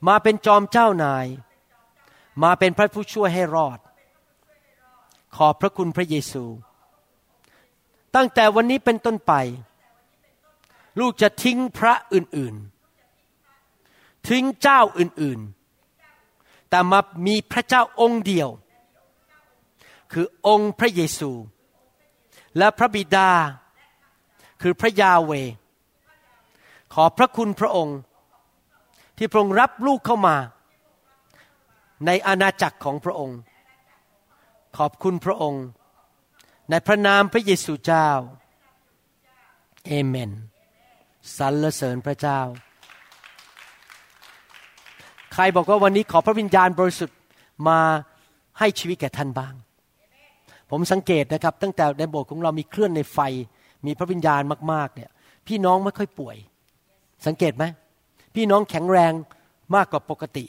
[0.08, 1.26] มาเป็นจอมเจ้านาย
[2.44, 3.80] มาเป็นพระผู้ช่วยให้รอด
[5.36, 6.46] ขอบพระคุณพระเยซู
[8.16, 9.34] ตั้งแต่วันนี้เป็นต้นไป
[11.00, 18.50] ลูกจะทิ้งพระอื่นๆ ทิ้งเจ้าอื่นๆ แต่มามีพระเจ้าองค์เดียว
[20.12, 21.32] คือองค์พระเยซู
[22.58, 23.30] และพระบิดา
[24.62, 25.32] คือพระยาเว
[26.94, 27.98] ขอพระคุณพระองค์
[29.20, 30.36] ที่พระองค์รับลูกเข้ามา
[32.06, 33.40] ในอาณาจักรของพระองค์
[34.78, 35.64] ขอบคุณพระองค์
[36.70, 38.10] ในพระนามพระเยซูเจ้า
[39.86, 40.32] เอเมน
[41.38, 42.40] สรรเสริญพระเจ้า
[45.34, 47.18] ใครบอกว่าวันนี้ขอพระวิญญาณบริสุทธิ์
[47.68, 47.80] มา
[48.60, 49.54] ให้ชีวิตแก่ท่านบ้าง
[50.70, 53.20] ผมสังเกตนะครับ ตั้งแต่ในโบสถ์ของเรามีเคลื่อนในไฟ
[53.86, 54.42] มีพระวิญญาณ
[54.72, 55.10] มากๆเนี่ย
[55.48, 56.38] พี่น้องไม่ค่อยป่วย
[57.28, 57.66] สังเกตไหม
[58.36, 59.14] พี่น้องแข็งแรง
[59.76, 60.46] มากกว่าปกติ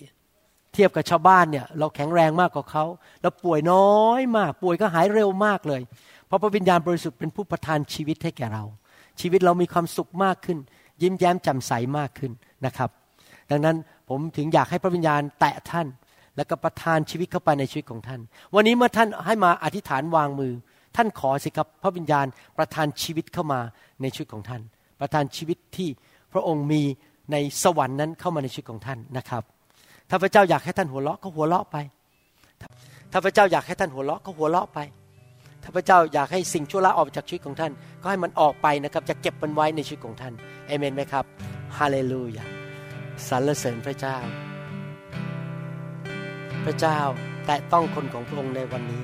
[0.74, 2.85] เทียบกับชาวบ้านเนี่ย เราแข็งแรงมากกว่าเขา
[3.22, 5.81] เราป่วยน้อยมาก ป่วยก็หายเร็วมากเลย
[6.26, 8.64] เพราะพระวิญญาณบริสุทธิ์เป็นผู้ประทานชีวิตให้แก่เรา
[9.20, 10.59] ชีวิตเรามีความสุขมากขึ้น
[11.03, 12.33] ยิ้มแย้มแจ่มใสมากขึ้น
[12.66, 12.91] นะครับ
[13.51, 13.76] ดังนั้น
[14.09, 15.87] ผมถึงอยากให้พระวิญญาณแตะท่าน
[16.37, 18.20] แล้วก็ประทานชีวิตเข้าไปในชีวิตของท่าน
[18.55, 20.53] วันนี้เมื่อท่านให้มาอธิษฐานวางมือ
[20.97, 22.26] ท่านขอสิครับพระวิญญาณ
[22.59, 23.61] ประทานชีวิตเข้ามา
[24.01, 24.62] ในชีวิตของท่าน
[25.01, 25.89] ประทานชีวิตที่
[26.33, 26.83] พระองค์มี
[27.33, 29.43] ในสวรรค์นั้นเข้ามาในชีวิตของท่านนะครับ
[30.11, 31.76] ถ้าพระเจ้าอยากให้ท่านหัวเราะก็หัวเราะไป
[33.12, 34.78] ถ้าพระเจ้าอยากให้ท่านหัวเราะก็หัวเราะไป
[35.62, 37.72] ถ้าพระเจ้าอยากให้สิ่งชั่วร้ายออกจากชีวิตของท่าน
[38.03, 40.35] ก็ให้มันออกไปนะครับ จะเก็บมันไว้ในชีวิตของท่าน
[40.66, 41.24] เอเมนไหมครับ
[41.78, 42.45] ฮาเลลูยา
[43.28, 44.16] สรรเสริญพระเจ้า
[46.64, 46.99] พระเจ้า
[47.47, 49.03] แตะต้องคนของพระองค์ในวันนี้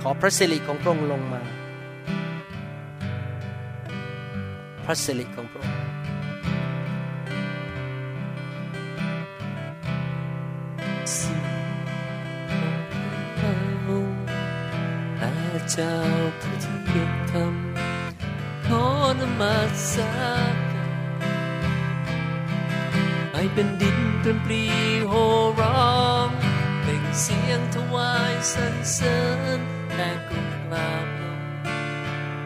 [0.00, 1.42] ขอพระสิริของพระองค์ลงมา
[4.92, 6.02] ระสิริของพระองค์
[15.72, 15.98] เจ้า
[16.40, 17.54] ผู้ที่เกียรติธรรม
[18.66, 18.86] ขอ
[19.18, 19.58] นมั
[19.90, 20.56] สการ
[23.32, 24.64] ให้เป็นดินเป็นปลี
[25.08, 25.12] โห
[25.60, 26.28] ร้อง
[26.82, 29.18] เป่งเสียงถวายสรรเสริ
[29.58, 29.60] ญ
[29.94, 31.40] และกุมกราบลง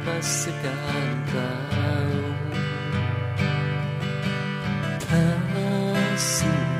[0.04, 0.32] มัส
[0.62, 1.54] การกล่า
[2.32, 2.35] ว
[6.34, 6.76] สิริ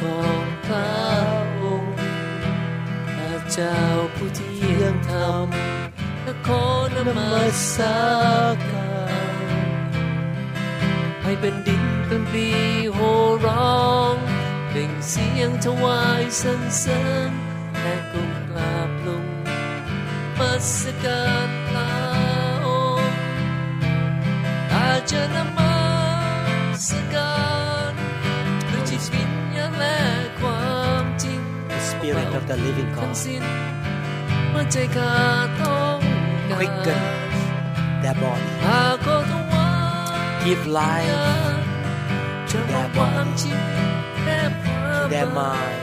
[0.00, 0.92] ของพระ
[1.62, 1.96] องค์
[3.16, 3.80] พระเจ้า
[4.14, 5.46] ผู้ที่เยี่ยมธรรม
[6.22, 6.64] และขอ
[6.94, 7.36] นมั
[7.74, 7.76] ส
[8.70, 9.60] การ
[11.22, 12.48] ให้เป็นดินเป็นปี
[12.94, 12.98] โห
[13.46, 14.14] ร้อง
[14.70, 17.30] เป่งเสียงถวายสรรเสริญ
[17.80, 19.26] และก้มกราบลง
[20.38, 21.92] มัสการพระ
[22.66, 22.68] อ
[23.00, 23.18] งค์
[24.74, 25.38] อาจจะน
[32.10, 33.14] Spirit of the living God.
[36.56, 37.02] Quicken
[38.02, 38.50] their body.
[40.44, 41.06] Give life
[42.50, 43.52] to their body,
[44.26, 45.82] to their mind.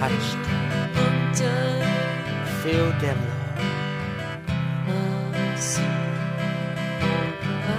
[0.00, 0.42] Touched.
[2.62, 3.20] Fill them,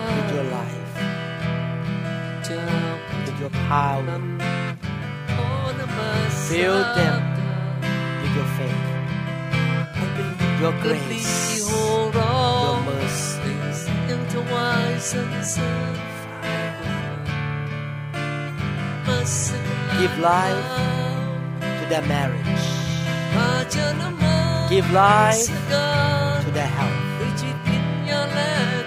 [0.07, 0.93] with your life,
[3.27, 4.42] with your power.
[6.53, 7.21] Fill them
[8.21, 8.85] with your faith,
[10.61, 13.63] your grace, your mercy.
[19.97, 20.69] Give life
[21.59, 22.63] to their marriage.
[24.69, 26.99] Give life to their health.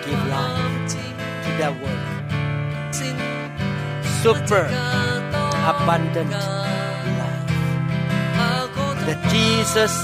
[0.07, 2.07] Give life to their work.
[4.23, 4.65] Super
[5.67, 6.33] abundant
[9.07, 9.95] that Jesus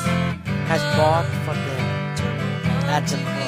[0.71, 1.85] has bought for them
[2.89, 3.43] at the cross.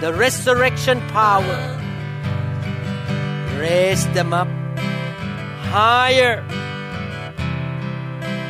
[0.00, 1.58] The resurrection power
[3.58, 4.48] raised them up
[5.70, 6.42] higher,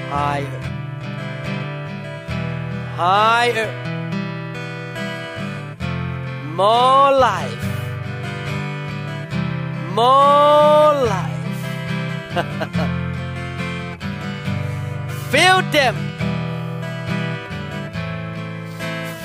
[0.09, 0.61] higher,
[2.97, 3.71] higher.
[6.55, 7.65] More life,
[9.95, 12.83] more life.
[15.37, 15.97] Fill them.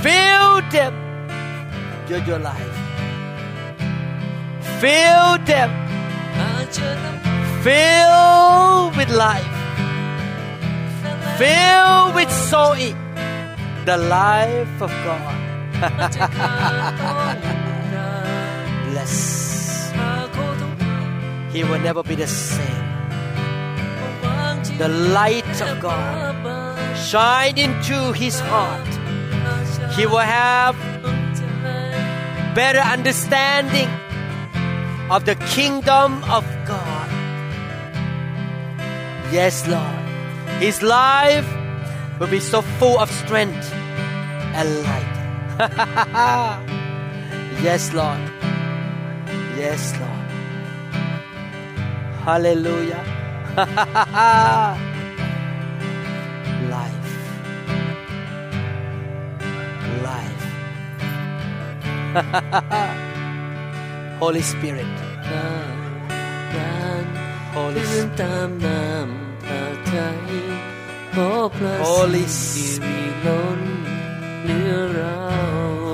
[0.03, 0.93] Fill them.
[2.09, 2.75] Your, your life.
[4.81, 5.71] Fill them.
[7.63, 9.55] Fill with life.
[11.39, 12.97] Fill with sowing
[13.85, 15.35] the life of God.
[18.91, 19.93] Bless.
[21.53, 23.00] He will never be the same
[24.81, 26.33] the light of God
[26.97, 28.89] shine into his heart,
[29.93, 30.75] he will have
[32.55, 33.87] better understanding
[35.11, 37.09] of the kingdom of God.
[39.31, 40.01] Yes, Lord.
[40.57, 41.45] His life
[42.19, 43.71] will be so full of strength
[44.57, 45.13] and light.
[47.61, 48.17] yes, Lord.
[49.61, 50.25] Yes, Lord.
[52.25, 53.20] Hallelujah.
[56.71, 57.11] life.
[60.07, 60.43] Life.
[64.19, 64.85] Holy Spirit.
[67.53, 68.15] Holy Spirit.
[71.13, 73.23] Holy Spirit.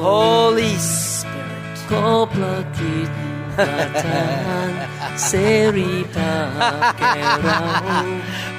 [0.03, 1.77] Holy Spirit.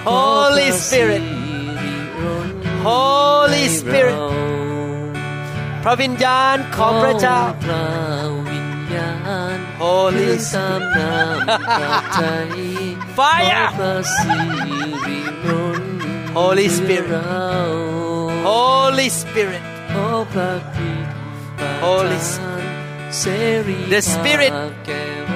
[0.08, 1.22] Holy Spirit.
[2.88, 4.18] Holy Spirit.
[5.84, 7.40] พระวิญญาณของพระเจ้า
[9.84, 10.82] Holy Spirit.
[13.18, 13.68] Fire
[16.38, 17.10] Holy Spirit.
[18.48, 19.62] Holy Spirit
[21.86, 22.57] Holy Spirit
[23.88, 24.52] the Spirit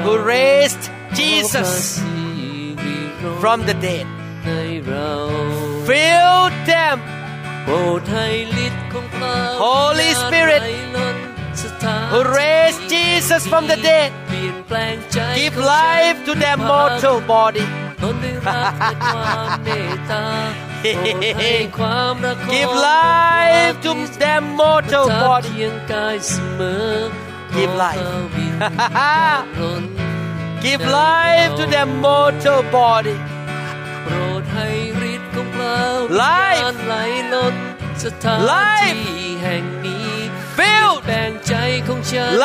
[0.04, 1.98] who raised Jesus
[3.40, 4.06] from the dead
[5.86, 7.00] filled them.
[9.58, 10.62] Holy Spirit
[12.10, 14.12] who raised Jesus from the dead
[15.34, 17.64] give life to their mortal body.
[22.50, 25.48] give life to their mortal body
[27.54, 28.00] Give life.
[30.62, 33.16] Give life to their mortal body.
[36.10, 36.62] Life.
[38.54, 38.96] Life.
[40.58, 41.02] Filled.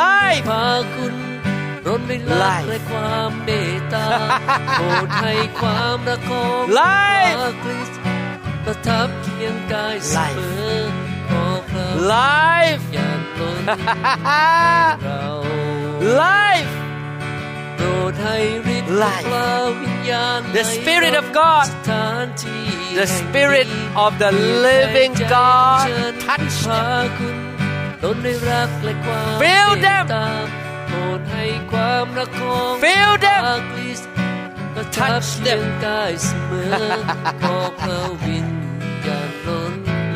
[0.04, 0.46] Life.
[2.46, 2.68] Life.
[6.70, 7.38] Life.
[8.66, 10.40] ประทับเคียงกายเสม
[10.76, 11.07] อ
[11.98, 12.84] Life!
[16.24, 16.74] Life!
[18.90, 19.26] Life.
[20.54, 21.68] The Spirit of God,
[22.96, 25.90] the Spirit of the living God
[26.22, 27.10] Touch them.
[29.40, 30.08] Fill them.
[32.80, 33.64] Fill them.
[34.92, 35.72] Touch them.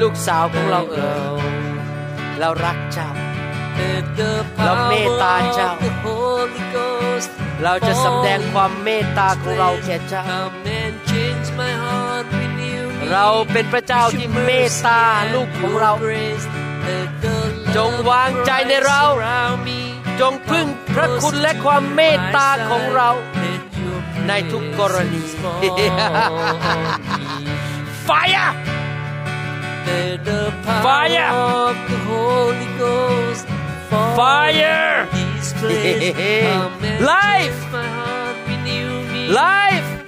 [0.02, 1.12] ลูกสาวของเราเอ๋
[1.60, 1.61] ย
[2.44, 3.10] เรารักเจ้า
[4.64, 5.72] เราเมตตาเจ้า
[7.64, 10.24] เราจะสำแดงความเมตตาของเราแก่เจ้า
[13.12, 15.02] เราเป็นพระเจ้าที่เมตตา
[15.34, 15.92] ลูกของเรา
[17.76, 19.04] จงวางใจในเรา
[20.22, 23.10] จงพึ่งพระคุณและความเมตตาของเรา
[24.28, 25.24] ในทุกกรณี
[28.08, 28.50] Fire!
[30.84, 31.76] Fire
[34.16, 35.08] Fire
[37.02, 40.02] Life my heart renew me, Life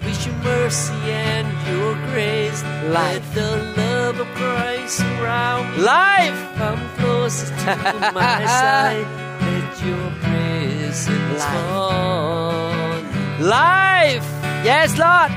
[0.43, 2.63] mercy and your grace.
[2.89, 3.23] Life.
[3.23, 5.83] Let the love of Christ surround me.
[5.83, 9.07] Life Come closer to my side.
[9.41, 11.69] Let your presence Life.
[11.73, 13.01] fall.
[13.39, 14.27] Life
[14.63, 15.31] Yes Lord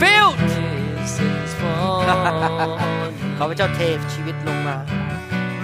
[0.00, 0.38] Filled.
[3.36, 3.80] ขอพระเจ้าเท
[4.14, 4.76] ชีวิตลงมา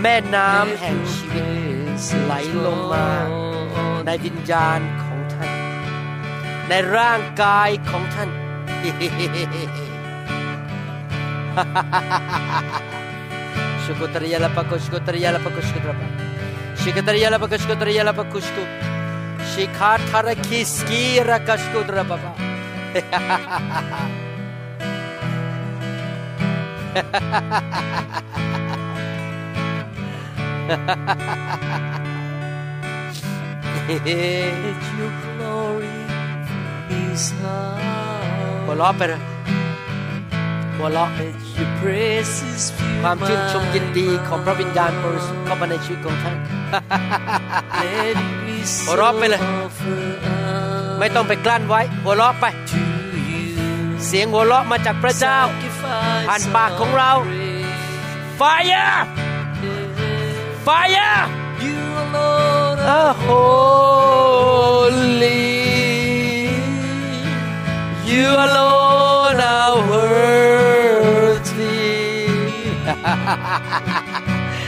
[0.02, 1.44] แม่น้ำแห่งชีวิต
[2.22, 2.34] ไหล
[2.66, 3.06] ลงมา
[4.06, 5.50] ในวิญญาณของท่าน
[6.68, 8.28] ในร่างกายของท่าน
[13.84, 15.36] ชุกุตริยาลปะกุชุกุตริยาล
[26.90, 26.98] Let
[34.98, 35.98] your glory
[37.02, 37.24] is
[38.64, 38.78] หัว high.
[38.78, 39.20] เราะไปเลย
[40.76, 46.36] หัวเราะ Let your praises fill ความชื่นชมยินดี my ของพระวิญญาณบริสุทธิ์เข้ามาในชีวิตของท่าน
[47.82, 48.56] Let it be
[48.86, 50.18] หัวเราะไปเลย offered
[50.98, 52.80] ไม่ต้องไปกลั้นไว้ หัวเราะไป to
[53.30, 53.44] you.
[54.06, 55.38] เสียงหัวเราะมาจากพระเจ้า
[55.89, 57.65] Sacrifice ผ่านปากของเรา of praise.
[58.39, 58.91] Fire
[60.67, 61.15] Fire
[61.65, 64.45] You alone a are holy
[68.11, 71.15] You alone are worthy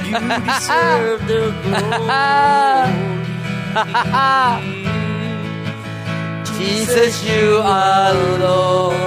[0.10, 3.08] You deserve the glory.
[6.58, 8.98] Jesus you are Lord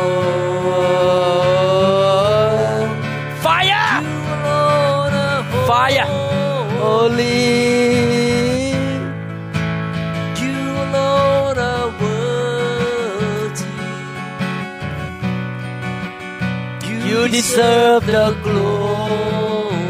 [7.09, 7.13] Holy.
[7.13, 8.71] Holy
[10.41, 13.65] You alone are worthy.
[17.09, 19.85] You deserve the glory.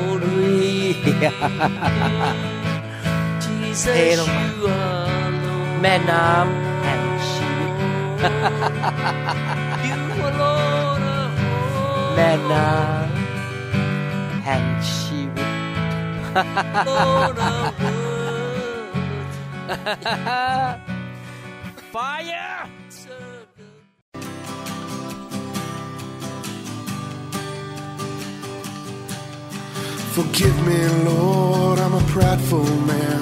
[3.43, 4.29] Jesus, Hey, Lord.
[4.29, 5.81] you are Lord.
[5.81, 7.73] แม่น้ำแห่งชีวิต
[9.87, 11.29] You alone are
[11.73, 12.15] holy.
[12.15, 14.45] แม่น้ำ
[16.35, 16.41] Fire
[22.89, 23.63] Serve the
[30.11, 33.21] Forgive me, Lord, I'm a prideful man.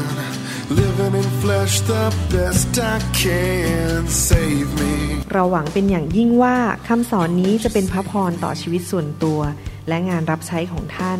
[0.71, 4.07] Living in flesh the best I can.
[4.07, 4.93] Save me.
[5.31, 6.57] เราหวังเป็นอย่างยิ่งว่า
[6.87, 9.39] คำสอนนี้จะเป็นพระพรต่อชีวิตส่วนตัว
[9.87, 11.19] และงานรับใช้ของท่าน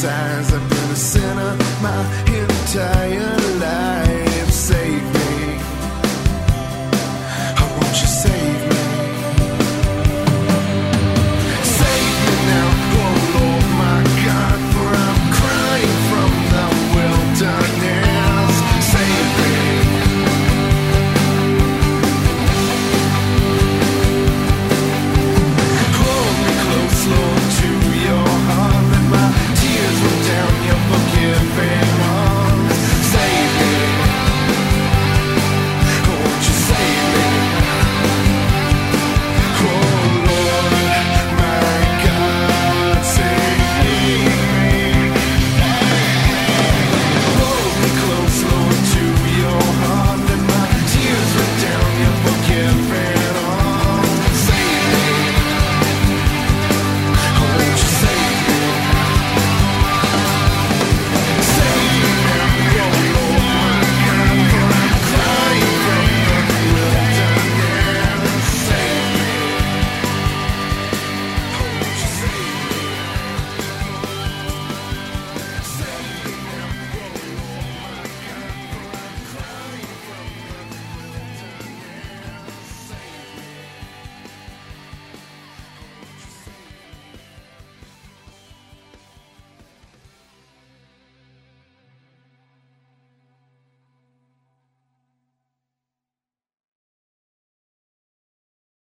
[0.00, 4.50] signs I've been a sinner my entire life.
[4.50, 5.19] Save